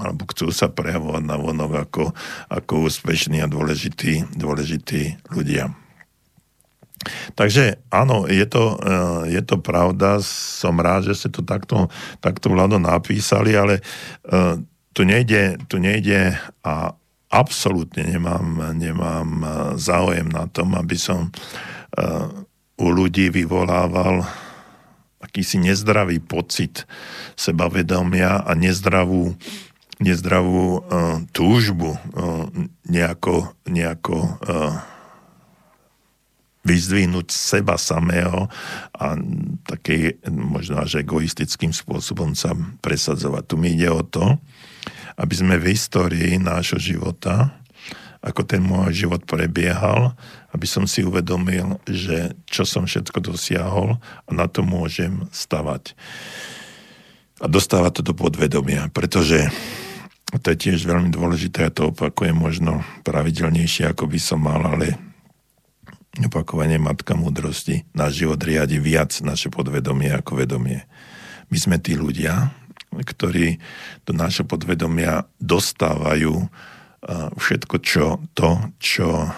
alebo 0.01 0.25
chcú 0.33 0.49
sa 0.49 0.73
prejavovať 0.73 1.23
na 1.23 1.37
vonok 1.37 1.71
ako, 1.85 2.03
ako 2.49 2.73
úspešní 2.89 3.45
a 3.45 3.47
dôležití, 3.47 4.33
dôležití 4.33 5.29
ľudia. 5.29 5.69
Takže 7.37 7.85
áno, 7.93 8.25
je 8.25 8.49
to, 8.49 8.81
je 9.29 9.37
to 9.45 9.61
pravda, 9.61 10.17
som 10.25 10.81
rád, 10.81 11.13
že 11.13 11.13
ste 11.13 11.29
to 11.29 11.45
takto, 11.45 11.93
takto 12.17 12.49
Vlado 12.49 12.81
napísali, 12.81 13.53
ale 13.53 13.85
tu 14.95 15.03
nejde, 15.03 15.59
tu 15.67 15.75
nejde 15.75 16.39
a 16.63 16.95
absolútne 17.27 18.07
nemám, 18.07 18.71
nemám 18.71 19.27
e, 19.27 19.47
záujem 19.75 20.31
na 20.31 20.47
tom, 20.47 20.71
aby 20.79 20.95
som 20.95 21.27
uh, 21.27 22.31
u 22.79 22.87
ľudí 22.87 23.27
vyvolával 23.27 24.23
akýsi 25.19 25.59
nezdravý 25.59 26.23
pocit 26.23 26.87
sebavedomia 27.35 28.39
a 28.39 28.55
nezdravú, 28.55 29.35
nezdravú 29.99 30.79
uh, 30.79 31.19
túžbu 31.35 31.99
nejako, 32.87 33.51
nejako 33.67 34.39
vyzdvihnúť 36.65 37.29
seba 37.29 37.77
samého 37.77 38.49
a 38.97 39.13
taký 39.69 40.17
možno 40.33 40.81
až 40.81 41.05
egoistickým 41.05 41.69
spôsobom 41.69 42.33
sa 42.33 42.57
presadzovať. 42.81 43.43
Tu 43.45 43.55
mi 43.55 43.77
ide 43.77 43.93
o 43.93 44.01
to, 44.01 44.41
aby 45.15 45.33
sme 45.35 45.55
v 45.59 45.71
histórii 45.75 46.35
nášho 46.39 46.79
života, 46.79 47.55
ako 48.25 48.41
ten 48.41 48.63
môj 48.65 49.05
život 49.05 49.21
prebiehal, 49.23 50.17
aby 50.49 50.65
som 50.65 50.89
si 50.89 51.05
uvedomil, 51.05 51.77
že 51.85 52.33
čo 52.49 52.65
som 52.65 52.89
všetko 52.89 53.21
dosiahol 53.21 54.01
a 54.01 54.29
na 54.33 54.49
to 54.49 54.65
môžem 54.65 55.29
stavať. 55.29 55.93
A 57.43 57.45
dostávať 57.45 58.01
to 58.01 58.11
do 58.11 58.13
podvedomia, 58.17 58.89
pretože 58.89 59.51
to 60.33 60.51
je 60.51 60.57
tiež 60.57 60.83
veľmi 60.89 61.13
dôležité, 61.13 61.69
ja 61.69 61.71
to 61.71 61.93
opakujem 61.93 62.33
možno 62.35 62.81
pravidelnejšie, 63.05 63.93
ako 63.93 64.09
by 64.09 64.19
som 64.19 64.41
mal, 64.41 64.59
ale 64.65 64.97
opakovanie 66.23 66.79
matka 66.79 67.13
múdrosti. 67.13 67.83
Náš 67.91 68.25
život 68.25 68.39
riadi 68.39 68.79
viac 68.79 69.11
naše 69.21 69.51
podvedomie 69.51 70.11
ako 70.15 70.43
vedomie. 70.43 70.87
My 71.51 71.57
sme 71.59 71.77
tí 71.77 71.93
ľudia, 71.99 72.55
ktorí 73.01 73.59
do 74.07 74.13
nášho 74.15 74.47
podvedomia 74.47 75.27
dostávajú 75.41 76.47
všetko 77.37 77.75
čo, 77.85 78.17
to, 78.33 78.73
čo, 78.81 79.29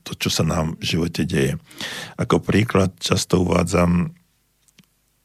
to, 0.00 0.12
čo 0.16 0.30
sa 0.32 0.44
nám 0.48 0.80
v 0.80 0.84
živote 0.96 1.28
deje. 1.28 1.60
Ako 2.16 2.40
príklad 2.40 2.96
často 2.96 3.44
uvádzam, 3.44 4.16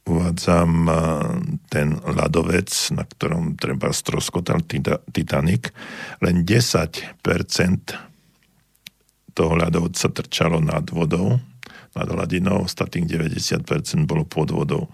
uvádzam 0.04 0.70
ten 1.72 1.96
ľadovec, 1.96 2.68
na 2.92 3.08
ktorom 3.08 3.56
treba 3.56 3.88
stroskotal 3.88 4.60
Titanic. 5.08 5.72
Len 6.20 6.44
10% 6.44 7.24
toho 9.32 9.52
ľadovca 9.56 10.06
trčalo 10.12 10.60
nad 10.60 10.84
vodou, 10.92 11.40
nad 11.96 12.08
hladinou, 12.08 12.68
ostatných 12.68 13.08
90% 13.08 13.64
bolo 14.04 14.28
pod 14.28 14.52
vodou. 14.52 14.92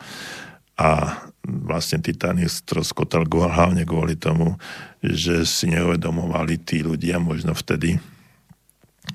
A 0.79 1.11
vlastne 1.49 2.05
Titanic 2.05 2.53
stroskotal 2.53 3.25
hlavne 3.25 3.89
kvôli 3.89 4.15
tomu, 4.15 4.61
že 5.01 5.49
si 5.49 5.73
neuvedomovali 5.73 6.61
tí 6.61 6.85
ľudia 6.85 7.17
možno 7.17 7.57
vtedy, 7.57 7.97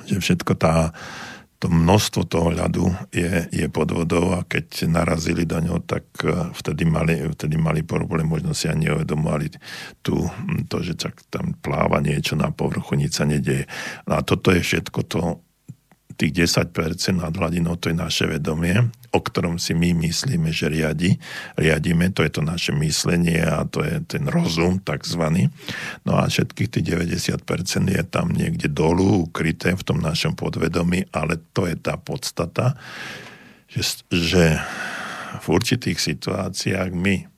že 0.09 0.17
všetko 0.17 0.57
tá, 0.57 0.89
to 1.61 1.69
množstvo 1.69 2.21
toho 2.25 2.49
ľadu 2.49 2.89
je, 3.13 3.47
je 3.53 3.67
pod 3.69 3.93
vodou 3.93 4.33
a 4.35 4.41
keď 4.43 4.89
narazili 4.89 5.45
do 5.45 5.61
ňoho, 5.61 5.79
tak 5.85 6.03
eh, 6.25 6.49
vtedy 6.51 6.83
mali, 6.83 7.21
vtedy 7.29 7.55
mali 7.55 7.85
problém, 7.85 8.25
možno 8.25 8.57
si 8.57 8.65
ani 8.65 8.89
neuvedomovali 8.89 9.53
tu, 10.01 10.27
to, 10.67 10.77
že 10.81 10.97
tak 10.97 11.21
tam 11.29 11.53
pláva 11.61 12.01
niečo 12.01 12.33
na 12.33 12.49
povrchu, 12.49 12.97
nič 12.97 13.21
sa 13.21 13.29
nedieje. 13.29 13.69
No 14.09 14.17
a 14.17 14.25
toto 14.25 14.49
je 14.49 14.65
všetko 14.65 14.99
to, 15.05 15.21
tých 16.15 16.49
10% 16.55 16.69
nad 17.19 17.33
hladinou, 17.33 17.75
to 17.75 17.89
je 17.89 17.97
naše 17.97 18.25
vedomie, 18.29 18.77
o 19.13 19.19
ktorom 19.21 19.61
si 19.61 19.77
my 19.77 19.93
myslíme, 19.93 20.49
že 20.49 20.69
riadi, 20.69 21.17
riadíme, 21.57 22.09
to 22.13 22.25
je 22.25 22.31
to 22.33 22.41
naše 22.41 22.71
myslenie 22.73 23.41
a 23.41 23.65
to 23.65 23.85
je 23.85 24.01
ten 24.05 24.25
rozum 24.29 24.81
takzvaný. 24.81 25.49
No 26.05 26.17
a 26.17 26.29
všetkých 26.29 26.69
tých 26.69 26.85
90% 26.85 27.41
je 27.89 28.03
tam 28.05 28.33
niekde 28.33 28.69
dolu, 28.69 29.29
ukryté 29.29 29.73
v 29.73 29.83
tom 29.85 30.01
našom 30.01 30.33
podvedomí, 30.37 31.09
ale 31.13 31.41
to 31.53 31.65
je 31.65 31.75
tá 31.77 31.97
podstata, 31.97 32.77
že, 33.69 34.05
že 34.09 34.61
v 35.41 35.45
určitých 35.49 35.97
situáciách 35.97 36.93
my 36.93 37.32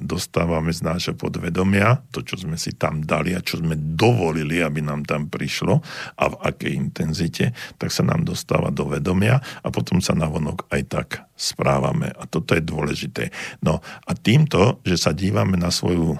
dostávame 0.00 0.72
z 0.72 0.80
nášho 0.82 1.14
podvedomia, 1.14 2.00
to, 2.10 2.24
čo 2.24 2.40
sme 2.40 2.56
si 2.56 2.74
tam 2.74 3.04
dali 3.04 3.36
a 3.36 3.44
čo 3.44 3.60
sme 3.60 3.76
dovolili, 3.76 4.64
aby 4.64 4.80
nám 4.80 5.04
tam 5.04 5.28
prišlo 5.28 5.80
a 6.16 6.24
v 6.32 6.36
akej 6.40 6.72
intenzite, 6.74 7.52
tak 7.76 7.92
sa 7.92 8.02
nám 8.02 8.24
dostáva 8.24 8.72
do 8.72 8.88
vedomia 8.88 9.40
a 9.60 9.68
potom 9.68 10.00
sa 10.00 10.16
navonok 10.16 10.66
aj 10.72 10.82
tak 10.88 11.08
správame. 11.36 12.12
A 12.16 12.24
toto 12.24 12.56
je 12.56 12.62
dôležité. 12.64 13.32
No 13.60 13.84
a 13.84 14.12
týmto, 14.16 14.80
že 14.84 14.96
sa 14.96 15.12
dívame 15.12 15.60
na 15.60 15.68
svoju 15.68 16.16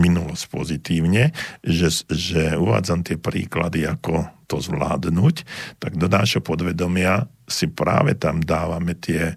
minulosť 0.00 0.44
pozitívne, 0.48 1.36
že, 1.60 1.92
že 2.08 2.56
uvádzam 2.56 3.04
tie 3.04 3.20
príklady, 3.20 3.84
ako 3.84 4.24
to 4.48 4.56
zvládnuť, 4.60 5.44
tak 5.76 6.00
do 6.00 6.08
nášho 6.08 6.40
podvedomia 6.40 7.28
si 7.44 7.68
práve 7.68 8.16
tam 8.16 8.40
dávame 8.40 8.96
tie 8.96 9.36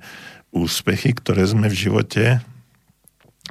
úspechy, 0.55 1.11
ktoré 1.11 1.43
sme 1.43 1.67
v 1.67 1.75
živote 1.75 2.39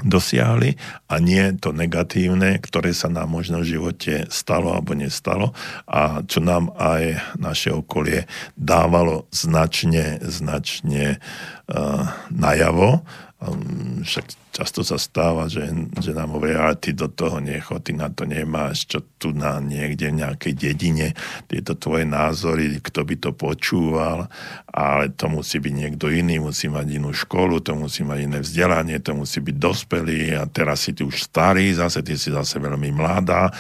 dosiahli 0.03 0.75
a 1.07 1.23
nie 1.23 1.55
to 1.63 1.71
negatívne, 1.71 2.59
ktoré 2.59 2.91
sa 2.91 3.07
nám 3.07 3.31
možno 3.31 3.63
v 3.63 3.79
živote 3.79 4.27
stalo 4.27 4.75
alebo 4.75 4.99
nestalo 4.99 5.55
a 5.87 6.27
čo 6.27 6.43
nám 6.43 6.75
aj 6.75 7.23
naše 7.39 7.71
okolie 7.71 8.27
dávalo 8.59 9.31
značne, 9.31 10.19
značne 10.27 11.23
uh, 11.71 12.11
najavo. 12.35 13.07
Um, 13.39 14.03
však 14.03 14.44
často 14.55 14.87
sa 14.87 14.95
stáva, 15.03 15.51
že, 15.51 15.67
že 15.99 16.15
nám 16.15 16.39
hovoria, 16.39 16.63
ale 16.63 16.79
ty 16.79 16.95
do 16.95 17.11
toho 17.11 17.43
necho, 17.43 17.83
ty 17.83 17.91
na 17.91 18.07
to 18.07 18.23
nemáš, 18.23 18.87
čo 18.87 19.03
tu 19.19 19.35
na 19.35 19.59
niekde 19.59 20.15
v 20.15 20.23
nejakej 20.23 20.55
dedine, 20.55 21.11
tieto 21.51 21.75
tvoje 21.75 22.07
názory, 22.07 22.79
kto 22.79 23.03
by 23.03 23.15
to 23.19 23.31
počúval, 23.35 24.31
ale 24.71 25.11
to 25.11 25.27
musí 25.27 25.59
byť 25.59 25.75
niekto 25.75 26.07
iný, 26.07 26.39
musí 26.39 26.71
mať 26.71 26.87
inú 26.87 27.11
školu, 27.11 27.59
to 27.67 27.75
musí 27.75 28.07
mať 28.07 28.19
iné 28.31 28.39
vzdelanie, 28.39 29.03
to 29.03 29.19
musí 29.19 29.43
byť 29.43 29.57
dospelý 29.59 30.39
a 30.39 30.47
teraz 30.47 30.87
si 30.87 30.95
ty 30.95 31.03
už 31.03 31.19
starý, 31.19 31.75
zase 31.75 32.07
ty 32.07 32.15
si 32.15 32.31
zase 32.31 32.63
veľmi 32.63 32.95
mladá 32.95 33.51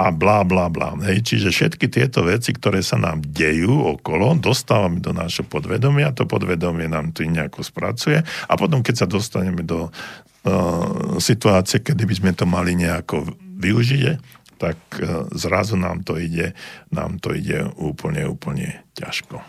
a 0.00 0.08
blá, 0.08 0.46
blá, 0.46 0.72
blá. 0.72 0.96
Hej. 1.04 1.28
Čiže 1.28 1.48
všetky 1.52 1.92
tieto 1.92 2.24
veci, 2.24 2.56
ktoré 2.56 2.80
sa 2.80 2.96
nám 2.96 3.20
dejú 3.20 3.98
okolo, 3.98 4.38
dostávame 4.40 5.02
do 5.02 5.12
nášho 5.12 5.44
podvedomia, 5.44 6.16
to 6.16 6.24
podvedomie 6.24 6.88
nám 6.88 7.12
tu 7.12 7.28
nejako 7.28 7.60
spracuje 7.60 8.24
a 8.24 8.52
potom, 8.56 8.80
keď 8.80 9.04
sa 9.04 9.06
dostaneme 9.10 9.60
do 9.60 9.92
situácie, 11.20 11.84
kedy 11.84 12.02
by 12.08 12.14
sme 12.16 12.32
to 12.32 12.48
mali 12.48 12.72
nejako 12.72 13.28
využiť, 13.60 14.02
tak 14.60 14.76
e, 15.00 15.24
zrazu 15.32 15.80
nám 15.80 16.04
to 16.04 16.20
ide, 16.20 16.52
nám 16.92 17.16
to 17.16 17.32
ide 17.32 17.72
úplne, 17.80 18.28
úplne 18.28 18.84
ťažko. 18.92 19.40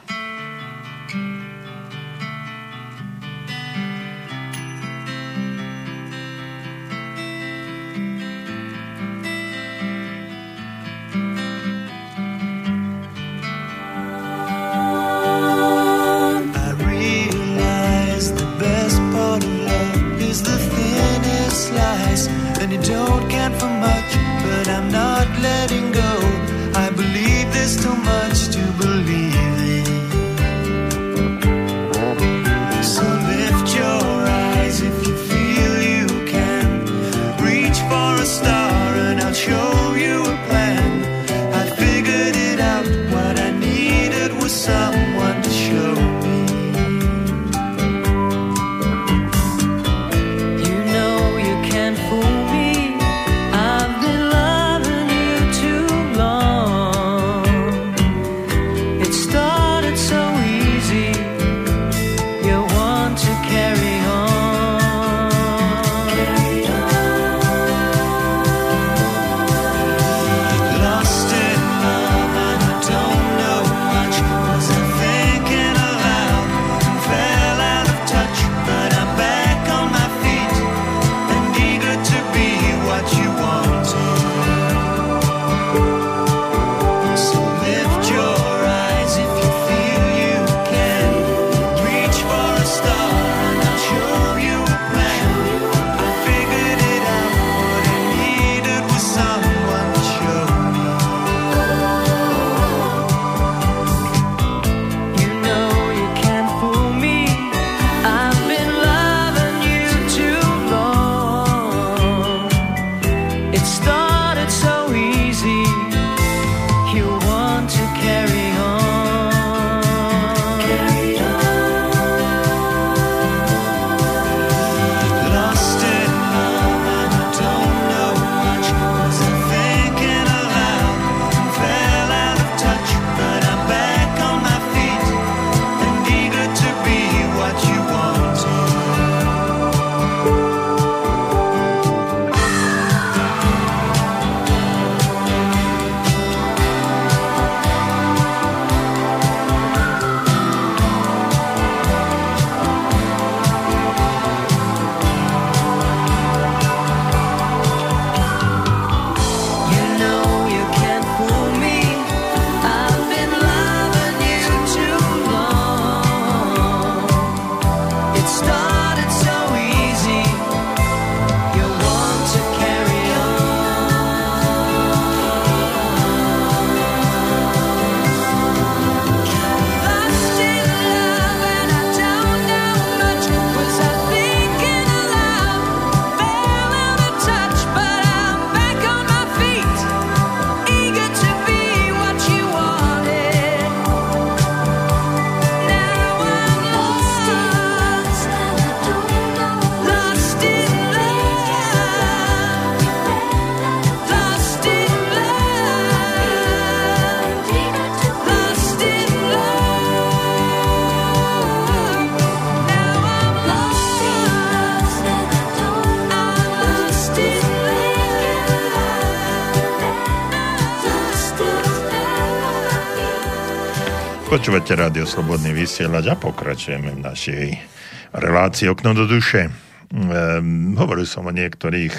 Počúvate 224.41 224.73
rádio 224.73 225.05
Slobodný 225.05 225.53
vysielač 225.53 226.09
a 226.09 226.17
pokračujeme 226.17 226.97
v 226.97 227.05
našej 227.05 227.61
relácii 228.09 228.73
Okno 228.73 228.97
do 228.97 229.05
duše. 229.05 229.53
Ehm, 229.93 230.73
hovoril 230.81 231.05
som 231.05 231.29
o 231.29 231.37
niektorých 231.37 231.93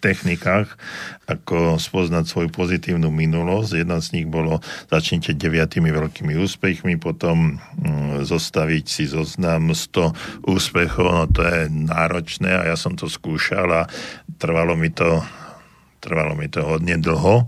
technikách, 0.00 0.80
ako 1.28 1.76
spoznať 1.76 2.24
svoju 2.24 2.48
pozitívnu 2.48 3.12
minulosť. 3.12 3.84
Jedna 3.84 4.00
z 4.00 4.16
nich 4.16 4.32
bolo 4.32 4.64
začnite 4.88 5.36
deviatými 5.36 5.92
veľkými 5.92 6.40
úspechmi, 6.40 6.96
potom 6.96 7.60
mm, 7.60 8.24
zostaviť 8.24 8.84
si 8.88 9.04
zoznam 9.04 9.76
100 9.76 10.48
úspechov, 10.48 11.04
no 11.04 11.28
to 11.28 11.44
je 11.44 11.68
náročné 11.68 12.48
a 12.48 12.72
ja 12.72 12.80
som 12.80 12.96
to 12.96 13.12
skúšal 13.12 13.68
a 13.68 13.92
trvalo 14.40 14.72
mi 14.72 14.88
to, 14.88 15.20
trvalo 16.00 16.32
mi 16.32 16.48
to 16.48 16.64
hodne 16.64 16.96
dlho 16.96 17.44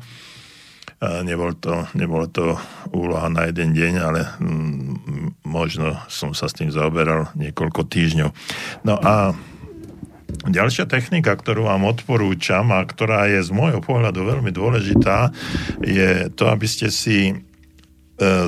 Nebol 1.03 1.59
to, 1.59 1.91
nebolo 1.99 2.31
to 2.31 2.55
úloha 2.93 3.27
na 3.33 3.49
jeden 3.49 3.73
deň, 3.73 3.93
ale 3.99 4.21
mm, 4.39 5.43
možno 5.49 5.97
som 6.13 6.37
sa 6.37 6.47
s 6.47 6.57
tým 6.57 6.69
zaoberal 6.69 7.33
niekoľko 7.35 7.89
týždňov. 7.89 8.31
No 8.87 8.97
a 9.01 9.33
Ďalšia 10.33 10.89
technika, 10.89 11.37
ktorú 11.37 11.69
vám 11.69 11.85
odporúčam 11.85 12.73
a 12.73 12.81
ktorá 12.83 13.29
je 13.29 13.45
z 13.45 13.53
môjho 13.53 13.85
pohľadu 13.85 14.25
veľmi 14.25 14.49
dôležitá, 14.49 15.29
je 15.85 16.33
to, 16.33 16.49
aby 16.49 16.65
ste 16.65 16.89
si 16.89 17.31
e, 17.31 17.35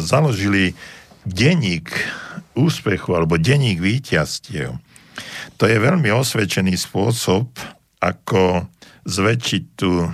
založili 0.00 0.72
denník 1.28 1.92
úspechu 2.56 3.12
alebo 3.12 3.36
denník 3.36 3.84
víťazstiev. 3.84 4.80
To 5.60 5.64
je 5.68 5.76
veľmi 5.76 6.08
osvedčený 6.08 6.74
spôsob, 6.74 7.52
ako 8.00 8.66
zväčšiť 9.04 9.62
tú 9.76 10.08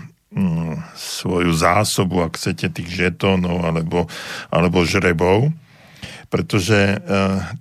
svoju 0.95 1.51
zásobu, 1.51 2.23
ak 2.23 2.39
chcete, 2.39 2.71
tých 2.71 2.91
žetónov 2.91 3.67
alebo, 3.67 4.07
alebo 4.47 4.87
žrebov, 4.87 5.51
pretože 6.31 6.79
e, 6.79 6.97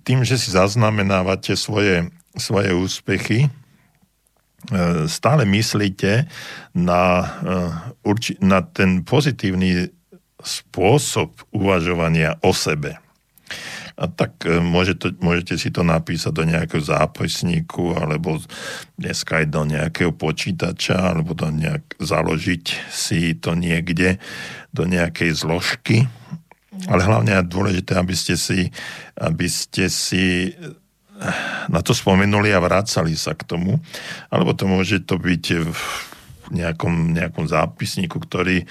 tým, 0.05 0.21
že 0.21 0.37
si 0.37 0.53
zaznamenávate 0.53 1.57
svoje, 1.57 2.13
svoje 2.37 2.69
úspechy, 2.77 3.49
e, 3.49 3.49
stále 5.09 5.49
myslíte 5.49 6.29
na, 6.77 7.03
e, 8.05 8.13
na 8.37 8.61
ten 8.61 9.01
pozitívny 9.01 9.89
spôsob 10.39 11.33
uvažovania 11.49 12.37
o 12.45 12.53
sebe 12.53 13.01
a 13.99 14.07
tak 14.07 14.47
e, 14.47 14.63
môžete, 14.63 15.19
môžete 15.19 15.59
si 15.59 15.69
to 15.75 15.83
napísať 15.83 16.31
do 16.31 16.47
nejakého 16.47 16.79
zápisníku 16.79 17.99
alebo 17.99 18.39
dneska 18.95 19.43
aj 19.43 19.45
do 19.51 19.67
nejakého 19.67 20.15
počítača 20.15 21.11
alebo 21.11 21.35
do 21.35 21.51
nejak, 21.51 21.99
založiť 21.99 22.65
si 22.87 23.35
to 23.35 23.59
niekde 23.59 24.15
do 24.71 24.87
nejakej 24.87 25.35
zložky. 25.35 26.07
Ale 26.87 27.03
hlavne 27.03 27.35
je 27.35 27.51
dôležité, 27.51 27.99
aby 27.99 28.15
ste 28.15 28.39
si, 28.39 28.71
aby 29.19 29.51
ste 29.51 29.91
si 29.91 30.55
na 31.67 31.83
to 31.83 31.91
spomenuli 31.91 32.55
a 32.55 32.63
vrácali 32.63 33.11
sa 33.19 33.35
k 33.35 33.43
tomu. 33.43 33.83
Alebo 34.31 34.55
to 34.55 34.63
môže 34.63 35.03
to 35.03 35.19
byť 35.19 35.43
v 35.67 35.81
nejakom, 36.55 37.11
nejakom 37.11 37.51
zápisníku, 37.51 38.15
ktorý 38.23 38.63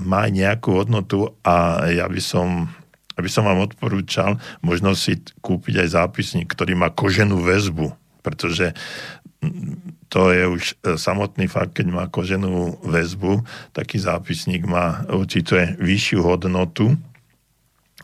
má 0.00 0.32
nejakú 0.32 0.82
hodnotu 0.82 1.36
a 1.44 1.86
ja 1.92 2.08
by 2.08 2.20
som 2.24 2.72
aby 3.16 3.28
som 3.32 3.48
vám 3.48 3.64
odporúčal 3.64 4.36
možno 4.60 4.92
si 4.92 5.20
kúpiť 5.40 5.84
aj 5.84 5.88
zápisník, 5.96 6.52
ktorý 6.52 6.76
má 6.76 6.92
koženú 6.92 7.40
väzbu, 7.40 7.92
pretože 8.20 8.76
to 10.08 10.32
je 10.32 10.44
už 10.48 10.62
e, 10.62 10.74
samotný 10.96 11.46
fakt, 11.50 11.76
keď 11.76 11.86
má 11.92 12.04
koženú 12.08 12.80
väzbu, 12.82 13.42
taký 13.76 14.00
zápisník 14.00 14.64
má 14.64 15.04
určite 15.10 15.76
vyššiu 15.76 16.24
hodnotu 16.24 16.96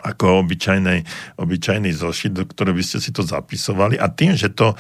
ako 0.02 0.43
obyčajný, 0.43 1.06
obyčajný 1.39 1.94
zošit, 1.94 2.34
do 2.34 2.43
ktorého 2.43 2.74
by 2.74 2.82
ste 2.82 2.98
si 2.98 3.14
to 3.14 3.22
zapisovali. 3.22 3.94
A 4.02 4.10
tým, 4.10 4.34
že 4.34 4.51
to 4.51 4.74
e, 4.74 4.76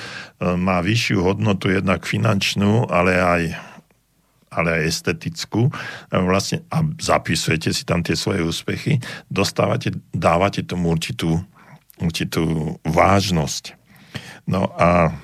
má 0.58 0.82
vyššiu 0.82 1.22
hodnotu 1.22 1.70
jednak 1.70 2.02
finančnú, 2.02 2.90
ale 2.90 3.22
aj 3.22 3.42
ale 4.52 4.78
aj 4.78 4.92
estetickú, 4.92 5.72
vlastne, 6.12 6.62
a 6.68 6.84
zapisujete 7.00 7.72
si 7.72 7.82
tam 7.88 8.04
tie 8.04 8.12
svoje 8.12 8.44
úspechy, 8.44 9.00
dostávate, 9.32 9.96
dávate 10.12 10.62
tomu 10.62 10.92
určitú, 10.92 11.40
určitú 11.98 12.76
vážnosť. 12.84 13.74
No 14.46 14.68
a 14.76 15.16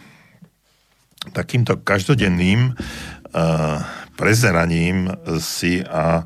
takýmto 1.36 1.84
každodenným 1.84 2.72
uh, 2.72 3.78
prezeraním 4.16 5.12
si 5.38 5.84
a 5.84 6.24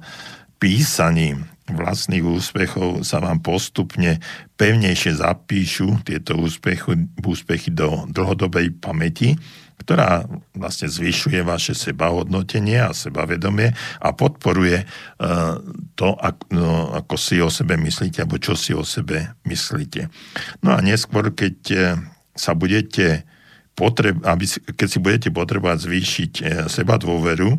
písaním 0.62 1.50
vlastných 1.66 2.22
úspechov 2.22 3.02
sa 3.06 3.22
vám 3.22 3.40
postupne 3.40 4.18
pevnejšie 4.58 5.18
zapíšu 5.18 6.02
tieto 6.06 6.36
úspechy, 6.38 7.08
úspechy 7.22 7.70
do 7.72 8.06
dlhodobej 8.10 8.76
pamäti 8.78 9.34
ktorá 9.82 10.24
vlastne 10.54 10.86
zvyšuje 10.86 11.42
vaše 11.42 11.74
sebahodnotenie 11.74 12.78
a 12.78 12.94
sebavedomie 12.94 13.74
a 13.98 14.08
podporuje 14.14 14.86
uh, 14.86 15.58
to, 15.98 16.14
no, 16.54 16.94
ako 16.94 17.14
si 17.18 17.42
o 17.42 17.50
sebe 17.50 17.74
myslíte, 17.74 18.22
alebo 18.22 18.38
čo 18.38 18.54
si 18.54 18.72
o 18.72 18.86
sebe 18.86 19.34
myslíte. 19.44 20.06
No 20.62 20.72
a 20.74 20.78
neskôr, 20.80 21.34
keď 21.34 21.56
uh, 21.74 21.82
sa 22.38 22.54
budete 22.54 23.26
potreb, 23.74 24.22
aby, 24.22 24.46
keď 24.78 24.88
si 24.88 24.98
budete 25.02 25.28
potrebovať 25.34 25.78
zvýšiť 25.84 26.32
uh, 26.40 26.46
seba 26.70 26.96
dôveru, 26.96 27.58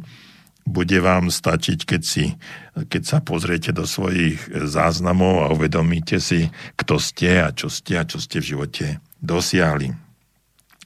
bude 0.64 0.96
vám 1.04 1.28
stačiť, 1.28 1.84
keď, 1.84 2.02
si, 2.08 2.40
keď 2.88 3.04
sa 3.04 3.18
pozriete 3.20 3.76
do 3.76 3.84
svojich 3.84 4.40
záznamov 4.72 5.44
a 5.44 5.52
uvedomíte 5.52 6.24
si, 6.24 6.48
kto 6.80 7.04
ste 7.04 7.44
a 7.44 7.52
čo 7.52 7.68
ste 7.68 8.00
a 8.00 8.08
čo 8.08 8.16
ste 8.20 8.40
v 8.40 8.56
živote 8.56 8.86
dosiahli. 9.20 10.03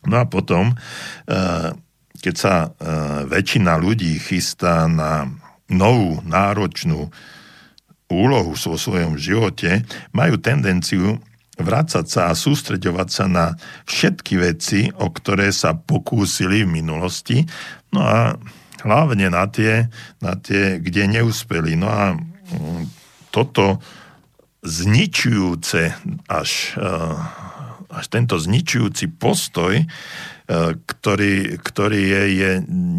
No 0.06 0.22
a 0.22 0.26
potom, 0.30 0.78
eh, 1.26 1.70
keď 2.22 2.36
sa 2.36 2.54
eh, 2.68 3.26
väčšina 3.26 3.80
ľudí 3.82 4.20
chystá 4.22 4.86
na 4.86 5.26
novú, 5.68 6.22
náročnú 6.24 7.10
úlohu 8.08 8.54
vo 8.56 8.78
svojom 8.80 9.20
živote, 9.20 9.84
majú 10.16 10.40
tendenciu 10.40 11.20
vrácať 11.58 12.06
sa 12.06 12.22
a 12.30 12.38
sústreďovať 12.38 13.10
sa 13.10 13.26
na 13.26 13.46
všetky 13.90 14.38
veci, 14.38 14.88
o 14.94 15.10
ktoré 15.10 15.50
sa 15.50 15.74
pokúsili 15.74 16.64
v 16.64 16.70
minulosti, 16.70 17.44
no 17.92 18.06
a 18.06 18.38
hlavne 18.86 19.34
na 19.34 19.50
tie, 19.50 19.90
na 20.22 20.38
tie 20.38 20.78
kde 20.78 21.18
neúspeli. 21.18 21.74
No 21.74 21.90
a 21.90 22.14
mm, 22.14 22.84
toto 23.34 23.82
zničujúce 24.62 25.98
až 26.30 26.50
uh, 26.78 27.18
až 27.88 28.06
tento 28.12 28.36
zničujúci 28.36 29.12
postoj, 29.16 29.80
e, 29.80 29.86
ktorý, 30.76 31.60
ktorý 31.60 32.02
je, 32.02 32.24
je 32.36 32.52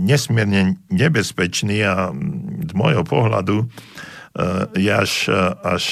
nesmierne 0.08 0.80
nebezpečný 0.88 1.84
a 1.84 2.12
z 2.64 2.72
môjho 2.72 3.04
pohľadu 3.04 3.64
e, 3.64 3.66
je 4.76 4.92
až, 4.92 5.12
až 5.60 5.84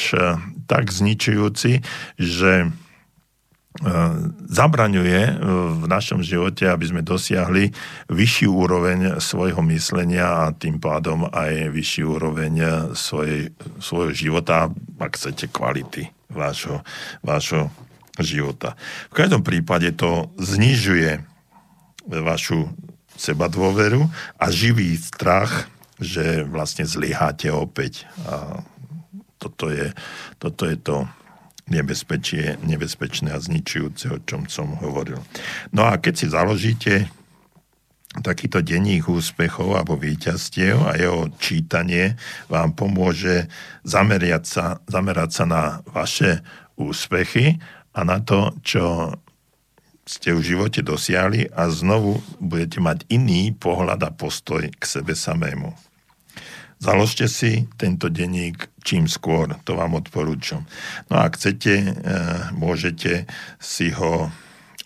tak 0.64 0.88
zničujúci, 0.88 1.84
že 2.16 2.52
e, 2.64 2.68
zabraňuje 4.48 5.20
v 5.76 5.84
našom 5.84 6.24
živote, 6.24 6.64
aby 6.64 6.84
sme 6.88 7.02
dosiahli 7.04 7.76
vyšší 8.08 8.48
úroveň 8.48 9.20
svojho 9.20 9.60
myslenia 9.68 10.48
a 10.48 10.56
tým 10.56 10.80
pádom 10.80 11.28
aj 11.28 11.68
vyšší 11.68 12.02
úroveň 12.08 12.54
svojej, 12.96 13.52
svojho 13.76 14.12
života, 14.16 14.72
ak 14.96 15.12
chcete, 15.20 15.52
kvality 15.52 16.08
vášho, 16.32 16.82
vášho 17.22 17.68
života. 18.24 18.78
V 19.12 19.18
každom 19.18 19.42
prípade 19.42 19.92
to 19.92 20.30
znižuje 20.38 21.20
vašu 22.06 22.70
seba 23.16 23.50
dôveru 23.50 24.06
a 24.38 24.46
živý 24.52 24.94
strach, 24.96 25.66
že 25.96 26.44
vlastne 26.44 26.84
zlyháte 26.84 27.48
opäť. 27.48 28.04
A 28.28 28.62
toto 29.40 29.72
je, 29.72 29.92
toto 30.38 30.68
je 30.68 30.76
to 30.76 31.08
nebezpečie, 31.66 32.60
nebezpečné 32.62 33.34
a 33.34 33.42
zničujúce, 33.42 34.06
o 34.12 34.18
čom 34.22 34.46
som 34.46 34.78
hovoril. 34.78 35.18
No 35.74 35.88
a 35.88 35.98
keď 35.98 36.14
si 36.14 36.26
založíte 36.30 37.10
takýto 38.16 38.64
denník 38.64 39.08
úspechov 39.12 39.76
alebo 39.76 39.98
víťazstiev 39.98 40.88
a 40.88 40.96
jeho 40.96 41.28
čítanie 41.36 42.16
vám 42.48 42.72
pomôže 42.72 43.50
zamerať 43.84 44.44
sa, 44.46 44.64
zamerať 44.88 45.30
sa 45.32 45.44
na 45.44 45.62
vaše 45.90 46.40
úspechy 46.76 47.60
a 47.96 48.04
na 48.04 48.20
to, 48.20 48.52
čo 48.60 49.16
ste 50.06 50.36
v 50.36 50.44
živote 50.44 50.84
dosiahli 50.84 51.50
a 51.50 51.66
znovu 51.72 52.20
budete 52.38 52.78
mať 52.78 53.08
iný 53.08 53.50
pohľad 53.56 54.04
a 54.06 54.14
postoj 54.14 54.68
k 54.68 54.82
sebe 54.84 55.16
samému. 55.16 55.74
Založte 56.76 57.26
si 57.26 57.64
tento 57.80 58.12
denník 58.12 58.68
čím 58.86 59.10
skôr, 59.10 59.58
to 59.66 59.74
vám 59.74 59.98
odporúčam. 59.98 60.62
No 61.10 61.18
a 61.18 61.26
ak 61.26 61.34
chcete, 61.34 61.74
e, 61.74 61.90
môžete 62.54 63.26
si 63.58 63.90
ho 63.90 64.30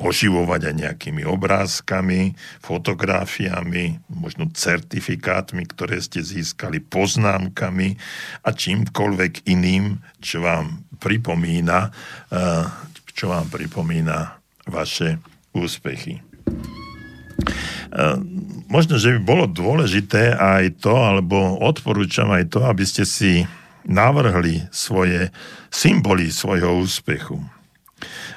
oživovať 0.01 0.73
aj 0.73 0.75
nejakými 0.81 1.29
obrázkami, 1.29 2.33
fotografiami, 2.65 4.01
možno 4.09 4.49
certifikátmi, 4.49 5.69
ktoré 5.69 6.01
ste 6.01 6.25
získali, 6.25 6.81
poznámkami 6.81 8.01
a 8.41 8.49
čímkoľvek 8.49 9.45
iným, 9.45 10.01
čo 10.25 10.41
vám 10.41 10.89
pripomína, 11.01 11.79
eh, 11.89 12.90
čo 13.15 13.31
vám 13.31 13.49
pripomína 13.51 14.41
vaše 14.67 15.19
úspechy. 15.57 16.23
Eh, 17.91 18.17
možno, 18.71 19.01
že 19.01 19.19
by 19.19 19.21
bolo 19.23 19.45
dôležité 19.51 20.37
aj 20.37 20.79
to, 20.85 20.95
alebo 20.95 21.59
odporúčam 21.59 22.31
aj 22.31 22.53
to, 22.53 22.61
aby 22.63 22.85
ste 22.87 23.03
si 23.03 23.45
navrhli 23.83 24.69
svoje 24.71 25.33
symboly 25.73 26.29
svojho 26.29 26.85
úspechu 26.85 27.41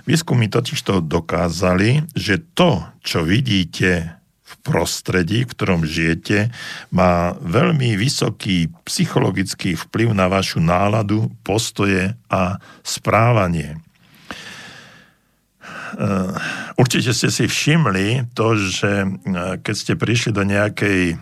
Výskumy 0.03 0.51
totiž 0.51 0.79
to 0.83 0.99
dokázali, 0.99 2.03
že 2.11 2.43
to, 2.55 2.83
čo 2.99 3.23
vidíte 3.23 4.19
v 4.43 4.53
prostredí, 4.63 5.47
v 5.47 5.53
ktorom 5.55 5.87
žijete, 5.87 6.51
má 6.91 7.35
veľmi 7.39 7.95
vysoký 7.95 8.67
psychologický 8.83 9.79
vplyv 9.79 10.11
na 10.11 10.27
vašu 10.27 10.59
náladu, 10.59 11.31
postoje 11.47 12.19
a 12.27 12.59
správanie. 12.83 13.79
Eh, 15.93 16.29
určite 16.81 17.13
ste 17.13 17.29
si 17.29 17.45
všimli 17.45 18.33
to, 18.33 18.57
že 18.57 18.91
eh, 19.05 19.61
keď 19.61 19.75
ste 19.75 19.93
prišli 19.93 20.31
do 20.33 20.41
nejakej 20.41 21.17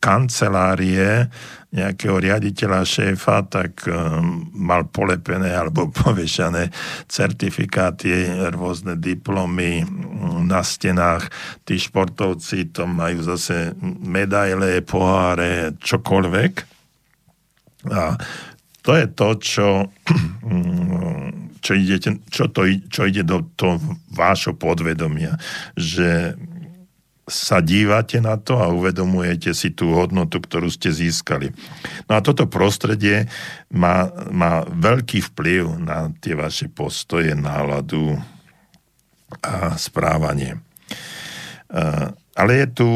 kancelárie 0.00 1.28
nejakého 1.76 2.16
riaditeľa, 2.16 2.88
šéfa, 2.88 3.44
tak 3.52 3.84
um, 3.84 4.48
mal 4.54 4.88
polepené 4.88 5.52
alebo 5.52 5.90
povešané 6.00 6.72
certifikáty, 7.04 8.24
rôzne 8.54 8.96
diplomy 8.96 9.84
um, 9.84 10.46
na 10.48 10.64
stenách. 10.64 11.28
Tí 11.68 11.76
športovci 11.76 12.72
to 12.72 12.88
majú 12.88 13.20
zase 13.20 13.76
medaile, 13.82 14.80
poháre, 14.80 15.76
čokoľvek. 15.76 16.52
A 17.92 18.16
to 18.80 18.90
je 18.94 19.06
to, 19.12 19.28
čo, 19.42 19.68
čo, 21.66 21.74
idete, 21.74 22.22
čo, 22.30 22.46
to, 22.46 22.70
čo 22.86 23.10
ide 23.10 23.26
do 23.26 23.42
toho 23.58 23.82
vášho 24.14 24.54
podvedomia, 24.54 25.34
že 25.74 26.38
sa 27.26 27.58
dívate 27.58 28.22
na 28.22 28.38
to 28.38 28.54
a 28.62 28.70
uvedomujete 28.70 29.50
si 29.50 29.74
tú 29.74 29.90
hodnotu, 29.98 30.38
ktorú 30.38 30.70
ste 30.70 30.94
získali. 30.94 31.50
No 32.06 32.14
a 32.14 32.22
toto 32.22 32.46
prostredie 32.46 33.26
má, 33.66 34.06
má 34.30 34.62
veľký 34.62 35.34
vplyv 35.34 35.74
na 35.82 36.14
tie 36.22 36.38
vaše 36.38 36.70
postoje, 36.70 37.34
náladu 37.34 38.14
a 39.42 39.74
správanie. 39.74 40.62
Ale 42.38 42.52
je 42.62 42.66
tu 42.70 42.88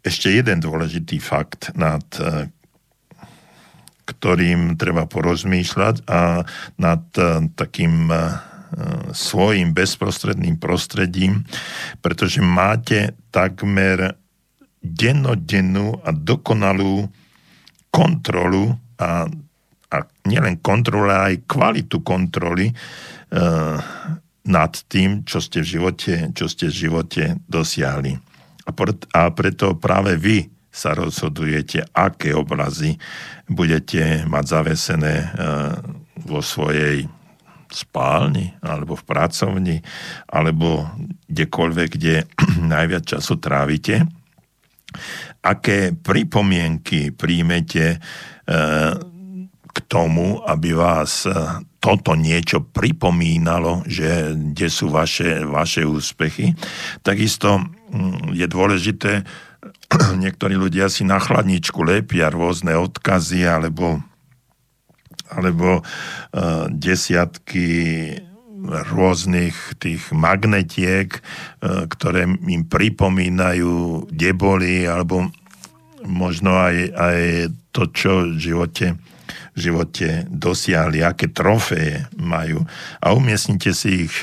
ešte 0.00 0.32
jeden 0.32 0.64
dôležitý 0.64 1.20
fakt, 1.20 1.76
nad 1.76 2.04
ktorým 4.04 4.76
treba 4.76 5.08
porozmýšľať 5.08 6.04
a 6.04 6.44
nad 6.76 7.02
takým 7.56 8.12
svojim 9.14 9.70
bezprostredným 9.70 10.58
prostredím, 10.58 11.46
pretože 12.02 12.42
máte 12.42 13.14
takmer 13.30 14.18
dennodennú 14.84 16.04
a 16.04 16.12
dokonalú 16.12 17.08
kontrolu 17.88 18.76
a, 19.00 19.24
a 19.88 19.96
nielen 20.28 20.60
kontrolu, 20.60 21.08
ale 21.08 21.38
aj 21.38 21.46
kvalitu 21.48 22.02
kontroly 22.04 22.68
e, 22.68 22.74
nad 24.44 24.72
tým, 24.90 25.24
čo 25.24 25.40
ste 25.40 25.64
v 25.64 25.70
živote, 25.78 26.34
čo 26.36 26.50
ste 26.50 26.68
v 26.68 26.78
živote 26.90 27.22
dosiahli. 27.48 28.12
A, 28.64 28.70
pret, 28.76 29.08
a 29.14 29.32
preto 29.32 29.78
práve 29.78 30.20
vy 30.20 30.44
sa 30.74 30.90
rozhodujete, 30.98 31.86
aké 31.94 32.34
obrazy 32.34 32.98
budete 33.46 34.26
mať 34.26 34.44
zavesené 34.50 35.14
e, 35.14 35.26
vo 36.26 36.42
svojej 36.42 37.06
spálni, 37.70 38.58
alebo 38.58 38.98
v 38.98 39.06
pracovni, 39.06 39.76
alebo 40.26 40.90
kdekoľvek, 41.30 41.88
kde 41.94 42.26
najviac 42.74 43.06
času 43.06 43.38
trávite, 43.38 44.02
aké 45.46 45.94
pripomienky 45.94 47.14
príjmete 47.14 47.84
e, 47.94 47.98
k 49.74 49.78
tomu, 49.86 50.42
aby 50.42 50.74
vás 50.74 51.26
e, 51.26 51.30
toto 51.78 52.16
niečo 52.16 52.64
pripomínalo, 52.64 53.84
že 53.84 54.32
kde 54.32 54.68
sú 54.72 54.88
vaše, 54.88 55.44
vaše 55.44 55.84
úspechy. 55.84 56.56
Takisto 57.04 57.60
mm, 57.60 58.32
je 58.32 58.46
dôležité, 58.48 59.12
niektorí 60.22 60.54
ľudia 60.58 60.90
si 60.92 61.06
na 61.06 61.20
chladničku 61.20 61.80
lepia 61.84 62.28
rôzne 62.32 62.76
odkazy 62.76 63.46
alebo 63.46 64.02
alebo 65.24 65.80
uh, 65.80 66.68
desiatky 66.68 67.66
rôznych 68.64 69.76
tých 69.80 70.12
magnetiek, 70.12 71.10
uh, 71.10 71.88
ktoré 71.88 72.28
im 72.28 72.62
pripomínajú, 72.68 74.08
kde 74.12 74.30
boli, 74.36 74.84
alebo 74.84 75.32
možno 76.04 76.60
aj, 76.60 76.76
aj 76.92 77.20
to, 77.72 77.82
čo 77.90 78.12
v 78.36 78.38
živote, 78.38 78.86
v 79.56 79.58
živote 79.58 80.28
dosiahli, 80.28 81.00
aké 81.00 81.32
trofeje 81.32 82.06
majú. 82.14 82.62
A 83.00 83.16
umiestnite 83.16 83.72
si 83.72 84.06
ich 84.06 84.14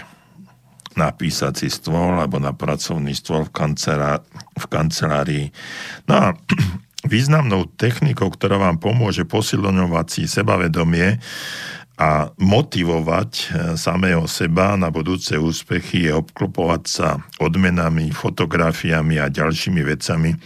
na 0.96 1.12
písací 1.16 1.72
stôl 1.72 2.20
alebo 2.20 2.40
na 2.40 2.52
pracovný 2.52 3.16
stôl 3.16 3.48
v, 3.48 3.52
kancelá, 3.52 4.24
v 4.56 4.66
kancelárii. 4.68 5.46
No 6.08 6.14
a 6.16 6.28
Významnou 7.02 7.66
technikou, 7.82 8.30
ktorá 8.30 8.62
vám 8.62 8.78
pomôže 8.78 9.26
posilňovať 9.26 10.06
si 10.06 10.24
sebavedomie 10.30 11.18
a 11.98 12.30
motivovať 12.38 13.32
eh, 13.34 13.46
samého 13.74 14.30
seba 14.30 14.78
na 14.78 14.94
budúce 14.94 15.34
úspechy 15.34 16.06
je 16.06 16.14
obklopovať 16.14 16.84
sa 16.86 17.18
odmenami, 17.42 18.14
fotografiami 18.14 19.18
a 19.18 19.34
ďalšími 19.34 19.82
vecami, 19.82 20.38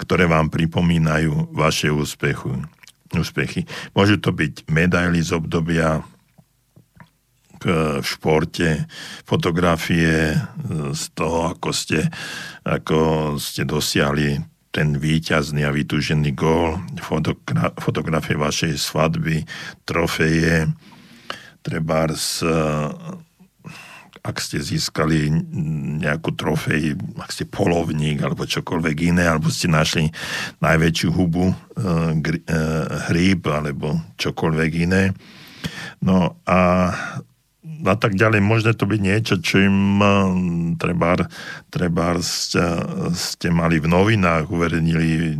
ktoré 0.00 0.24
vám 0.24 0.48
pripomínajú 0.48 1.52
vaše 1.52 1.92
úspechu, 1.92 2.56
úspechy. 3.12 3.68
Môžu 3.92 4.16
to 4.16 4.32
byť 4.32 4.64
medaily 4.72 5.20
z 5.20 5.36
obdobia 5.36 6.00
v 7.62 8.04
športe, 8.04 8.86
fotografie 9.26 10.34
eh, 10.34 10.38
z 10.94 11.04
toho, 11.14 11.54
ako 11.54 11.70
ste, 11.74 12.06
ako 12.64 13.34
ste 13.40 13.66
dosiahli 13.66 14.38
ten 14.68 15.00
výťazný 15.00 15.64
a 15.64 15.72
vytúžený 15.72 16.36
gól, 16.36 16.78
fotogra- 17.00 17.72
fotografie 17.80 18.36
vašej 18.36 18.76
svadby, 18.76 19.42
trofeje, 19.88 20.68
trebárs, 21.64 22.44
ak 24.22 24.36
ste 24.44 24.60
získali 24.60 25.30
nejakú 26.04 26.36
trofej, 26.36 26.98
ak 27.16 27.30
ste 27.32 27.48
polovník 27.48 28.20
alebo 28.20 28.44
čokoľvek 28.44 28.96
iné, 29.14 29.24
alebo 29.24 29.48
ste 29.48 29.72
našli 29.72 30.12
najväčšiu 30.60 31.08
hubu, 31.08 31.48
e, 31.48 31.54
hríb 33.08 33.48
alebo 33.48 33.96
čokoľvek 34.20 34.70
iné. 34.84 35.16
No 36.04 36.38
a 36.44 36.92
a 37.64 37.94
tak 37.98 38.14
ďalej. 38.14 38.40
Môže 38.40 38.72
to 38.78 38.86
byť 38.86 39.00
niečo, 39.02 39.34
čo 39.42 39.60
im 39.60 39.98
treba, 40.78 41.18
treba 41.68 42.16
ste, 42.22 42.62
ste 43.12 43.48
mali 43.50 43.82
v 43.82 43.90
novinách, 43.90 44.46
uverejnili 44.48 45.34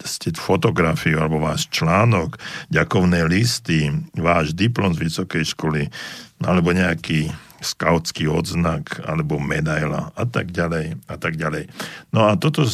ste 0.00 0.32
fotografiu 0.32 1.20
alebo 1.20 1.44
váš 1.44 1.68
článok, 1.68 2.40
ďakovné 2.72 3.28
listy, 3.28 3.92
váš 4.16 4.56
diplom 4.56 4.96
z 4.96 5.10
vysokej 5.10 5.52
školy, 5.52 5.92
alebo 6.40 6.72
nejaký 6.72 7.28
skautský 7.60 8.24
odznak, 8.24 9.04
alebo 9.04 9.36
medaila 9.36 10.08
a 10.16 10.24
tak 10.24 10.56
ďalej 10.56 10.96
a 11.04 11.14
tak 11.20 11.36
ďalej. 11.36 11.68
No 12.16 12.32
a 12.32 12.40
toto, 12.40 12.64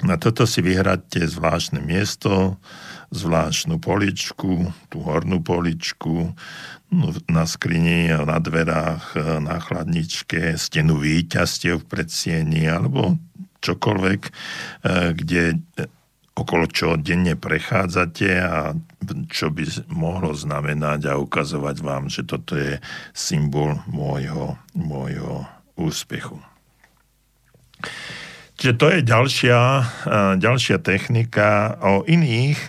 na 0.00 0.16
toto 0.16 0.48
si 0.48 0.64
vyhráte 0.64 1.20
zvláštne 1.28 1.84
miesto, 1.84 2.56
zvláštnu 3.12 3.76
poličku, 3.76 4.72
tú 4.88 4.96
hornú 5.04 5.44
poličku, 5.44 6.32
na 7.26 7.44
skrini, 7.44 8.12
na 8.12 8.38
dverách, 8.38 9.18
na 9.42 9.58
chladničke, 9.58 10.54
stenu 10.54 11.00
výťastiev 11.00 11.82
v 11.82 11.88
predsieni 11.90 12.68
alebo 12.70 13.18
čokoľvek, 13.64 14.20
e, 14.20 14.30
kde 15.16 15.42
e, 15.56 15.56
okolo 16.36 16.68
čo 16.68 17.00
denne 17.00 17.38
prechádzate 17.38 18.28
a 18.42 18.76
čo 19.30 19.48
by 19.48 19.64
mohlo 19.88 20.36
znamenať 20.36 21.08
a 21.08 21.20
ukazovať 21.20 21.76
vám, 21.80 22.12
že 22.12 22.28
toto 22.28 22.58
je 22.58 22.76
symbol 23.16 23.80
môjho, 23.88 24.60
môjho 24.76 25.48
úspechu. 25.78 26.36
Čiže 28.54 28.74
to 28.78 28.86
je 28.92 29.00
ďalšia, 29.02 29.58
e, 29.80 29.84
ďalšia 30.38 30.78
technika. 30.84 31.80
O 31.80 32.04
iných 32.04 32.60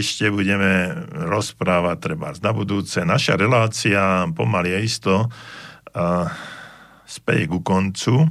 ešte 0.00 0.30
budeme 0.30 0.90
rozprávať 1.14 1.96
treba 2.00 2.34
na 2.42 2.52
budúce. 2.54 3.02
Naša 3.02 3.38
relácia 3.38 4.26
pomaly 4.34 4.74
je 4.74 4.80
isto 4.82 5.14
uh, 5.26 6.26
speje 7.06 7.46
ku 7.46 7.62
koncu. 7.62 8.26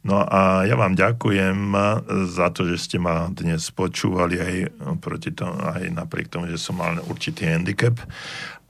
No 0.00 0.24
a 0.24 0.64
ja 0.64 0.80
vám 0.80 0.96
ďakujem 0.96 1.76
za 2.32 2.48
to, 2.56 2.64
že 2.64 2.80
ste 2.80 2.96
ma 2.96 3.28
dnes 3.28 3.68
počúvali 3.68 4.40
aj, 4.40 4.54
proti 4.96 5.28
tomu, 5.36 5.60
aj 5.60 5.92
napriek 5.92 6.32
tomu, 6.32 6.48
že 6.48 6.56
som 6.56 6.80
mal 6.80 6.96
určitý 7.04 7.52
handicap, 7.52 8.00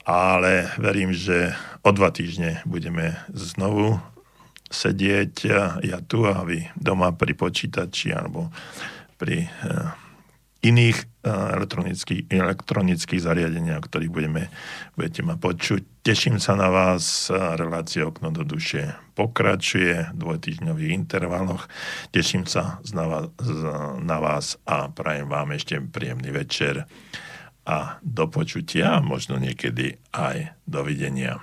ale 0.03 0.75
verím, 0.75 1.15
že 1.15 1.55
o 1.87 1.95
dva 1.95 2.11
týždne 2.11 2.67
budeme 2.67 3.15
znovu 3.31 4.03
sedieť 4.71 5.35
ja 5.83 5.99
tu 6.03 6.27
a 6.27 6.43
vy 6.47 6.67
doma 6.79 7.15
pri 7.15 7.35
počítači 7.35 8.15
alebo 8.15 8.51
pri 9.19 9.47
eh, 9.47 10.10
iných 10.61 10.99
eh, 11.01 11.29
elektronických, 11.31 12.29
elektronických 12.31 13.21
zariadeniach, 13.21 13.83
ktorých 13.85 14.13
budeme, 14.13 14.53
budete 14.95 15.21
ma 15.25 15.37
počuť. 15.41 16.01
Teším 16.01 16.41
sa 16.41 16.57
na 16.57 16.73
vás. 16.73 17.29
Relácia 17.33 18.09
Okno 18.09 18.33
do 18.33 18.41
duše 18.41 18.97
pokračuje 19.13 20.13
v 20.13 20.17
dvojtýždňových 20.17 20.97
intervaloch. 20.97 21.69
Teším 22.09 22.49
sa 22.49 22.81
na 24.01 24.17
vás 24.17 24.57
a 24.65 24.89
prajem 24.89 25.29
vám 25.29 25.53
ešte 25.53 25.77
príjemný 25.85 26.33
večer 26.33 26.89
a 27.69 28.01
do 28.01 28.27
počutia, 28.27 28.99
možno 29.05 29.37
niekedy 29.37 30.01
aj 30.17 30.57
dovidenia. 30.65 31.39